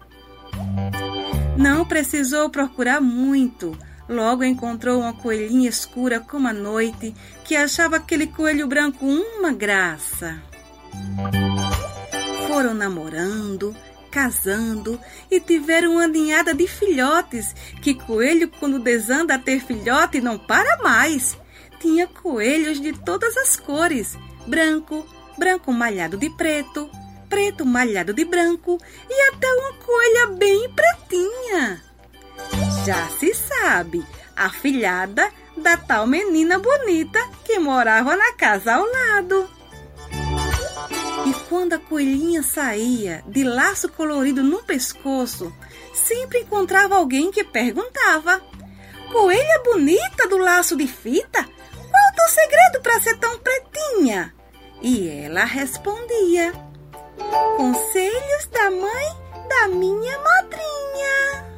Não 1.57 1.85
precisou 1.85 2.49
procurar 2.49 2.99
muito. 2.99 3.71
Logo 4.11 4.43
encontrou 4.43 4.99
uma 4.99 5.13
coelhinha 5.13 5.69
escura 5.69 6.19
como 6.19 6.45
a 6.45 6.51
noite, 6.51 7.15
que 7.45 7.55
achava 7.55 7.95
aquele 7.95 8.27
coelho 8.27 8.67
branco 8.67 9.05
uma 9.05 9.53
graça. 9.53 10.43
Foram 12.45 12.73
namorando, 12.73 13.73
casando 14.11 14.99
e 15.31 15.39
tiveram 15.39 15.93
uma 15.93 16.07
ninhada 16.07 16.53
de 16.53 16.67
filhotes, 16.67 17.55
que 17.81 17.93
coelho 17.93 18.49
quando 18.59 18.79
desanda 18.79 19.35
a 19.35 19.39
ter 19.39 19.61
filhote 19.61 20.19
não 20.19 20.37
para 20.37 20.83
mais. 20.83 21.37
Tinha 21.79 22.05
coelhos 22.05 22.81
de 22.81 22.91
todas 22.91 23.37
as 23.37 23.55
cores, 23.55 24.17
branco, 24.45 25.07
branco 25.37 25.71
malhado 25.71 26.17
de 26.17 26.29
preto, 26.31 26.89
preto 27.29 27.65
malhado 27.65 28.13
de 28.13 28.25
branco 28.25 28.77
e 29.09 29.29
até 29.29 29.47
uma 29.53 29.73
coelha 29.75 30.27
bem 30.37 30.69
pretinha. 30.69 31.81
Já 32.85 33.07
se 33.19 33.33
sabe, 33.33 34.03
a 34.35 34.49
filhada 34.49 35.31
da 35.55 35.77
tal 35.77 36.07
menina 36.07 36.57
bonita 36.57 37.19
que 37.43 37.59
morava 37.59 38.15
na 38.15 38.33
casa 38.33 38.73
ao 38.73 38.85
lado. 38.85 39.49
E 41.27 41.33
quando 41.47 41.73
a 41.73 41.79
coelhinha 41.79 42.41
saía 42.41 43.23
de 43.27 43.43
laço 43.43 43.87
colorido 43.89 44.43
no 44.43 44.63
pescoço, 44.63 45.53
sempre 45.93 46.39
encontrava 46.39 46.95
alguém 46.95 47.29
que 47.29 47.43
perguntava: 47.43 48.41
Coelha 49.11 49.61
bonita 49.63 50.27
do 50.27 50.37
laço 50.37 50.75
de 50.75 50.87
fita, 50.87 51.43
qual 51.43 52.11
o 52.11 52.15
teu 52.15 52.27
segredo 52.29 52.81
para 52.81 53.01
ser 53.01 53.17
tão 53.19 53.37
pretinha? 53.37 54.33
E 54.81 55.07
ela 55.07 55.43
respondia: 55.43 56.51
Conselhos 57.57 58.47
da 58.51 58.71
mãe 58.71 59.47
da 59.47 59.67
minha 59.67 60.17
madrinha. 60.17 61.50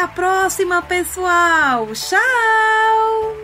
Até 0.00 0.12
a 0.12 0.14
próxima, 0.14 0.80
pessoal! 0.80 1.86
Tchau! 1.92 3.36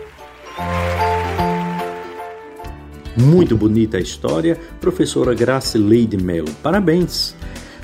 Muito 3.15 3.55
bonita 3.55 3.97
a 3.97 3.99
história, 3.99 4.59
professora 4.81 5.35
Grace 5.35 5.77
Leide 5.77 6.17
Melo. 6.17 6.49
Parabéns! 6.63 7.35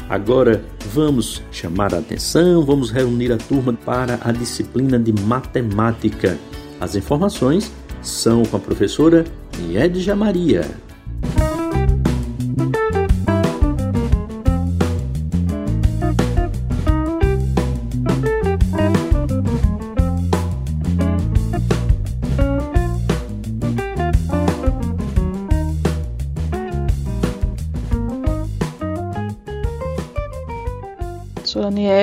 Agora 0.09 0.65
vamos 0.87 1.43
chamar 1.51 1.93
a 1.93 1.99
atenção, 1.99 2.65
vamos 2.65 2.89
reunir 2.89 3.31
a 3.31 3.37
turma 3.37 3.73
para 3.73 4.19
a 4.23 4.31
disciplina 4.31 4.97
de 4.97 5.13
matemática. 5.21 6.39
As 6.81 6.95
informações 6.95 7.71
são 8.01 8.41
com 8.41 8.57
a 8.57 8.59
professora 8.59 9.23
Niedja 9.59 10.15
Maria. 10.15 10.65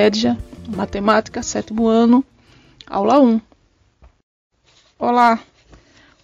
Niedja, 0.01 0.35
matemática, 0.67 1.43
sétimo 1.43 1.85
ano, 1.85 2.25
aula 2.87 3.19
1. 3.19 3.39
Olá, 4.97 5.39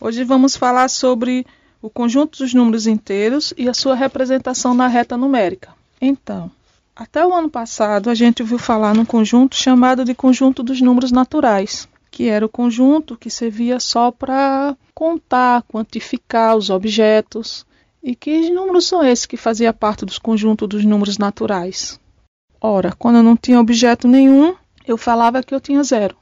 hoje 0.02 0.24
vamos 0.24 0.58
falar 0.58 0.88
sobre 0.90 1.46
o 1.80 1.88
conjunto 1.88 2.40
dos 2.40 2.56
números 2.56 2.88
inteiros 2.88 3.54
e 3.56 3.70
a 3.70 3.76
sua 3.76 3.94
representação 3.94 4.74
na 4.74 4.88
reta 4.88 5.16
numérica. 5.16 5.76
Então, 6.02 6.50
até 6.96 7.24
o 7.24 7.32
ano 7.32 7.52
passado 7.52 8.10
a 8.10 8.16
gente 8.16 8.42
ouviu 8.42 8.58
falar 8.58 8.96
num 8.96 9.06
conjunto 9.06 9.56
chamado 9.56 10.04
de 10.04 10.16
conjunto 10.16 10.64
dos 10.64 10.82
números 10.82 11.12
naturais, 11.12 11.88
que 12.10 12.30
era 12.30 12.48
o 12.48 12.50
conjunto 12.50 13.16
que 13.16 13.30
servia 13.30 13.80
só 13.80 14.10
para 14.10 14.76
contar, 14.96 15.62
quantificar 15.68 16.58
os 16.58 16.72
objetos. 16.72 17.64
E 18.02 18.16
que 18.16 18.50
números 18.50 18.88
são 18.88 19.06
esses 19.06 19.28
que 19.28 19.38
fazia 19.38 19.72
parte 19.72 20.04
dos 20.04 20.18
conjuntos 20.18 20.68
dos 20.68 20.84
números 20.84 21.20
naturais? 21.20 22.00
Ora, 22.60 22.94
quando 22.98 23.18
eu 23.18 23.24
não 23.24 23.38
tinha 23.38 23.60
objeto 23.60 24.08
nenhum, 24.08 24.56
eu 24.86 24.98
falava 24.98 25.44
que 25.44 25.54
eu 25.54 25.62
tinha 25.62 25.84
zero. 25.84 26.16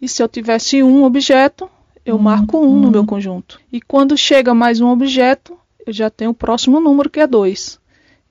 E 0.00 0.08
se 0.08 0.22
eu 0.22 0.28
tivesse 0.28 0.82
um 0.82 1.04
objeto, 1.04 1.68
eu 2.04 2.18
marco 2.18 2.58
um 2.58 2.80
no 2.80 2.90
meu 2.90 3.04
conjunto. 3.04 3.60
E 3.72 3.80
quando 3.80 4.16
chega 4.16 4.54
mais 4.54 4.80
um 4.80 4.88
objeto, 4.88 5.58
eu 5.86 5.92
já 5.92 6.08
tenho 6.08 6.30
o 6.30 6.34
próximo 6.34 6.80
número 6.80 7.10
que 7.10 7.20
é 7.20 7.26
2. 7.26 7.78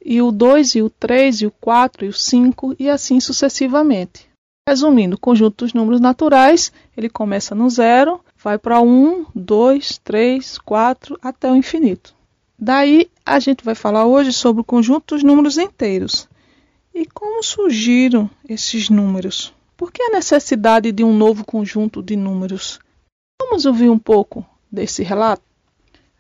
E 0.03 0.21
o 0.21 0.31
2, 0.31 0.75
e 0.75 0.81
o 0.81 0.89
3, 0.89 1.41
e 1.41 1.45
o 1.45 1.51
4, 1.51 2.05
e 2.05 2.09
o 2.09 2.13
5, 2.13 2.75
e 2.79 2.89
assim 2.89 3.19
sucessivamente. 3.19 4.29
Resumindo, 4.67 5.15
o 5.15 5.19
conjunto 5.19 5.65
dos 5.65 5.73
números 5.73 5.99
naturais, 5.99 6.71
ele 6.95 7.09
começa 7.09 7.55
no 7.55 7.69
zero, 7.69 8.21
vai 8.41 8.57
para 8.57 8.79
1, 8.79 9.25
2, 9.35 9.99
3, 10.03 10.57
4, 10.59 11.19
até 11.21 11.51
o 11.51 11.55
infinito. 11.55 12.13
Daí 12.57 13.09
a 13.25 13.39
gente 13.39 13.63
vai 13.63 13.75
falar 13.75 14.05
hoje 14.05 14.31
sobre 14.31 14.61
o 14.61 14.65
conjunto 14.65 15.15
dos 15.15 15.23
números 15.23 15.57
inteiros. 15.57 16.27
E 16.99 17.05
como 17.05 17.41
surgiram 17.41 18.29
esses 18.43 18.89
números? 18.89 19.53
Por 19.77 19.89
que 19.89 20.03
a 20.03 20.11
necessidade 20.11 20.91
de 20.91 21.01
um 21.01 21.13
novo 21.13 21.45
conjunto 21.45 22.03
de 22.03 22.17
números? 22.17 22.77
Vamos 23.41 23.65
ouvir 23.65 23.89
um 23.89 23.97
pouco 23.97 24.45
desse 24.69 25.01
relato? 25.01 25.41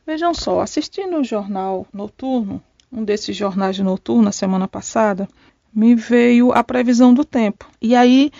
Vejam 0.07 0.33
só, 0.33 0.61
assistindo 0.61 1.17
o 1.17 1.23
jornal 1.25 1.85
noturno, 1.91 2.63
um 2.89 3.03
desses 3.03 3.35
jornais 3.35 3.75
de 3.75 3.83
noturno, 3.83 4.23
na 4.23 4.31
semana 4.31 4.69
passada, 4.69 5.27
me 5.73 5.95
veio 5.95 6.53
a 6.53 6.63
previsão 6.63 7.13
do 7.13 7.25
tempo. 7.25 7.69
E 7.81 7.93
aí 7.93 8.31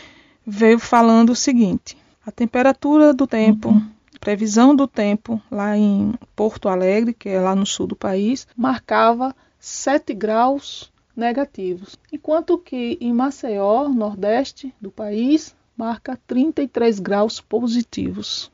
veio 0.47 0.79
falando 0.79 1.31
o 1.31 1.35
seguinte: 1.35 1.97
a 2.25 2.31
temperatura 2.31 3.13
do 3.13 3.27
tempo, 3.27 3.67
uhum. 3.67 3.85
previsão 4.17 4.73
do 4.73 4.87
tempo 4.87 5.41
lá 5.51 5.77
em 5.77 6.13
Porto 6.37 6.69
Alegre, 6.69 7.13
que 7.13 7.27
é 7.27 7.41
lá 7.41 7.53
no 7.53 7.65
sul 7.65 7.85
do 7.85 7.97
país, 7.97 8.47
marcava 8.55 9.35
7 9.59 10.13
graus 10.13 10.89
negativos, 11.19 11.95
enquanto 12.11 12.57
que 12.57 12.97
em 12.99 13.13
Maceió, 13.13 13.89
nordeste 13.89 14.73
do 14.81 14.89
país, 14.89 15.55
marca 15.77 16.19
33 16.25 16.99
graus 16.99 17.39
positivos. 17.39 18.51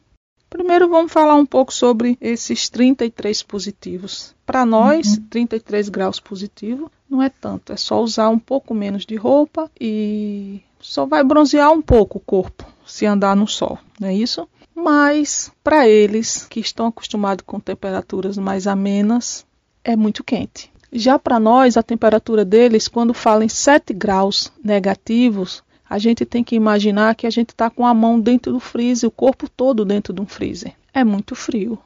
Primeiro 0.49 0.89
vamos 0.89 1.11
falar 1.11 1.35
um 1.35 1.45
pouco 1.45 1.73
sobre 1.73 2.17
esses 2.21 2.69
33 2.69 3.43
positivos. 3.43 4.35
Para 4.45 4.65
nós, 4.65 5.17
uhum. 5.17 5.23
33 5.29 5.89
graus 5.89 6.19
positivo 6.19 6.91
não 7.09 7.21
é 7.21 7.29
tanto, 7.29 7.73
é 7.73 7.77
só 7.77 8.01
usar 8.01 8.29
um 8.29 8.39
pouco 8.39 8.73
menos 8.73 9.05
de 9.05 9.15
roupa 9.15 9.69
e 9.79 10.61
só 10.79 11.05
vai 11.05 11.23
bronzear 11.23 11.71
um 11.71 11.81
pouco 11.81 12.17
o 12.17 12.21
corpo 12.21 12.65
se 12.85 13.05
andar 13.05 13.35
no 13.35 13.47
sol, 13.47 13.79
não 13.99 14.07
é 14.07 14.13
isso? 14.13 14.47
Mas 14.73 15.51
para 15.63 15.87
eles 15.87 16.45
que 16.45 16.59
estão 16.59 16.87
acostumados 16.87 17.43
com 17.45 17.59
temperaturas 17.59 18.37
mais 18.37 18.67
amenas, 18.67 19.45
é 19.83 19.95
muito 19.95 20.23
quente. 20.23 20.71
Já 20.91 21.19
para 21.19 21.39
nós, 21.39 21.77
a 21.77 21.83
temperatura 21.83 22.45
deles, 22.45 22.87
quando 22.87 23.13
fala 23.13 23.43
em 23.43 23.49
7 23.49 23.93
graus 23.93 24.51
negativos, 24.63 25.63
a 25.89 25.97
gente 25.97 26.25
tem 26.25 26.43
que 26.43 26.55
imaginar 26.55 27.15
que 27.15 27.27
a 27.27 27.29
gente 27.29 27.49
está 27.49 27.69
com 27.69 27.85
a 27.85 27.93
mão 27.93 28.19
dentro 28.19 28.51
do 28.51 28.59
freezer, 28.59 29.07
o 29.07 29.11
corpo 29.11 29.49
todo 29.49 29.85
dentro 29.85 30.13
de 30.13 30.21
um 30.21 30.25
freezer. 30.25 30.73
É 30.93 31.03
muito 31.03 31.35
frio. 31.35 31.77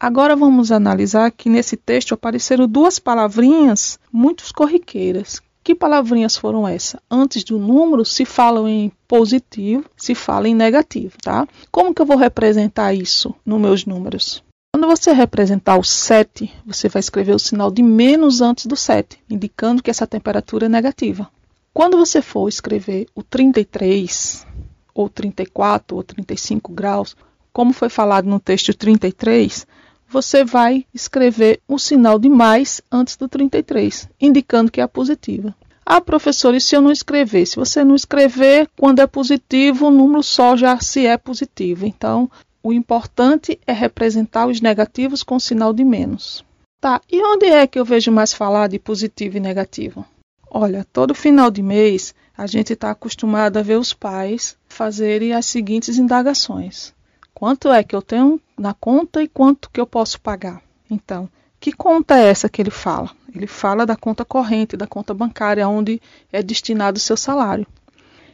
Agora 0.00 0.34
vamos 0.34 0.72
analisar 0.72 1.30
que 1.30 1.48
nesse 1.48 1.76
texto 1.76 2.12
apareceram 2.12 2.66
duas 2.66 2.98
palavrinhas 2.98 4.00
muito 4.12 4.42
corriqueiras. 4.54 5.40
Que 5.62 5.76
palavrinhas 5.76 6.36
foram 6.36 6.66
essas? 6.66 7.00
Antes 7.08 7.44
do 7.44 7.56
número 7.56 8.04
se 8.04 8.24
fala 8.24 8.68
em 8.68 8.90
positivo, 9.06 9.84
se 9.96 10.12
fala 10.12 10.48
em 10.48 10.54
negativo, 10.54 11.16
tá? 11.22 11.46
Como 11.70 11.94
que 11.94 12.02
eu 12.02 12.06
vou 12.06 12.16
representar 12.16 12.92
isso 12.92 13.32
nos 13.46 13.60
meus 13.60 13.86
números? 13.86 14.42
Quando 14.82 14.96
você 14.96 15.12
representar 15.12 15.78
o 15.78 15.84
7, 15.84 16.52
você 16.66 16.88
vai 16.88 16.98
escrever 16.98 17.36
o 17.36 17.38
sinal 17.38 17.70
de 17.70 17.84
menos 17.84 18.40
antes 18.40 18.66
do 18.66 18.74
7, 18.74 19.16
indicando 19.30 19.80
que 19.80 19.88
essa 19.88 20.08
temperatura 20.08 20.66
é 20.66 20.68
negativa. 20.68 21.30
Quando 21.72 21.96
você 21.96 22.20
for 22.20 22.48
escrever 22.48 23.06
o 23.14 23.22
33, 23.22 24.44
ou 24.92 25.08
34, 25.08 25.96
ou 25.96 26.02
35 26.02 26.72
graus, 26.72 27.14
como 27.52 27.72
foi 27.72 27.88
falado 27.88 28.28
no 28.28 28.40
texto 28.40 28.74
33, 28.74 29.68
você 30.08 30.42
vai 30.42 30.84
escrever 30.92 31.60
o 31.68 31.78
sinal 31.78 32.18
de 32.18 32.28
mais 32.28 32.82
antes 32.90 33.14
do 33.16 33.28
33, 33.28 34.08
indicando 34.20 34.72
que 34.72 34.80
é 34.80 34.86
positiva. 34.88 35.54
Ah, 35.86 36.00
professor, 36.00 36.56
e 36.56 36.60
se 36.60 36.74
eu 36.74 36.82
não 36.82 36.90
escrever? 36.90 37.46
Se 37.46 37.54
você 37.54 37.84
não 37.84 37.94
escrever, 37.94 38.68
quando 38.76 38.98
é 38.98 39.06
positivo, 39.06 39.86
o 39.86 39.90
número 39.92 40.24
só 40.24 40.56
já 40.56 40.76
se 40.80 41.06
é 41.06 41.16
positivo. 41.16 41.86
Então, 41.86 42.28
o 42.62 42.72
importante 42.72 43.58
é 43.66 43.72
representar 43.72 44.46
os 44.46 44.60
negativos 44.60 45.22
com 45.22 45.38
sinal 45.38 45.72
de 45.72 45.84
menos. 45.84 46.44
Tá, 46.80 47.00
e 47.10 47.22
onde 47.22 47.46
é 47.46 47.66
que 47.66 47.78
eu 47.78 47.84
vejo 47.84 48.10
mais 48.10 48.32
falar 48.32 48.68
de 48.68 48.78
positivo 48.78 49.36
e 49.36 49.40
negativo? 49.40 50.04
Olha, 50.50 50.86
todo 50.92 51.14
final 51.14 51.50
de 51.50 51.62
mês 51.62 52.14
a 52.36 52.46
gente 52.46 52.72
está 52.72 52.90
acostumado 52.90 53.56
a 53.56 53.62
ver 53.62 53.78
os 53.78 53.92
pais 53.92 54.56
fazerem 54.68 55.32
as 55.32 55.46
seguintes 55.46 55.98
indagações: 55.98 56.92
quanto 57.32 57.70
é 57.70 57.82
que 57.82 57.94
eu 57.94 58.02
tenho 58.02 58.40
na 58.58 58.74
conta 58.74 59.22
e 59.22 59.28
quanto 59.28 59.70
que 59.70 59.80
eu 59.80 59.86
posso 59.86 60.20
pagar? 60.20 60.62
Então, 60.90 61.28
que 61.58 61.72
conta 61.72 62.18
é 62.18 62.26
essa 62.26 62.48
que 62.48 62.60
ele 62.60 62.70
fala? 62.70 63.10
Ele 63.34 63.46
fala 63.46 63.86
da 63.86 63.96
conta 63.96 64.24
corrente, 64.24 64.76
da 64.76 64.86
conta 64.86 65.14
bancária, 65.14 65.68
onde 65.68 66.02
é 66.32 66.42
destinado 66.42 66.98
o 66.98 67.00
seu 67.00 67.16
salário. 67.16 67.66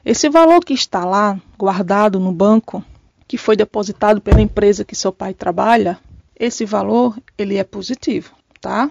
Esse 0.04 0.28
valor 0.28 0.64
que 0.64 0.72
está 0.72 1.04
lá, 1.04 1.38
guardado 1.58 2.18
no 2.18 2.32
banco, 2.32 2.82
que 3.28 3.36
foi 3.36 3.54
depositado 3.54 4.20
pela 4.22 4.40
empresa 4.40 4.84
que 4.84 4.96
seu 4.96 5.12
pai 5.12 5.34
trabalha, 5.34 6.00
esse 6.34 6.64
valor 6.64 7.16
ele 7.36 7.56
é 7.56 7.64
positivo, 7.64 8.34
tá? 8.58 8.90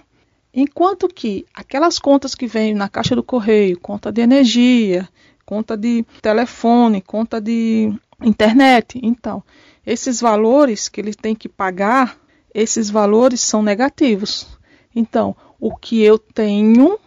Enquanto 0.54 1.08
que 1.08 1.44
aquelas 1.52 1.98
contas 1.98 2.34
que 2.34 2.46
vêm 2.46 2.72
na 2.72 2.88
caixa 2.88 3.16
do 3.16 3.22
correio, 3.22 3.78
conta 3.80 4.12
de 4.12 4.20
energia, 4.20 5.08
conta 5.44 5.76
de 5.76 6.04
telefone, 6.22 7.02
conta 7.02 7.40
de 7.40 7.92
internet, 8.22 9.00
então, 9.02 9.42
esses 9.84 10.20
valores 10.20 10.88
que 10.88 11.00
ele 11.00 11.14
tem 11.14 11.34
que 11.34 11.48
pagar, 11.48 12.16
esses 12.54 12.90
valores 12.90 13.40
são 13.40 13.62
negativos. 13.62 14.46
Então, 14.94 15.34
o 15.60 15.74
que 15.74 16.02
eu 16.02 16.18
tenho, 16.18 16.98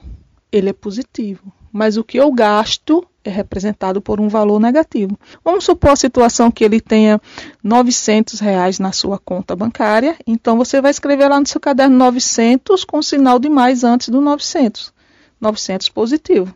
ele 0.51 0.69
é 0.69 0.73
positivo, 0.73 1.51
mas 1.71 1.97
o 1.97 2.03
que 2.03 2.17
eu 2.17 2.31
gasto, 2.31 3.05
é 3.23 3.29
representado 3.29 4.01
por 4.01 4.19
um 4.19 4.27
valor 4.27 4.59
negativo. 4.59 5.17
Vamos 5.43 5.63
supor 5.63 5.91
a 5.91 5.95
situação 5.95 6.49
que 6.49 6.63
ele 6.63 6.81
tenha 6.81 7.21
900 7.63 8.39
reais 8.39 8.79
na 8.79 8.91
sua 8.91 9.17
conta 9.19 9.55
bancária, 9.55 10.15
então 10.25 10.57
você 10.57 10.81
vai 10.81 10.91
escrever 10.91 11.27
lá 11.27 11.39
no 11.39 11.47
seu 11.47 11.61
caderno 11.61 11.97
900 11.97 12.83
com 12.83 13.01
sinal 13.01 13.39
de 13.39 13.49
mais 13.49 13.83
antes 13.83 14.09
do 14.09 14.21
900, 14.21 14.93
900 15.39 15.89
positivo. 15.89 16.55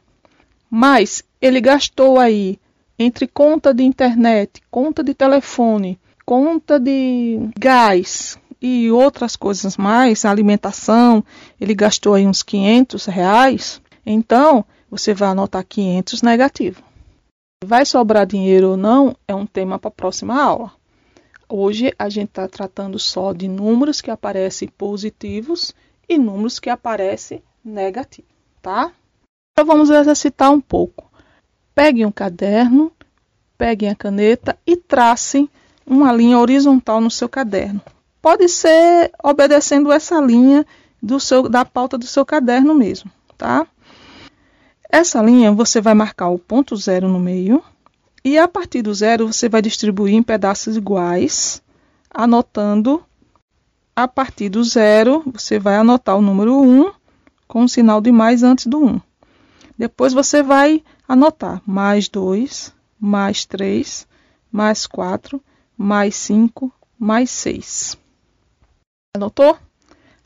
Mas 0.70 1.24
ele 1.42 1.62
gastou 1.62 2.20
aí 2.20 2.60
entre 2.98 3.28
conta 3.28 3.74
de 3.74 3.84
internet, 3.84 4.62
conta 4.72 5.04
de 5.04 5.14
telefone, 5.14 6.00
conta 6.26 6.80
de 6.80 7.40
gás 7.60 8.38
e 8.62 8.90
outras 8.90 9.36
coisas 9.36 9.78
mais, 9.78 10.26
alimentação, 10.26 11.24
ele 11.60 11.76
gastou 11.76 12.16
aí 12.16 12.26
uns 12.26 12.42
500 12.42 13.06
reais. 13.06 13.82
Então, 14.06 14.66
você 14.98 15.14
vai 15.14 15.30
anotar 15.30 15.66
500 15.66 16.22
negativo. 16.22 16.82
Vai 17.64 17.86
sobrar 17.86 18.26
dinheiro 18.26 18.72
ou 18.72 18.78
não 18.78 19.16
é 19.28 19.36
um 19.36 19.46
tema 19.46 19.78
para 19.78 19.90
a 19.90 19.92
próxima 19.92 20.42
aula. 20.42 20.72
Hoje 21.50 21.94
a 22.00 22.08
gente 22.08 22.30
está 22.30 22.48
tratando 22.48 22.98
só 22.98 23.34
de 23.34 23.48
números 23.48 24.00
que 24.00 24.10
aparecem 24.10 24.70
positivos 24.70 25.76
e 26.08 26.18
números 26.18 26.60
que 26.60 26.70
aparecem 26.70 27.44
negativos, 27.64 28.32
tá? 28.62 28.92
Então 29.52 29.66
vamos 29.66 29.90
exercitar 29.90 30.52
um 30.52 30.62
pouco. 30.62 31.12
Peguem 31.74 32.06
um 32.06 32.12
caderno, 32.12 32.92
peguem 33.58 33.90
a 33.90 33.96
caneta 33.96 34.58
e 34.66 34.78
tracem 34.78 35.50
uma 35.86 36.12
linha 36.14 36.40
horizontal 36.40 37.02
no 37.02 37.12
seu 37.12 37.28
caderno. 37.28 37.82
Pode 38.22 38.48
ser 38.48 39.12
obedecendo 39.22 39.92
essa 39.92 40.20
linha 40.22 40.66
do 41.02 41.20
seu, 41.20 41.50
da 41.50 41.66
pauta 41.66 41.98
do 41.98 42.08
seu 42.08 42.26
caderno 42.26 42.74
mesmo, 42.74 43.12
tá? 43.38 43.68
Essa 44.90 45.22
linha 45.22 45.52
você 45.52 45.82
vai 45.82 45.94
marcar 45.94 46.30
o 46.30 46.40
ponto 46.40 46.76
zero 46.76 47.08
no 47.08 47.20
meio 47.20 47.64
e 48.24 48.38
a 48.38 48.48
partir 48.48 48.82
do 48.82 48.94
zero 48.94 49.32
você 49.32 49.50
vai 49.50 49.62
distribuir 49.62 50.14
em 50.14 50.24
pedaços 50.24 50.78
iguais, 50.78 51.62
anotando 52.10 53.04
a 53.96 54.08
partir 54.08 54.50
do 54.50 54.64
zero 54.64 55.24
você 55.26 55.58
vai 55.58 55.76
anotar 55.76 56.18
o 56.18 56.22
número 56.22 56.60
1 56.62 56.92
com 57.48 57.64
o 57.64 57.70
sinal 57.70 58.02
de 58.02 58.12
mais 58.12 58.44
antes 58.44 58.68
do 58.68 58.84
1. 58.84 59.02
Depois 59.78 60.14
você 60.14 60.42
vai 60.42 60.84
anotar 61.08 61.62
mais 61.66 62.10
2, 62.10 62.74
mais 63.00 63.46
3, 63.46 64.08
mais 64.52 64.88
4, 64.88 65.42
mais 65.78 66.16
5, 66.16 66.72
mais 66.98 67.30
6. 67.30 67.98
Anotou? 69.16 69.58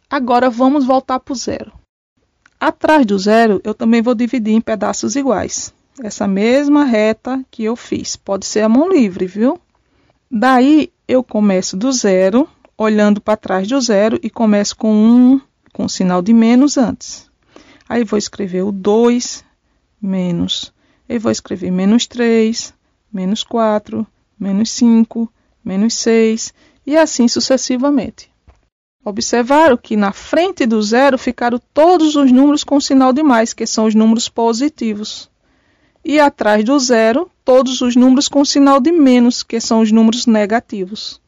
Agora 0.09 0.49
vamos 0.49 0.85
voltar 0.85 1.19
para 1.19 1.33
o 1.33 1.35
zero. 1.35 1.78
Atrás 2.59 3.05
do 3.05 3.17
zero, 3.17 3.61
eu 3.63 3.73
também 3.73 4.01
vou 4.01 4.13
dividir 4.13 4.53
em 4.53 4.59
pedaços 4.59 5.15
iguais. 5.15 5.73
Essa 6.03 6.27
mesma 6.27 6.83
reta 6.83 7.43
que 7.49 7.63
eu 7.63 7.75
fiz. 7.75 8.17
Pode 8.17 8.45
ser 8.45 8.61
a 8.61 8.69
mão 8.69 8.91
livre, 8.91 9.25
viu? 9.25 9.59
Daí 10.29 10.91
eu 11.07 11.23
começo 11.23 11.77
do 11.77 11.91
zero, 11.91 12.47
olhando 12.77 13.21
para 13.21 13.37
trás 13.37 13.67
do 13.67 13.79
zero 13.79 14.19
e 14.21 14.29
começo 14.29 14.75
com 14.75 14.93
um, 14.93 15.41
com 15.71 15.85
o 15.85 15.89
sinal 15.89 16.21
de 16.21 16.33
menos 16.33 16.77
antes. 16.77 17.29
Aí 17.87 18.03
vou 18.03 18.19
escrever 18.19 18.63
o 18.63 18.71
2 18.71 19.43
menos. 20.01 20.73
Eu 21.07 21.19
vou 21.19 21.31
escrever 21.31 21.71
menos 21.71 22.05
3, 22.07 22.73
menos 23.11 23.41
4, 23.41 24.05
menos 24.39 24.69
5, 24.71 25.31
menos 25.63 25.93
6 25.95 26.53
e 26.85 26.97
assim 26.97 27.27
sucessivamente. 27.27 28.28
Observaram 29.03 29.77
que 29.77 29.95
na 29.95 30.11
frente 30.11 30.65
do 30.65 30.81
zero 30.81 31.17
ficaram 31.17 31.59
todos 31.73 32.15
os 32.15 32.31
números 32.31 32.63
com 32.63 32.79
sinal 32.79 33.13
de 33.13 33.23
mais, 33.23 33.53
que 33.53 33.65
são 33.65 33.85
os 33.85 33.95
números 33.95 34.27
positivos. 34.27 35.29
E 36.03 36.19
atrás 36.19 36.63
do 36.63 36.77
zero, 36.79 37.29
todos 37.43 37.81
os 37.81 37.95
números 37.95 38.27
com 38.27 38.43
sinal 38.43 38.79
de 38.79 38.91
menos, 38.91 39.41
que 39.41 39.59
são 39.59 39.81
os 39.81 39.91
números 39.91 40.25
negativos. 40.25 41.21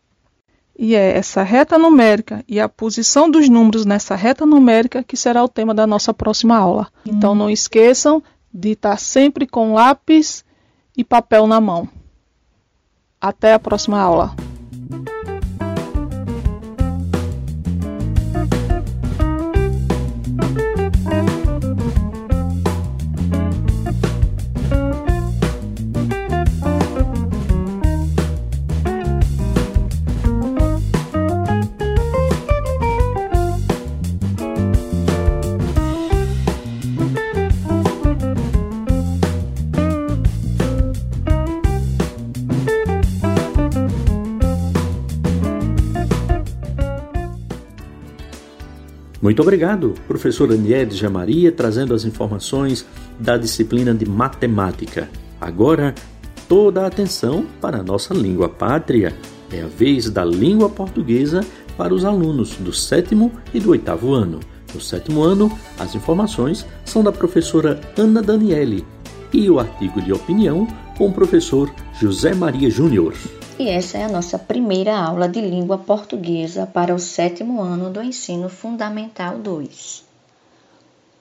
E 0.77 0.95
é 0.95 1.17
essa 1.17 1.43
reta 1.43 1.77
numérica 1.77 2.43
e 2.47 2.59
a 2.59 2.67
posição 2.67 3.29
dos 3.29 3.47
números 3.47 3.85
nessa 3.85 4.15
reta 4.15 4.45
numérica 4.45 5.03
que 5.03 5.15
será 5.15 5.43
o 5.43 5.49
tema 5.49 5.73
da 5.73 5.85
nossa 5.85 6.13
próxima 6.13 6.57
aula. 6.57 6.87
Então 7.05 7.35
não 7.35 7.49
esqueçam 7.49 8.23
de 8.53 8.71
estar 8.71 8.97
sempre 8.97 9.45
com 9.45 9.73
lápis 9.73 10.43
e 10.97 11.03
papel 11.03 11.45
na 11.47 11.61
mão. 11.61 11.87
Até 13.19 13.53
a 13.53 13.59
próxima 13.59 13.99
aula. 13.99 14.35
Muito 49.21 49.43
obrigado, 49.43 49.93
professora 50.07 50.55
Niedja 50.55 51.07
Maria, 51.07 51.51
trazendo 51.51 51.93
as 51.93 52.05
informações 52.05 52.83
da 53.19 53.37
disciplina 53.37 53.93
de 53.93 54.09
matemática. 54.09 55.07
Agora, 55.39 55.93
toda 56.49 56.81
a 56.81 56.87
atenção 56.87 57.45
para 57.61 57.77
a 57.77 57.83
nossa 57.83 58.15
língua 58.15 58.49
pátria. 58.49 59.15
É 59.51 59.61
a 59.61 59.67
vez 59.67 60.09
da 60.09 60.25
língua 60.25 60.69
portuguesa 60.69 61.45
para 61.77 61.93
os 61.93 62.03
alunos 62.03 62.55
do 62.55 62.73
sétimo 62.73 63.31
e 63.53 63.59
do 63.59 63.71
oitavo 63.71 64.11
ano. 64.11 64.39
No 64.73 64.81
sétimo 64.81 65.21
ano, 65.21 65.51
as 65.77 65.93
informações 65.93 66.65
são 66.83 67.03
da 67.03 67.11
professora 67.11 67.79
Ana 67.95 68.21
Daniele 68.21 68.85
e 69.31 69.49
o 69.49 69.59
artigo 69.59 70.01
de 70.01 70.11
opinião 70.11 70.67
com 70.97 71.09
o 71.09 71.13
professor 71.13 71.71
José 71.99 72.33
Maria 72.33 72.69
Júnior 72.69 73.13
e 73.61 73.69
essa 73.69 73.99
é 73.99 74.03
a 74.03 74.09
nossa 74.09 74.39
primeira 74.39 74.97
aula 74.97 75.29
de 75.29 75.39
língua 75.39 75.77
portuguesa 75.77 76.65
para 76.65 76.95
o 76.95 76.99
sétimo 76.99 77.61
ano 77.61 77.91
do 77.91 78.01
ensino 78.01 78.49
fundamental 78.49 79.37
2. 79.37 80.03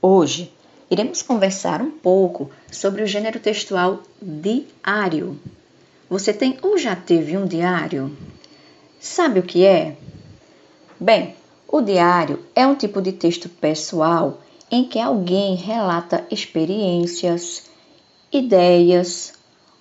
Hoje 0.01 0.51
iremos 0.91 1.20
conversar 1.20 1.82
um 1.82 1.91
pouco 1.91 2.51
sobre 2.72 3.03
o 3.03 3.07
gênero 3.07 3.38
textual 3.38 4.01
diário. 4.22 5.38
Você 6.09 6.32
tem 6.32 6.57
ou 6.62 6.78
já 6.78 6.97
teve 6.97 7.36
um 7.36 7.47
diário? 7.47 8.16
Sabe 8.99 9.41
o 9.41 9.43
que 9.43 9.66
é? 9.66 9.99
Bem, 10.99 11.34
o 11.68 11.82
diário 11.82 12.43
é 12.55 12.66
um 12.66 12.74
tipo 12.74 13.03
de 13.03 13.12
texto 13.12 13.51
pessoal 13.51 14.41
em 14.70 14.84
que 14.84 14.99
alguém 14.99 15.57
relata 15.57 16.24
experiências, 16.30 17.64
ideias, 18.32 19.34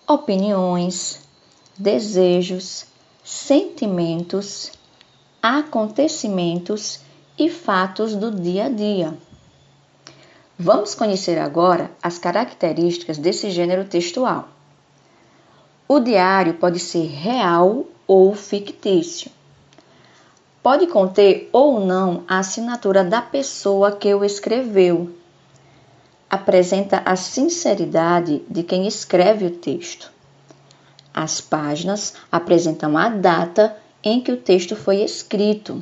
opiniões, 0.05 1.28
desejos, 1.79 2.85
sentimentos, 3.23 4.69
acontecimentos 5.41 6.99
e 7.37 7.49
fatos 7.49 8.15
do 8.15 8.29
dia 8.29 8.65
a 8.65 8.69
dia. 8.69 9.17
Vamos 10.57 10.93
conhecer 10.93 11.39
agora 11.39 11.89
as 12.03 12.17
características 12.17 13.17
desse 13.17 13.49
gênero 13.49 13.85
textual. 13.85 14.49
O 15.87 16.01
diário 16.01 16.55
pode 16.55 16.79
ser 16.79 17.07
real 17.07 17.85
ou 18.05 18.35
fictício. 18.35 19.31
Pode 20.61 20.85
conter 20.87 21.49
ou 21.53 21.79
não 21.79 22.25
a 22.27 22.39
assinatura 22.39 23.05
da 23.05 23.21
pessoa 23.21 23.93
que 23.93 24.13
o 24.13 24.25
escreveu. 24.25 25.15
Apresenta 26.29 27.01
a 27.05 27.15
sinceridade 27.15 28.43
de 28.49 28.63
quem 28.63 28.85
escreve 28.85 29.45
o 29.45 29.51
texto. 29.51 30.18
As 31.13 31.41
páginas 31.41 32.13
apresentam 32.31 32.97
a 32.97 33.09
data 33.09 33.75
em 34.03 34.21
que 34.21 34.31
o 34.31 34.37
texto 34.37 34.75
foi 34.75 35.01
escrito. 35.01 35.81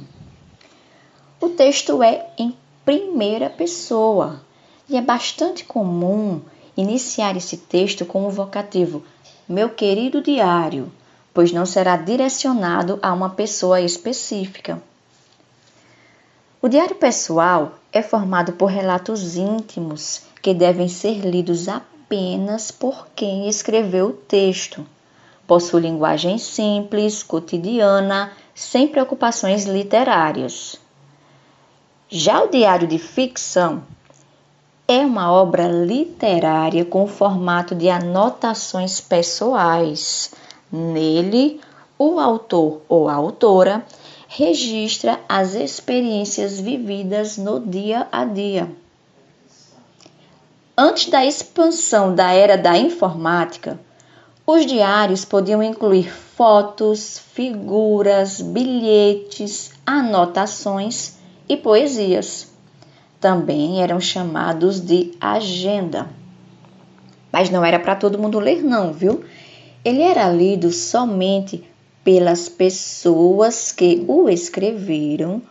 O 1.40 1.50
texto 1.50 2.02
é 2.02 2.28
em 2.38 2.56
primeira 2.84 3.50
pessoa 3.50 4.42
e 4.90 4.96
é 4.96 5.02
bastante 5.02 5.66
comum 5.66 6.42
iniciar 6.76 7.36
esse 7.36 7.58
texto 7.58 8.06
com 8.06 8.26
o 8.26 8.32
vocativo 8.32 9.04
meu 9.48 9.70
querido 9.70 10.22
diário, 10.22 10.92
pois 11.34 11.52
não 11.52 11.66
será 11.66 11.98
direcionado 11.98 12.98
a 13.02 13.14
uma 13.14 13.30
pessoa 13.30 13.82
específica. 13.82 14.82
O 16.62 16.68
diário 16.68 16.96
pessoal 16.96 17.76
é 17.92 18.02
formado 18.02 18.54
por 18.54 18.68
relatos 18.68 19.36
íntimos 19.36 20.22
que 20.42 20.54
devem 20.54 20.88
ser 20.88 21.20
lidos 21.20 21.68
apenas 21.68 22.72
por 22.72 23.08
quem 23.16 23.48
escreveu 23.48 24.08
o 24.08 24.14
texto 24.14 24.86
Possui 25.48 25.82
linguagem 25.82 26.38
simples, 26.38 27.24
cotidiana, 27.24 28.34
sem 28.54 28.86
preocupações 28.86 29.66
literárias. 29.66 30.78
Já 32.10 32.44
o 32.44 32.50
diário 32.50 32.86
de 32.86 33.00
ficção 33.00 33.82
é 34.88 35.00
uma 35.00 35.32
obra 35.32 35.68
literária 35.68 36.84
com 36.84 37.08
formato 37.08 37.74
de 37.74 37.90
anotações 37.90 39.00
pessoais. 39.00 40.34
Nele, 40.70 41.62
o 41.98 42.20
autor 42.20 42.82
ou 42.90 43.08
a 43.08 43.14
autora 43.14 43.86
registra 44.28 45.20
as 45.30 45.56
experiências 45.56 46.60
vividas 46.60 47.38
no 47.38 47.60
dia 47.60 48.08
a 48.12 48.26
dia. 48.26 48.70
Antes 50.78 51.10
da 51.10 51.26
expansão 51.26 52.14
da 52.14 52.32
era 52.32 52.58
da 52.58 52.78
informática, 52.78 53.80
os 54.50 54.66
diários 54.66 55.26
podiam 55.26 55.62
incluir 55.62 56.10
fotos, 56.10 57.20
figuras, 57.34 58.40
bilhetes, 58.40 59.72
anotações 59.86 61.18
e 61.50 61.58
poesias. 61.58 62.48
Também 63.20 63.82
eram 63.82 64.00
chamados 64.00 64.80
de 64.80 65.12
agenda. 65.20 66.08
Mas 67.30 67.50
não 67.50 67.66
era 67.66 67.78
para 67.78 67.98
todo 67.98 68.18
mundo 68.18 68.40
ler, 68.40 68.64
não, 68.64 68.94
viu? 68.94 69.22
Ele 69.84 70.02
era 70.02 70.30
lido 70.30 70.72
somente 70.72 71.66
pelas 72.02 72.48
pessoas 72.48 73.74
que 73.74 74.06
o 74.08 74.30
escreveram 74.30 75.42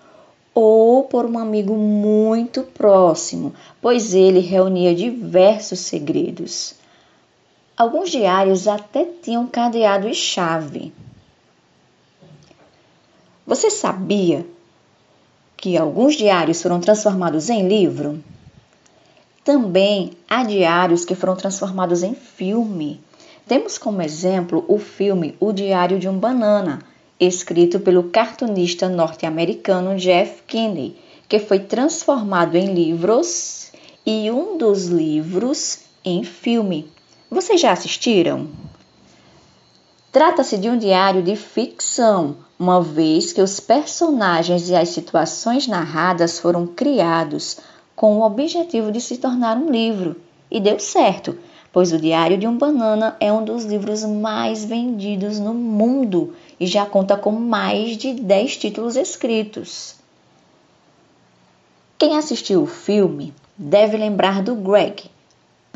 ou 0.55 1.03
por 1.03 1.27
um 1.27 1.39
amigo 1.39 1.77
muito 1.77 2.63
próximo, 2.63 3.53
pois 3.79 4.15
ele 4.15 4.41
reunia 4.41 4.95
diversos 4.95 5.81
segredos. 5.81 6.86
Alguns 7.77 8.11
diários 8.11 8.67
até 8.67 9.05
tinham 9.05 9.47
cadeado 9.47 10.09
e 10.09 10.15
chave. 10.15 10.95
Você 13.47 13.69
sabia 13.69 14.47
que 15.59 15.77
alguns 15.77 16.15
diários 16.15 16.63
foram 16.63 16.81
transformados 16.81 17.51
em 17.51 17.69
livro? 17.69 18.25
Também 19.45 20.13
há 20.27 20.43
diários 20.43 21.05
que 21.05 21.15
foram 21.15 21.37
transformados 21.37 22.03
em 22.03 22.15
filme. 22.15 22.99
Temos 23.47 23.77
como 23.77 24.01
exemplo 24.01 24.65
o 24.67 24.79
filme 24.79 25.37
O 25.39 25.53
Diário 25.53 25.99
de 25.99 26.09
um 26.09 26.19
Banana, 26.19 26.79
escrito 27.21 27.79
pelo 27.79 28.05
cartunista 28.05 28.89
norte-americano 28.89 29.97
Jeff 29.97 30.43
Kinney, 30.47 30.97
que 31.29 31.39
foi 31.39 31.59
transformado 31.59 32.57
em 32.57 32.73
livros 32.73 33.71
e 34.07 34.31
um 34.31 34.57
dos 34.57 34.87
livros 34.87 35.81
em 36.03 36.25
filme. 36.25 36.96
Vocês 37.31 37.61
já 37.61 37.73
assistiram? 37.73 38.49
Trata-se 40.13 40.57
de 40.57 40.71
um 40.71 40.79
diário 40.79 41.23
de 41.23 41.35
ficção, 41.35 42.37
uma 42.59 42.81
vez 42.81 43.33
que 43.33 43.43
os 43.43 43.59
personagens 43.59 44.69
e 44.71 44.77
as 44.77 44.91
situações 44.91 45.67
narradas 45.67 46.39
foram 46.39 46.69
criados 46.69 47.59
com 47.97 48.19
o 48.19 48.23
objetivo 48.23 48.93
de 48.93 49.01
se 49.01 49.19
tornar 49.19 49.57
um 49.57 49.71
livro. 49.71 50.17
E 50.49 50.61
deu 50.61 50.79
certo, 50.79 51.37
pois 51.73 51.93
o 51.93 51.99
Diário 51.99 52.39
de 52.39 52.47
um 52.47 52.57
Banana 52.57 53.17
é 53.19 53.33
um 53.33 53.45
dos 53.45 53.65
livros 53.65 54.05
mais 54.05 54.65
vendidos 54.65 55.41
no 55.41 55.53
mundo 55.53 56.33
e 56.61 56.67
já 56.67 56.87
conta 56.87 57.17
com 57.17 57.33
mais 57.33 57.97
de 57.97 58.15
10 58.15 58.57
títulos 58.57 58.95
escritos. 58.95 59.97
Quem 61.99 62.17
assistiu 62.17 62.63
o 62.63 62.67
filme 62.67 63.35
deve 63.59 63.97
lembrar 63.97 64.43
do 64.43 64.55
Greg, 64.55 65.11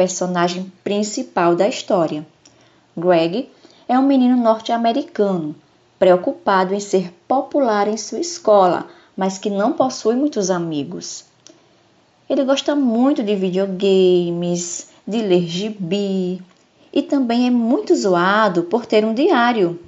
personagem 0.01 0.73
principal 0.83 1.55
da 1.55 1.69
história. 1.69 2.27
Greg 2.97 3.51
é 3.87 3.99
um 3.99 4.07
menino 4.07 4.35
norte-americano, 4.35 5.55
preocupado 5.99 6.73
em 6.73 6.81
ser 6.81 7.13
popular 7.29 7.87
em 7.87 7.99
sua 7.99 8.19
escola, 8.19 8.87
mas 9.15 9.37
que 9.37 9.51
não 9.51 9.75
possui 9.75 10.15
muitos 10.15 10.51
amigos. 10.51 11.27
Ele 12.31 12.45
gosta 12.45 12.75
muito 12.75 13.23
de 13.23 13.37
videogames, 13.37 14.89
de 15.07 15.21
ler 15.21 15.47
gibi 15.47 16.41
e 16.91 17.03
também 17.03 17.47
é 17.47 17.51
muito 17.51 17.95
zoado 17.95 18.63
por 18.63 18.87
ter 18.87 19.05
um 19.05 19.13
diário. 19.13 19.79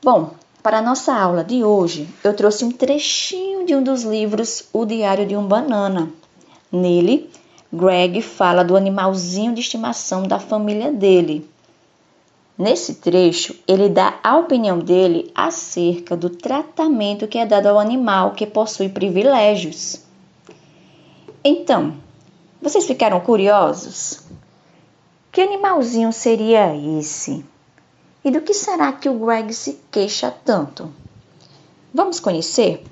Bom, 0.00 0.30
para 0.62 0.78
a 0.78 0.82
nossa 0.82 1.12
aula 1.12 1.42
de 1.42 1.64
hoje, 1.64 2.08
eu 2.22 2.32
trouxe 2.34 2.64
um 2.64 2.70
trechinho 2.70 3.66
de 3.66 3.74
um 3.74 3.82
dos 3.82 4.04
livros 4.04 4.62
O 4.72 4.84
Diário 4.84 5.26
de 5.26 5.36
um 5.36 5.44
Banana. 5.44 6.08
Nele, 6.70 7.30
Greg 7.72 8.22
fala 8.22 8.64
do 8.64 8.76
animalzinho 8.76 9.54
de 9.54 9.60
estimação 9.60 10.22
da 10.22 10.38
família 10.38 10.90
dele. 10.90 11.48
Nesse 12.56 12.94
trecho, 12.94 13.54
ele 13.68 13.88
dá 13.88 14.18
a 14.24 14.36
opinião 14.36 14.78
dele 14.78 15.30
acerca 15.34 16.16
do 16.16 16.30
tratamento 16.30 17.28
que 17.28 17.38
é 17.38 17.46
dado 17.46 17.66
ao 17.66 17.78
animal 17.78 18.32
que 18.32 18.46
possui 18.46 18.88
privilégios. 18.88 20.00
Então, 21.44 21.94
vocês 22.60 22.84
ficaram 22.86 23.20
curiosos? 23.20 24.22
Que 25.30 25.42
animalzinho 25.42 26.12
seria 26.12 26.74
esse? 26.98 27.44
E 28.24 28.30
do 28.30 28.40
que 28.40 28.52
será 28.52 28.92
que 28.92 29.08
o 29.08 29.18
Greg 29.18 29.52
se 29.54 29.78
queixa 29.90 30.34
tanto? 30.44 30.92
Vamos 31.94 32.18
conhecer? 32.18 32.82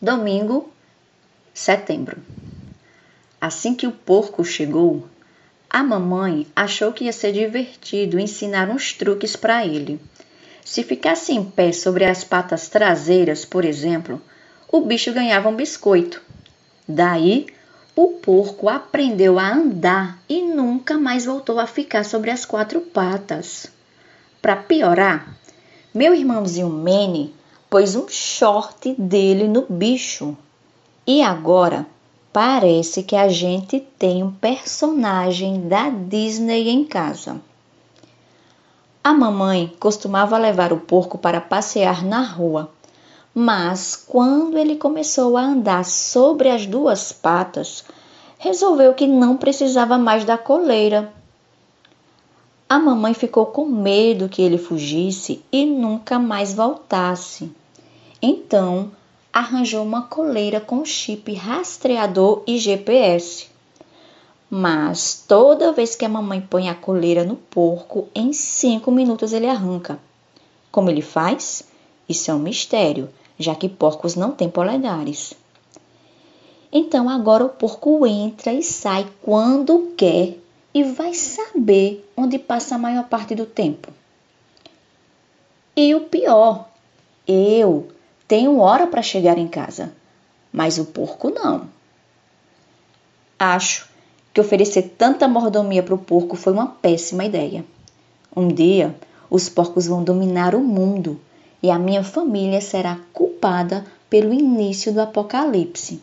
Domingo, 0.00 0.70
setembro. 1.56 2.18
Assim 3.40 3.74
que 3.74 3.86
o 3.86 3.92
porco 3.92 4.44
chegou, 4.44 5.08
a 5.70 5.82
mamãe 5.82 6.46
achou 6.54 6.92
que 6.92 7.04
ia 7.04 7.12
ser 7.12 7.32
divertido 7.32 8.20
ensinar 8.20 8.68
uns 8.68 8.92
truques 8.92 9.34
para 9.34 9.64
ele. 9.64 9.98
Se 10.62 10.82
ficasse 10.82 11.32
em 11.32 11.42
pé 11.42 11.72
sobre 11.72 12.04
as 12.04 12.22
patas 12.22 12.68
traseiras, 12.68 13.46
por 13.46 13.64
exemplo, 13.64 14.20
o 14.70 14.82
bicho 14.82 15.14
ganhava 15.14 15.48
um 15.48 15.56
biscoito. 15.56 16.20
Daí, 16.86 17.46
o 17.94 18.08
porco 18.08 18.68
aprendeu 18.68 19.38
a 19.38 19.50
andar 19.50 20.18
e 20.28 20.42
nunca 20.42 20.98
mais 20.98 21.24
voltou 21.24 21.58
a 21.58 21.66
ficar 21.66 22.04
sobre 22.04 22.30
as 22.30 22.44
quatro 22.44 22.82
patas. 22.82 23.66
Para 24.42 24.56
piorar, 24.56 25.34
meu 25.94 26.14
irmãozinho 26.14 26.68
Manny 26.68 27.34
pôs 27.70 27.96
um 27.96 28.06
short 28.08 28.94
dele 28.98 29.48
no 29.48 29.62
bicho. 29.62 30.36
E 31.06 31.22
agora 31.22 31.86
parece 32.32 33.02
que 33.02 33.14
a 33.16 33.28
gente 33.28 33.80
tem 33.98 34.22
um 34.22 34.30
personagem 34.30 35.68
da 35.68 35.88
Disney 35.88 36.68
em 36.68 36.84
casa. 36.84 37.40
A 39.02 39.12
mamãe 39.12 39.72
costumava 39.78 40.36
levar 40.36 40.72
o 40.72 40.80
porco 40.80 41.16
para 41.16 41.40
passear 41.40 42.04
na 42.04 42.22
rua 42.22 42.70
mas 43.38 43.94
quando 43.94 44.56
ele 44.56 44.76
começou 44.76 45.36
a 45.36 45.42
andar 45.42 45.84
sobre 45.84 46.48
as 46.48 46.64
duas 46.64 47.12
patas, 47.12 47.84
resolveu 48.38 48.94
que 48.94 49.06
não 49.06 49.36
precisava 49.36 49.98
mais 49.98 50.24
da 50.24 50.38
coleira. 50.38 51.12
A 52.66 52.78
mamãe 52.78 53.12
ficou 53.12 53.44
com 53.44 53.66
medo 53.66 54.26
que 54.26 54.40
ele 54.40 54.56
fugisse 54.56 55.44
e 55.52 55.66
nunca 55.66 56.18
mais 56.18 56.54
voltasse. 56.54 57.52
Então, 58.22 58.90
arranjou 59.36 59.84
uma 59.84 60.00
coleira 60.00 60.62
com 60.62 60.82
chip 60.82 61.34
rastreador 61.34 62.42
e 62.46 62.56
GPS. 62.56 63.48
Mas 64.48 65.22
toda 65.28 65.74
vez 65.74 65.94
que 65.94 66.06
a 66.06 66.08
mamãe 66.08 66.40
põe 66.40 66.70
a 66.70 66.74
coleira 66.74 67.22
no 67.22 67.36
porco, 67.36 68.08
em 68.14 68.32
cinco 68.32 68.90
minutos 68.90 69.34
ele 69.34 69.46
arranca. 69.46 69.98
Como 70.72 70.88
ele 70.88 71.02
faz? 71.02 71.64
Isso 72.08 72.30
é 72.30 72.34
um 72.34 72.38
mistério 72.38 73.10
já 73.38 73.54
que 73.54 73.68
porcos 73.68 74.14
não 74.14 74.32
têm 74.32 74.48
polegares. 74.48 75.34
Então 76.72 77.06
agora 77.06 77.44
o 77.44 77.50
porco 77.50 78.06
entra 78.06 78.54
e 78.54 78.62
sai 78.62 79.06
quando 79.20 79.92
quer 79.98 80.38
e 80.72 80.82
vai 80.82 81.12
saber 81.12 82.10
onde 82.16 82.38
passa 82.38 82.76
a 82.76 82.78
maior 82.78 83.06
parte 83.06 83.34
do 83.34 83.44
tempo. 83.44 83.92
E 85.76 85.94
o 85.94 86.06
pior, 86.06 86.70
eu 87.28 87.88
tenho 88.28 88.58
hora 88.58 88.86
para 88.86 89.02
chegar 89.02 89.38
em 89.38 89.46
casa, 89.46 89.92
mas 90.52 90.78
o 90.78 90.84
porco 90.84 91.30
não. 91.30 91.68
Acho 93.38 93.88
que 94.32 94.40
oferecer 94.40 94.94
tanta 94.98 95.28
mordomia 95.28 95.82
para 95.82 95.94
o 95.94 95.98
porco 95.98 96.36
foi 96.36 96.52
uma 96.52 96.66
péssima 96.66 97.24
ideia. 97.24 97.64
Um 98.34 98.48
dia, 98.48 98.94
os 99.30 99.48
porcos 99.48 99.86
vão 99.86 100.02
dominar 100.02 100.54
o 100.54 100.60
mundo 100.60 101.20
e 101.62 101.70
a 101.70 101.78
minha 101.78 102.02
família 102.02 102.60
será 102.60 102.98
culpada 103.12 103.84
pelo 104.10 104.32
início 104.32 104.92
do 104.92 105.00
apocalipse. 105.00 106.02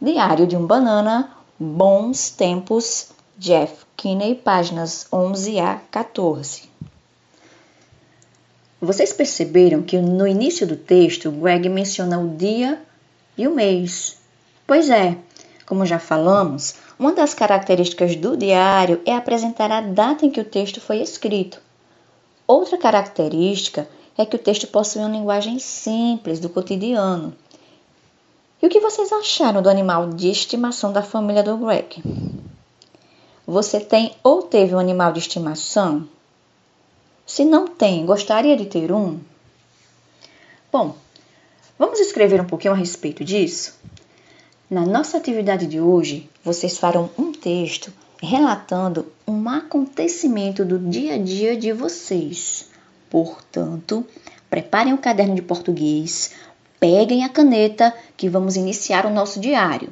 Diário 0.00 0.46
de 0.46 0.56
um 0.56 0.66
Banana, 0.66 1.30
Bons 1.58 2.30
Tempos, 2.30 3.10
Jeff 3.38 3.84
Kinney, 3.96 4.34
páginas 4.34 5.06
11 5.12 5.60
a 5.60 5.80
14. 5.90 6.71
Vocês 8.84 9.12
perceberam 9.12 9.80
que 9.80 9.96
no 9.96 10.26
início 10.26 10.66
do 10.66 10.74
texto 10.74 11.30
Greg 11.30 11.68
menciona 11.68 12.18
o 12.18 12.30
dia 12.30 12.82
e 13.38 13.46
o 13.46 13.54
mês? 13.54 14.18
Pois 14.66 14.90
é, 14.90 15.16
como 15.64 15.86
já 15.86 16.00
falamos, 16.00 16.74
uma 16.98 17.12
das 17.12 17.32
características 17.32 18.16
do 18.16 18.36
diário 18.36 19.00
é 19.06 19.14
apresentar 19.14 19.70
a 19.70 19.80
data 19.80 20.26
em 20.26 20.30
que 20.30 20.40
o 20.40 20.44
texto 20.44 20.80
foi 20.80 21.00
escrito. 21.00 21.60
Outra 22.44 22.76
característica 22.76 23.88
é 24.18 24.26
que 24.26 24.34
o 24.34 24.38
texto 24.38 24.66
possui 24.66 25.00
uma 25.00 25.10
linguagem 25.10 25.60
simples 25.60 26.40
do 26.40 26.48
cotidiano. 26.48 27.32
E 28.60 28.66
o 28.66 28.68
que 28.68 28.80
vocês 28.80 29.12
acharam 29.12 29.62
do 29.62 29.70
animal 29.70 30.08
de 30.08 30.28
estimação 30.28 30.92
da 30.92 31.02
família 31.02 31.44
do 31.44 31.56
Greg? 31.56 32.02
Você 33.46 33.78
tem 33.78 34.16
ou 34.24 34.42
teve 34.42 34.74
um 34.74 34.80
animal 34.80 35.12
de 35.12 35.20
estimação? 35.20 36.08
Se 37.26 37.44
não 37.44 37.66
tem, 37.66 38.04
gostaria 38.04 38.56
de 38.56 38.66
ter 38.66 38.92
um? 38.92 39.20
Bom, 40.72 40.96
vamos 41.78 42.00
escrever 42.00 42.40
um 42.40 42.46
pouquinho 42.46 42.74
a 42.74 42.76
respeito 42.76 43.24
disso? 43.24 43.78
Na 44.68 44.84
nossa 44.86 45.18
atividade 45.18 45.66
de 45.66 45.80
hoje, 45.80 46.28
vocês 46.44 46.78
farão 46.78 47.10
um 47.18 47.30
texto 47.30 47.92
relatando 48.20 49.12
um 49.26 49.48
acontecimento 49.48 50.64
do 50.64 50.78
dia 50.78 51.14
a 51.14 51.18
dia 51.18 51.56
de 51.56 51.72
vocês. 51.72 52.68
Portanto, 53.10 54.06
preparem 54.48 54.94
o 54.94 54.98
caderno 54.98 55.34
de 55.34 55.42
português, 55.42 56.32
peguem 56.80 57.24
a 57.24 57.28
caneta 57.28 57.94
que 58.16 58.28
vamos 58.28 58.56
iniciar 58.56 59.06
o 59.06 59.10
nosso 59.10 59.38
diário. 59.38 59.90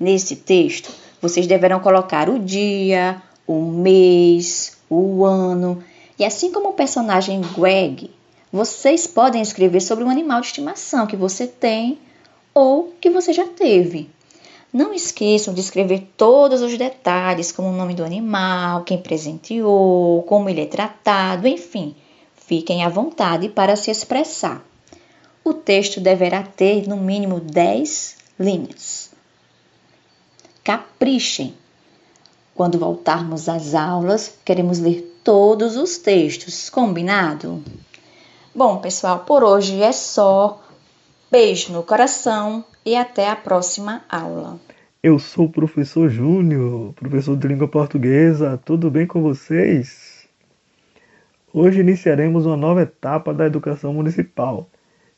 Nesse 0.00 0.36
texto, 0.36 0.90
vocês 1.20 1.46
deverão 1.46 1.78
colocar 1.80 2.28
o 2.28 2.38
dia, 2.38 3.22
o 3.46 3.60
mês, 3.60 4.76
o 4.90 5.24
ano 5.24 5.82
e 6.18 6.24
assim 6.24 6.52
como 6.52 6.70
o 6.70 6.74
personagem 6.74 7.40
Greg, 7.56 8.10
vocês 8.52 9.06
podem 9.06 9.40
escrever 9.40 9.80
sobre 9.80 10.04
um 10.04 10.10
animal 10.10 10.40
de 10.40 10.48
estimação 10.48 11.06
que 11.06 11.16
você 11.16 11.46
tem 11.46 11.98
ou 12.52 12.92
que 13.00 13.08
você 13.08 13.32
já 13.32 13.46
teve. 13.46 14.10
Não 14.72 14.94
esqueçam 14.94 15.52
de 15.52 15.60
escrever 15.60 16.12
todos 16.16 16.62
os 16.62 16.76
detalhes, 16.78 17.52
como 17.52 17.68
o 17.68 17.76
nome 17.76 17.94
do 17.94 18.04
animal, 18.04 18.84
quem 18.84 18.98
presenteou, 18.98 20.22
como 20.22 20.48
ele 20.48 20.62
é 20.62 20.66
tratado, 20.66 21.46
enfim. 21.46 21.94
Fiquem 22.34 22.82
à 22.82 22.88
vontade 22.88 23.48
para 23.48 23.76
se 23.76 23.90
expressar. 23.90 24.64
O 25.44 25.52
texto 25.52 26.00
deverá 26.00 26.42
ter 26.42 26.86
no 26.86 26.96
mínimo 26.96 27.40
10 27.40 28.16
linhas. 28.38 29.10
Caprichem! 30.64 31.54
Quando 32.54 32.78
voltarmos 32.78 33.48
às 33.48 33.74
aulas, 33.74 34.38
queremos 34.44 34.78
ler 34.78 35.11
todos 35.24 35.76
os 35.76 35.98
textos, 35.98 36.68
combinado? 36.68 37.62
Bom, 38.54 38.78
pessoal, 38.78 39.20
por 39.20 39.42
hoje 39.42 39.80
é 39.80 39.92
só. 39.92 40.62
Beijo 41.30 41.72
no 41.72 41.82
coração 41.82 42.64
e 42.84 42.94
até 42.94 43.28
a 43.28 43.36
próxima 43.36 44.04
aula. 44.08 44.60
Eu 45.02 45.18
sou 45.18 45.46
o 45.46 45.52
professor 45.52 46.08
Júnior, 46.08 46.92
professor 46.92 47.36
de 47.36 47.48
língua 47.48 47.66
portuguesa. 47.66 48.60
Tudo 48.64 48.90
bem 48.90 49.06
com 49.06 49.22
vocês? 49.22 50.28
Hoje 51.52 51.80
iniciaremos 51.80 52.46
uma 52.46 52.56
nova 52.56 52.82
etapa 52.82 53.32
da 53.32 53.46
educação 53.46 53.94
municipal 53.94 54.68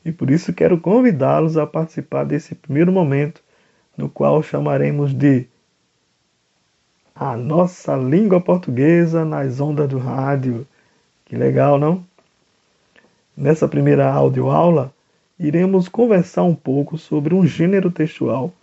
e 0.03 0.11
por 0.11 0.29
isso 0.29 0.53
quero 0.53 0.79
convidá-los 0.79 1.57
a 1.57 1.65
participar 1.65 2.23
desse 2.23 2.55
primeiro 2.55 2.91
momento 2.91 3.41
no 3.97 4.09
qual 4.09 4.41
chamaremos 4.43 5.13
de 5.13 5.47
a 7.15 7.37
nossa 7.37 7.95
língua 7.95 8.41
portuguesa 8.41 9.23
nas 9.23 9.61
ondas 9.61 9.87
do 9.87 9.97
rádio. 9.97 10.67
Que 11.23 11.37
legal, 11.37 11.79
não? 11.79 12.05
Nessa 13.37 13.69
primeira 13.69 14.11
audioaula, 14.11 14.93
iremos 15.39 15.87
conversar 15.87 16.43
um 16.43 16.53
pouco 16.53 16.97
sobre 16.97 17.33
um 17.33 17.47
gênero 17.47 17.89
textual 17.89 18.53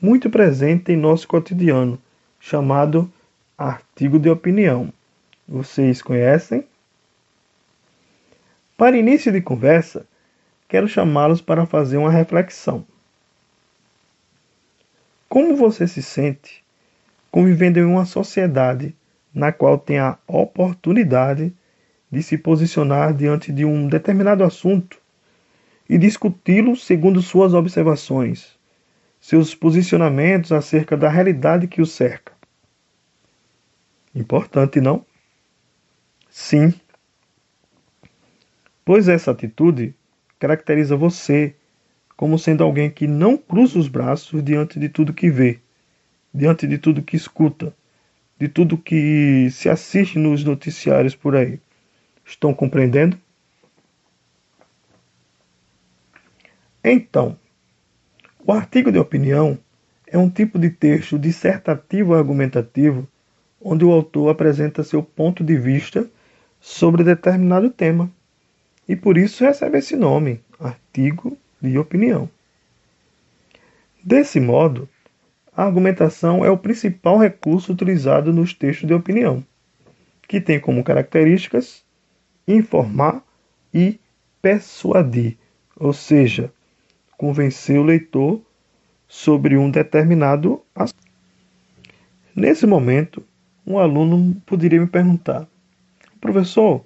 muito 0.00 0.30
presente 0.30 0.90
em 0.90 0.96
nosso 0.96 1.28
cotidiano, 1.28 1.98
chamado 2.40 3.10
artigo 3.58 4.18
de 4.18 4.30
opinião. 4.30 4.90
Vocês 5.46 6.00
conhecem? 6.00 6.64
Para 8.76 8.96
início 8.96 9.30
de 9.30 9.40
conversa, 9.42 10.06
quero 10.66 10.88
chamá-los 10.88 11.42
para 11.42 11.66
fazer 11.66 11.98
uma 11.98 12.10
reflexão. 12.10 12.86
Como 15.28 15.56
você 15.56 15.86
se 15.86 16.02
sente 16.02 16.62
convivendo 17.30 17.78
em 17.78 17.84
uma 17.84 18.04
sociedade 18.04 18.94
na 19.32 19.52
qual 19.52 19.78
tem 19.78 19.98
a 19.98 20.18
oportunidade 20.26 21.52
de 22.10 22.22
se 22.22 22.38
posicionar 22.38 23.14
diante 23.14 23.52
de 23.52 23.64
um 23.64 23.88
determinado 23.88 24.42
assunto 24.42 24.98
e 25.88 25.98
discuti-lo 25.98 26.76
segundo 26.76 27.22
suas 27.22 27.54
observações, 27.54 28.58
seus 29.20 29.54
posicionamentos 29.54 30.52
acerca 30.52 30.96
da 30.96 31.08
realidade 31.08 31.66
que 31.66 31.82
o 31.82 31.86
cerca. 31.86 32.32
Importante, 34.14 34.80
não? 34.80 35.04
Sim. 36.30 36.74
Pois 38.84 39.08
essa 39.08 39.30
atitude 39.30 39.94
caracteriza 40.38 40.96
você 40.96 41.54
como 42.16 42.38
sendo 42.38 42.64
alguém 42.64 42.90
que 42.90 43.06
não 43.06 43.36
cruza 43.36 43.78
os 43.78 43.86
braços 43.86 44.42
diante 44.42 44.80
de 44.80 44.88
tudo 44.88 45.12
que 45.12 45.30
vê 45.30 45.60
diante 46.32 46.66
de 46.66 46.78
tudo 46.78 47.02
que 47.02 47.16
escuta, 47.16 47.74
de 48.38 48.48
tudo 48.48 48.78
que 48.78 49.48
se 49.50 49.68
assiste 49.68 50.18
nos 50.18 50.44
noticiários 50.44 51.14
por 51.14 51.34
aí. 51.34 51.60
Estão 52.24 52.52
compreendendo? 52.54 53.18
Então, 56.84 57.38
o 58.44 58.52
artigo 58.52 58.92
de 58.92 58.98
opinião 58.98 59.58
é 60.06 60.16
um 60.16 60.30
tipo 60.30 60.58
de 60.58 60.70
texto 60.70 61.18
dissertativo 61.18 62.14
argumentativo 62.14 63.06
onde 63.60 63.84
o 63.84 63.92
autor 63.92 64.30
apresenta 64.30 64.84
seu 64.84 65.02
ponto 65.02 65.42
de 65.42 65.56
vista 65.56 66.08
sobre 66.60 67.04
determinado 67.04 67.70
tema 67.70 68.10
e 68.88 68.96
por 68.96 69.18
isso 69.18 69.44
recebe 69.44 69.78
esse 69.78 69.96
nome, 69.96 70.40
artigo 70.58 71.36
de 71.60 71.76
opinião. 71.78 72.30
Desse 74.02 74.40
modo, 74.40 74.88
a 75.58 75.64
argumentação 75.64 76.44
é 76.44 76.50
o 76.52 76.56
principal 76.56 77.18
recurso 77.18 77.72
utilizado 77.72 78.32
nos 78.32 78.54
textos 78.54 78.86
de 78.86 78.94
opinião, 78.94 79.44
que 80.28 80.40
tem 80.40 80.60
como 80.60 80.84
características 80.84 81.84
informar 82.46 83.24
e 83.74 83.98
persuadir, 84.40 85.36
ou 85.74 85.92
seja, 85.92 86.52
convencer 87.16 87.76
o 87.76 87.82
leitor 87.82 88.40
sobre 89.08 89.56
um 89.56 89.68
determinado 89.68 90.62
assunto. 90.76 91.02
Nesse 92.36 92.64
momento, 92.64 93.20
um 93.66 93.80
aluno 93.80 94.40
poderia 94.46 94.80
me 94.80 94.86
perguntar: 94.86 95.44
professor, 96.20 96.84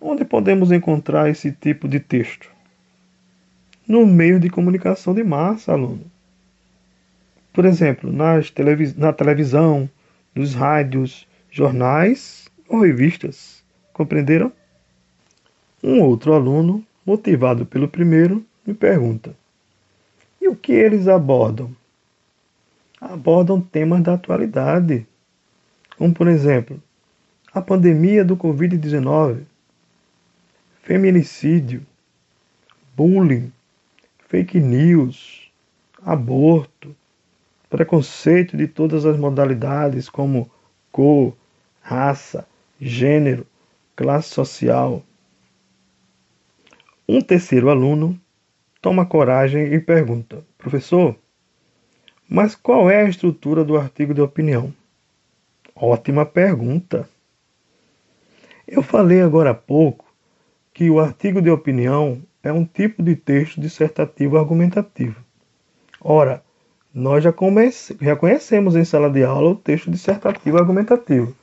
onde 0.00 0.24
podemos 0.24 0.70
encontrar 0.70 1.28
esse 1.28 1.50
tipo 1.50 1.88
de 1.88 1.98
texto? 1.98 2.48
No 3.84 4.06
meio 4.06 4.38
de 4.38 4.48
comunicação 4.48 5.12
de 5.12 5.24
massa, 5.24 5.72
aluno. 5.72 6.12
Por 7.52 7.64
exemplo, 7.64 8.10
nas 8.10 8.50
televis 8.50 8.96
na 8.96 9.12
televisão, 9.12 9.88
nos 10.34 10.54
rádios, 10.54 11.26
jornais 11.50 12.48
ou 12.68 12.80
revistas. 12.80 13.62
Compreenderam? 13.92 14.50
Um 15.82 16.00
outro 16.00 16.32
aluno, 16.32 16.84
motivado 17.04 17.66
pelo 17.66 17.88
primeiro, 17.88 18.44
me 18.66 18.72
pergunta: 18.72 19.36
e 20.40 20.48
o 20.48 20.56
que 20.56 20.72
eles 20.72 21.06
abordam? 21.08 21.74
Abordam 23.00 23.60
temas 23.60 24.02
da 24.02 24.14
atualidade, 24.14 25.06
como 25.98 26.14
por 26.14 26.28
exemplo, 26.28 26.80
a 27.52 27.60
pandemia 27.60 28.24
do 28.24 28.36
Covid-19, 28.36 29.42
feminicídio, 30.82 31.84
bullying, 32.96 33.52
fake 34.28 34.58
news, 34.58 35.50
aborto, 36.04 36.96
preconceito 37.72 38.54
de 38.54 38.68
todas 38.68 39.06
as 39.06 39.16
modalidades, 39.16 40.06
como 40.06 40.50
cor, 40.90 41.34
raça, 41.80 42.46
gênero, 42.78 43.46
classe 43.96 44.28
social. 44.28 45.02
Um 47.08 47.22
terceiro 47.22 47.70
aluno 47.70 48.20
toma 48.82 49.06
coragem 49.06 49.72
e 49.72 49.80
pergunta: 49.80 50.44
Professor, 50.58 51.16
mas 52.28 52.54
qual 52.54 52.90
é 52.90 53.00
a 53.00 53.08
estrutura 53.08 53.64
do 53.64 53.78
artigo 53.78 54.12
de 54.12 54.20
opinião? 54.20 54.74
Ótima 55.74 56.26
pergunta. 56.26 57.08
Eu 58.68 58.82
falei 58.82 59.22
agora 59.22 59.52
há 59.52 59.54
pouco 59.54 60.04
que 60.74 60.90
o 60.90 61.00
artigo 61.00 61.40
de 61.40 61.48
opinião 61.48 62.22
é 62.42 62.52
um 62.52 62.66
tipo 62.66 63.02
de 63.02 63.16
texto 63.16 63.58
dissertativo 63.58 64.36
argumentativo. 64.36 65.16
Ora, 65.98 66.42
nós 66.94 67.24
já, 67.24 67.32
já 68.00 68.16
conhecemos 68.16 68.76
em 68.76 68.84
sala 68.84 69.08
de 69.10 69.24
aula 69.24 69.50
o 69.50 69.56
texto 69.56 69.90
dissertativo 69.90 70.58
argumentativo. 70.58 71.34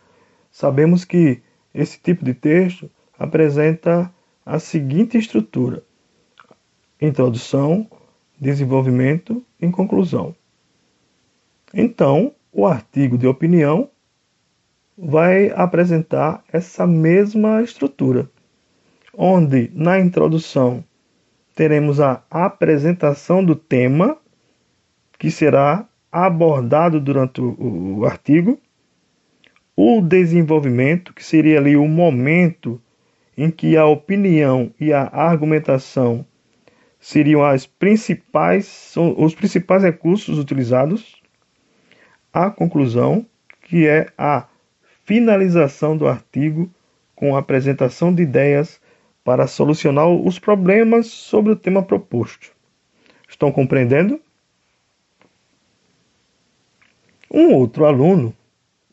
Sabemos 0.52 1.04
que 1.04 1.42
esse 1.74 2.00
tipo 2.00 2.24
de 2.24 2.34
texto 2.34 2.90
apresenta 3.18 4.12
a 4.46 4.60
seguinte 4.60 5.18
estrutura: 5.18 5.84
introdução, 7.02 7.88
desenvolvimento 8.40 9.44
e 9.60 9.70
conclusão. 9.70 10.36
Então, 11.74 12.34
o 12.52 12.66
artigo 12.66 13.18
de 13.18 13.28
opinião 13.28 13.90
vai 14.98 15.50
apresentar 15.52 16.44
essa 16.52 16.86
mesma 16.86 17.62
estrutura, 17.62 18.30
onde 19.14 19.72
na 19.74 20.00
introdução 20.00 20.84
teremos 21.56 22.00
a 22.00 22.24
apresentação 22.32 23.44
do 23.44 23.56
tema 23.56 24.18
que 25.20 25.30
será 25.30 25.86
abordado 26.10 27.00
durante 27.00 27.42
o, 27.42 28.00
o 28.00 28.06
artigo, 28.06 28.60
o 29.76 30.02
desenvolvimento, 30.02 31.14
que 31.14 31.24
seria 31.24 31.60
ali 31.60 31.76
o 31.76 31.88
momento 31.88 32.82
em 33.38 33.52
que 33.52 33.78
a 33.78 33.86
opinião 33.86 34.74
e 34.80 34.92
a 34.92 35.04
argumentação 35.04 36.26
seriam 37.00 37.44
as 37.44 37.66
principais, 37.66 38.94
os 39.18 39.36
principais 39.36 39.84
recursos 39.84 40.40
utilizados, 40.40 41.22
a 42.34 42.50
conclusão, 42.50 43.26
que 43.62 43.88
é 43.88 44.08
a 44.18 44.48
finalização 45.06 45.96
do 45.96 46.08
artigo 46.08 46.70
com 47.16 47.36
a 47.36 47.40
apresentação 47.40 48.14
de 48.14 48.24
ideias 48.24 48.82
para 49.24 49.48
solucionar 49.48 50.08
os 50.08 50.40
problemas 50.40 51.08
sobre 51.08 51.52
o 51.52 51.56
tema 51.56 51.84
proposto. 51.84 52.52
Estão 53.28 53.52
compreendendo? 53.52 54.20
Um 57.32 57.54
outro 57.54 57.86
aluno, 57.86 58.34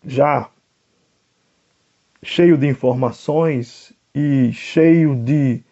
já 0.05 0.51
cheio 2.23 2.59
de 2.59 2.67
informações 2.67 3.95
e 4.15 4.53
cheio 4.53 5.17
de 5.17 5.63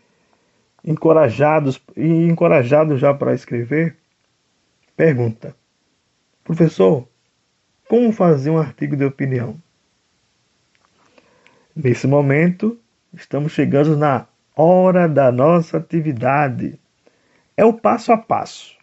encorajados 0.83 1.79
e 1.95 2.09
encorajado 2.27 2.97
já 2.97 3.13
para 3.13 3.35
escrever, 3.35 3.99
pergunta: 4.97 5.55
Professor, 6.43 7.07
como 7.87 8.13
fazer 8.13 8.49
um 8.49 8.59
artigo 8.59 8.97
de 8.97 9.05
opinião? 9.05 9.57
Nesse 11.77 12.07
momento, 12.07 12.79
estamos 13.13 13.53
chegando 13.53 13.95
na 13.95 14.27
hora 14.57 15.07
da 15.07 15.31
nossa 15.31 15.77
atividade. 15.77 16.81
É 17.57 17.65
o 17.65 17.75
passo 17.75 18.11
a 18.11 18.17
passo. 18.17 18.75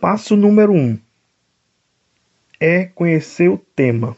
Passo 0.00 0.36
número 0.36 0.72
um 0.72 0.98
é 2.60 2.84
conhecer 2.84 3.48
o 3.48 3.56
tema. 3.56 4.16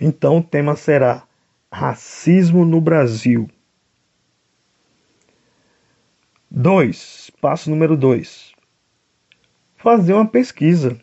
Então 0.00 0.38
o 0.38 0.42
tema 0.42 0.76
será 0.76 1.24
Racismo 1.70 2.64
no 2.64 2.80
Brasil. 2.80 3.50
2. 6.50 7.30
Passo 7.40 7.68
número 7.70 7.96
2. 7.96 8.52
Fazer 9.76 10.14
uma 10.14 10.26
pesquisa. 10.26 11.00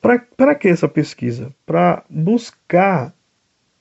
Para 0.00 0.54
que 0.54 0.68
essa 0.68 0.88
pesquisa? 0.88 1.52
Para 1.66 2.04
buscar 2.08 3.12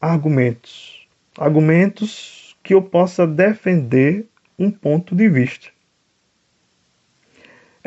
argumentos. 0.01 1.07
Argumentos 1.37 2.57
que 2.63 2.73
eu 2.73 2.81
possa 2.81 3.27
defender 3.27 4.27
um 4.57 4.71
ponto 4.71 5.15
de 5.15 5.29
vista. 5.29 5.69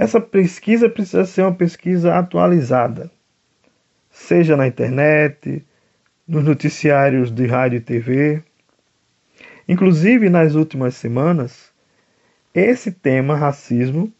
Essa 0.00 0.18
pesquisa 0.18 0.88
precisa 0.88 1.26
ser 1.26 1.42
uma 1.42 1.52
pesquisa 1.52 2.14
atualizada, 2.14 3.10
seja 4.10 4.56
na 4.56 4.66
internet, 4.66 5.62
nos 6.26 6.42
noticiários 6.42 7.30
de 7.30 7.46
rádio 7.46 7.76
e 7.76 7.80
TV. 7.82 8.42
Inclusive, 9.68 10.30
nas 10.30 10.54
últimas 10.54 10.94
semanas, 10.94 11.70
esse 12.54 12.90
tema, 12.90 13.36
racismo, 13.36 14.10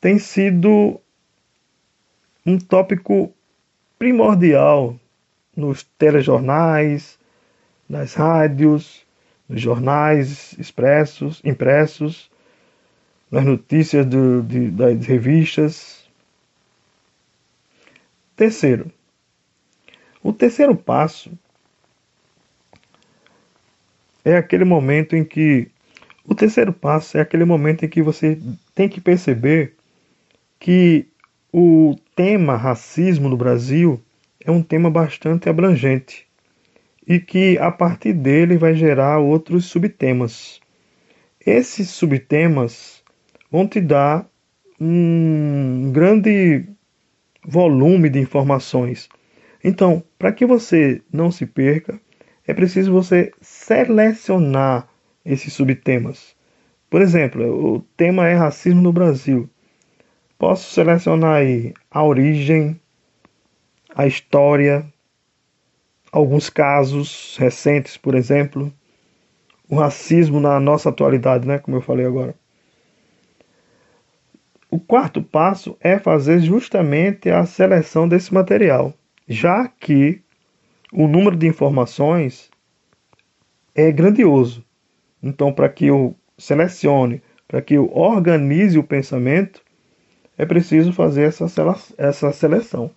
tem 0.00 0.18
sido 0.18 0.98
um 2.46 2.56
tópico 2.56 3.30
primordial 3.98 4.98
nos 5.54 5.82
telejornais, 5.98 7.18
nas 7.86 8.14
rádios, 8.14 9.04
nos 9.46 9.60
jornais 9.60 10.54
expressos, 10.58 11.42
impressos, 11.44 12.30
nas 13.30 13.44
notícias 13.44 14.06
do, 14.06 14.42
de, 14.42 14.70
das 14.70 15.06
revistas. 15.06 16.04
Terceiro, 18.36 18.90
o 20.22 20.32
terceiro 20.32 20.74
passo 20.74 21.30
é 24.24 24.36
aquele 24.36 24.64
momento 24.64 25.14
em 25.14 25.24
que 25.24 25.68
o 26.26 26.34
terceiro 26.34 26.72
passo 26.72 27.18
é 27.18 27.20
aquele 27.20 27.44
momento 27.44 27.84
em 27.84 27.88
que 27.88 28.00
você 28.00 28.38
tem 28.74 28.88
que 28.88 29.00
perceber 29.00 29.74
que 30.58 31.06
o 31.52 31.94
tema 32.16 32.56
racismo 32.56 33.28
no 33.28 33.36
Brasil 33.36 34.02
é 34.40 34.50
um 34.50 34.62
tema 34.62 34.90
bastante 34.90 35.48
abrangente 35.48 36.26
e 37.06 37.20
que 37.20 37.58
a 37.58 37.70
partir 37.70 38.14
dele 38.14 38.56
vai 38.56 38.74
gerar 38.74 39.18
outros 39.18 39.66
subtemas. 39.66 40.60
Esses 41.44 41.90
subtemas 41.90 42.93
vão 43.54 43.68
te 43.68 43.80
dar 43.80 44.28
um 44.80 45.92
grande 45.92 46.66
volume 47.46 48.10
de 48.10 48.18
informações. 48.18 49.08
Então, 49.62 50.02
para 50.18 50.32
que 50.32 50.44
você 50.44 51.00
não 51.12 51.30
se 51.30 51.46
perca, 51.46 52.00
é 52.48 52.52
preciso 52.52 52.90
você 52.90 53.30
selecionar 53.40 54.88
esses 55.24 55.52
subtemas. 55.52 56.34
Por 56.90 57.00
exemplo, 57.00 57.76
o 57.76 57.80
tema 57.96 58.26
é 58.26 58.34
racismo 58.34 58.82
no 58.82 58.92
Brasil. 58.92 59.48
Posso 60.36 60.74
selecionar 60.74 61.36
aí 61.36 61.72
a 61.88 62.02
origem, 62.02 62.80
a 63.94 64.04
história, 64.04 64.84
alguns 66.10 66.50
casos 66.50 67.36
recentes, 67.38 67.96
por 67.96 68.16
exemplo, 68.16 68.74
o 69.70 69.76
racismo 69.76 70.40
na 70.40 70.58
nossa 70.58 70.88
atualidade, 70.88 71.46
né, 71.46 71.60
como 71.60 71.76
eu 71.76 71.80
falei 71.80 72.04
agora. 72.04 72.34
O 74.74 74.80
quarto 74.80 75.22
passo 75.22 75.76
é 75.80 76.00
fazer 76.00 76.40
justamente 76.40 77.30
a 77.30 77.46
seleção 77.46 78.08
desse 78.08 78.34
material, 78.34 78.92
já 79.28 79.68
que 79.68 80.20
o 80.92 81.06
número 81.06 81.36
de 81.36 81.46
informações 81.46 82.50
é 83.72 83.92
grandioso. 83.92 84.64
Então, 85.22 85.52
para 85.52 85.68
que 85.68 85.86
eu 85.86 86.16
selecione, 86.36 87.22
para 87.46 87.62
que 87.62 87.74
eu 87.74 87.88
organize 87.96 88.76
o 88.76 88.82
pensamento, 88.82 89.62
é 90.36 90.44
preciso 90.44 90.92
fazer 90.92 91.32
essa 91.96 92.32
seleção. 92.32 92.90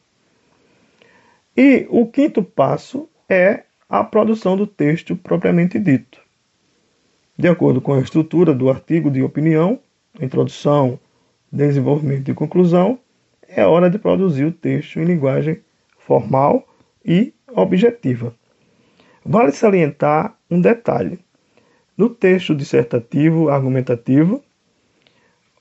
E 1.56 1.86
o 1.92 2.08
quinto 2.08 2.42
passo 2.42 3.08
é 3.30 3.66
a 3.88 4.04
produção 4.04 4.58
do 4.58 4.66
texto 4.66 5.16
propriamente 5.16 5.78
dito. 5.78 6.20
De 7.38 7.48
acordo 7.48 7.80
com 7.80 7.94
a 7.94 8.00
estrutura 8.00 8.52
do 8.52 8.68
artigo 8.68 9.12
de 9.12 9.22
opinião, 9.22 9.80
introdução, 10.20 11.00
desenvolvimento 11.58 12.30
e 12.30 12.34
conclusão, 12.34 13.00
é 13.50 13.66
hora 13.66 13.90
de 13.90 13.98
produzir 13.98 14.46
o 14.46 14.52
texto 14.52 15.00
em 15.00 15.06
linguagem 15.06 15.60
formal 15.98 16.66
e 17.04 17.34
objetiva. 17.48 18.34
Vale 19.26 19.52
salientar 19.52 20.38
um 20.50 20.62
detalhe. 20.62 21.20
No 21.98 22.10
texto 22.10 22.56
dissertativo 22.56 23.50
argumentativo, 23.50 24.44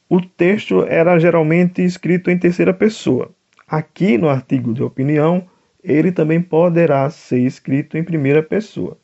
o 0.09 0.21
texto 0.21 0.85
era 0.85 1.19
geralmente 1.19 1.83
escrito 1.83 2.31
em 2.31 2.39
terceira 2.39 2.75
pessoa. 2.75 3.31
Aqui 3.67 4.19
no 4.19 4.29
artigo 4.29 4.73
de 4.73 4.83
opinião, 4.83 5.49
ele 5.83 6.13
também 6.13 6.41
poderá 6.41 7.09
ser 7.11 7.41
escrito 7.41 7.97
em 7.97 8.05
primeira 8.05 8.43
pessoa. 8.43 8.99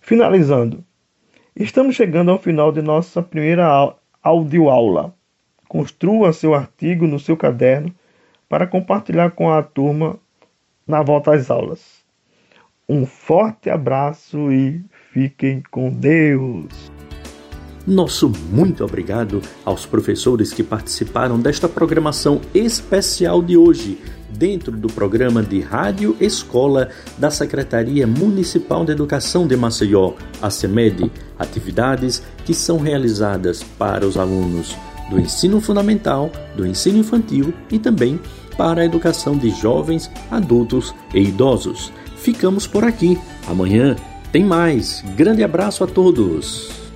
Finalizando, 0.00 0.84
estamos 1.56 1.96
chegando 1.96 2.30
ao 2.30 2.38
final 2.38 2.70
de 2.70 2.82
nossa 2.82 3.22
primeira 3.22 3.96
audioaula. 4.22 5.17
Construa 5.68 6.32
seu 6.32 6.54
artigo 6.54 7.06
no 7.06 7.18
seu 7.18 7.36
caderno 7.36 7.94
para 8.48 8.66
compartilhar 8.66 9.32
com 9.32 9.52
a 9.52 9.62
turma 9.62 10.18
na 10.86 11.02
volta 11.02 11.34
às 11.34 11.50
aulas. 11.50 11.98
Um 12.88 13.04
forte 13.04 13.68
abraço 13.68 14.50
e 14.50 14.82
fiquem 15.12 15.62
com 15.70 15.90
Deus! 15.90 16.90
Nosso 17.86 18.30
muito 18.50 18.84
obrigado 18.84 19.40
aos 19.64 19.86
professores 19.86 20.52
que 20.52 20.62
participaram 20.62 21.40
desta 21.40 21.68
programação 21.68 22.40
especial 22.54 23.42
de 23.42 23.56
hoje 23.56 23.98
dentro 24.30 24.72
do 24.72 24.88
programa 24.88 25.42
de 25.42 25.60
Rádio 25.60 26.16
Escola 26.20 26.90
da 27.16 27.30
Secretaria 27.30 28.06
Municipal 28.06 28.84
de 28.84 28.92
Educação 28.92 29.46
de 29.46 29.56
Maceió, 29.56 30.12
a 30.40 30.48
atividades 31.38 32.22
que 32.44 32.52
são 32.52 32.78
realizadas 32.78 33.62
para 33.62 34.06
os 34.06 34.18
alunos 34.18 34.76
do 35.10 35.18
ensino 35.18 35.60
fundamental, 35.60 36.30
do 36.56 36.66
ensino 36.66 36.98
infantil 36.98 37.52
e 37.70 37.78
também 37.78 38.20
para 38.56 38.82
a 38.82 38.84
educação 38.84 39.36
de 39.36 39.50
jovens, 39.50 40.10
adultos 40.30 40.94
e 41.14 41.20
idosos. 41.20 41.92
Ficamos 42.16 42.66
por 42.66 42.84
aqui. 42.84 43.18
Amanhã 43.46 43.96
tem 44.32 44.44
mais. 44.44 45.02
Grande 45.16 45.44
abraço 45.44 45.84
a 45.84 45.86
todos. 45.86 46.87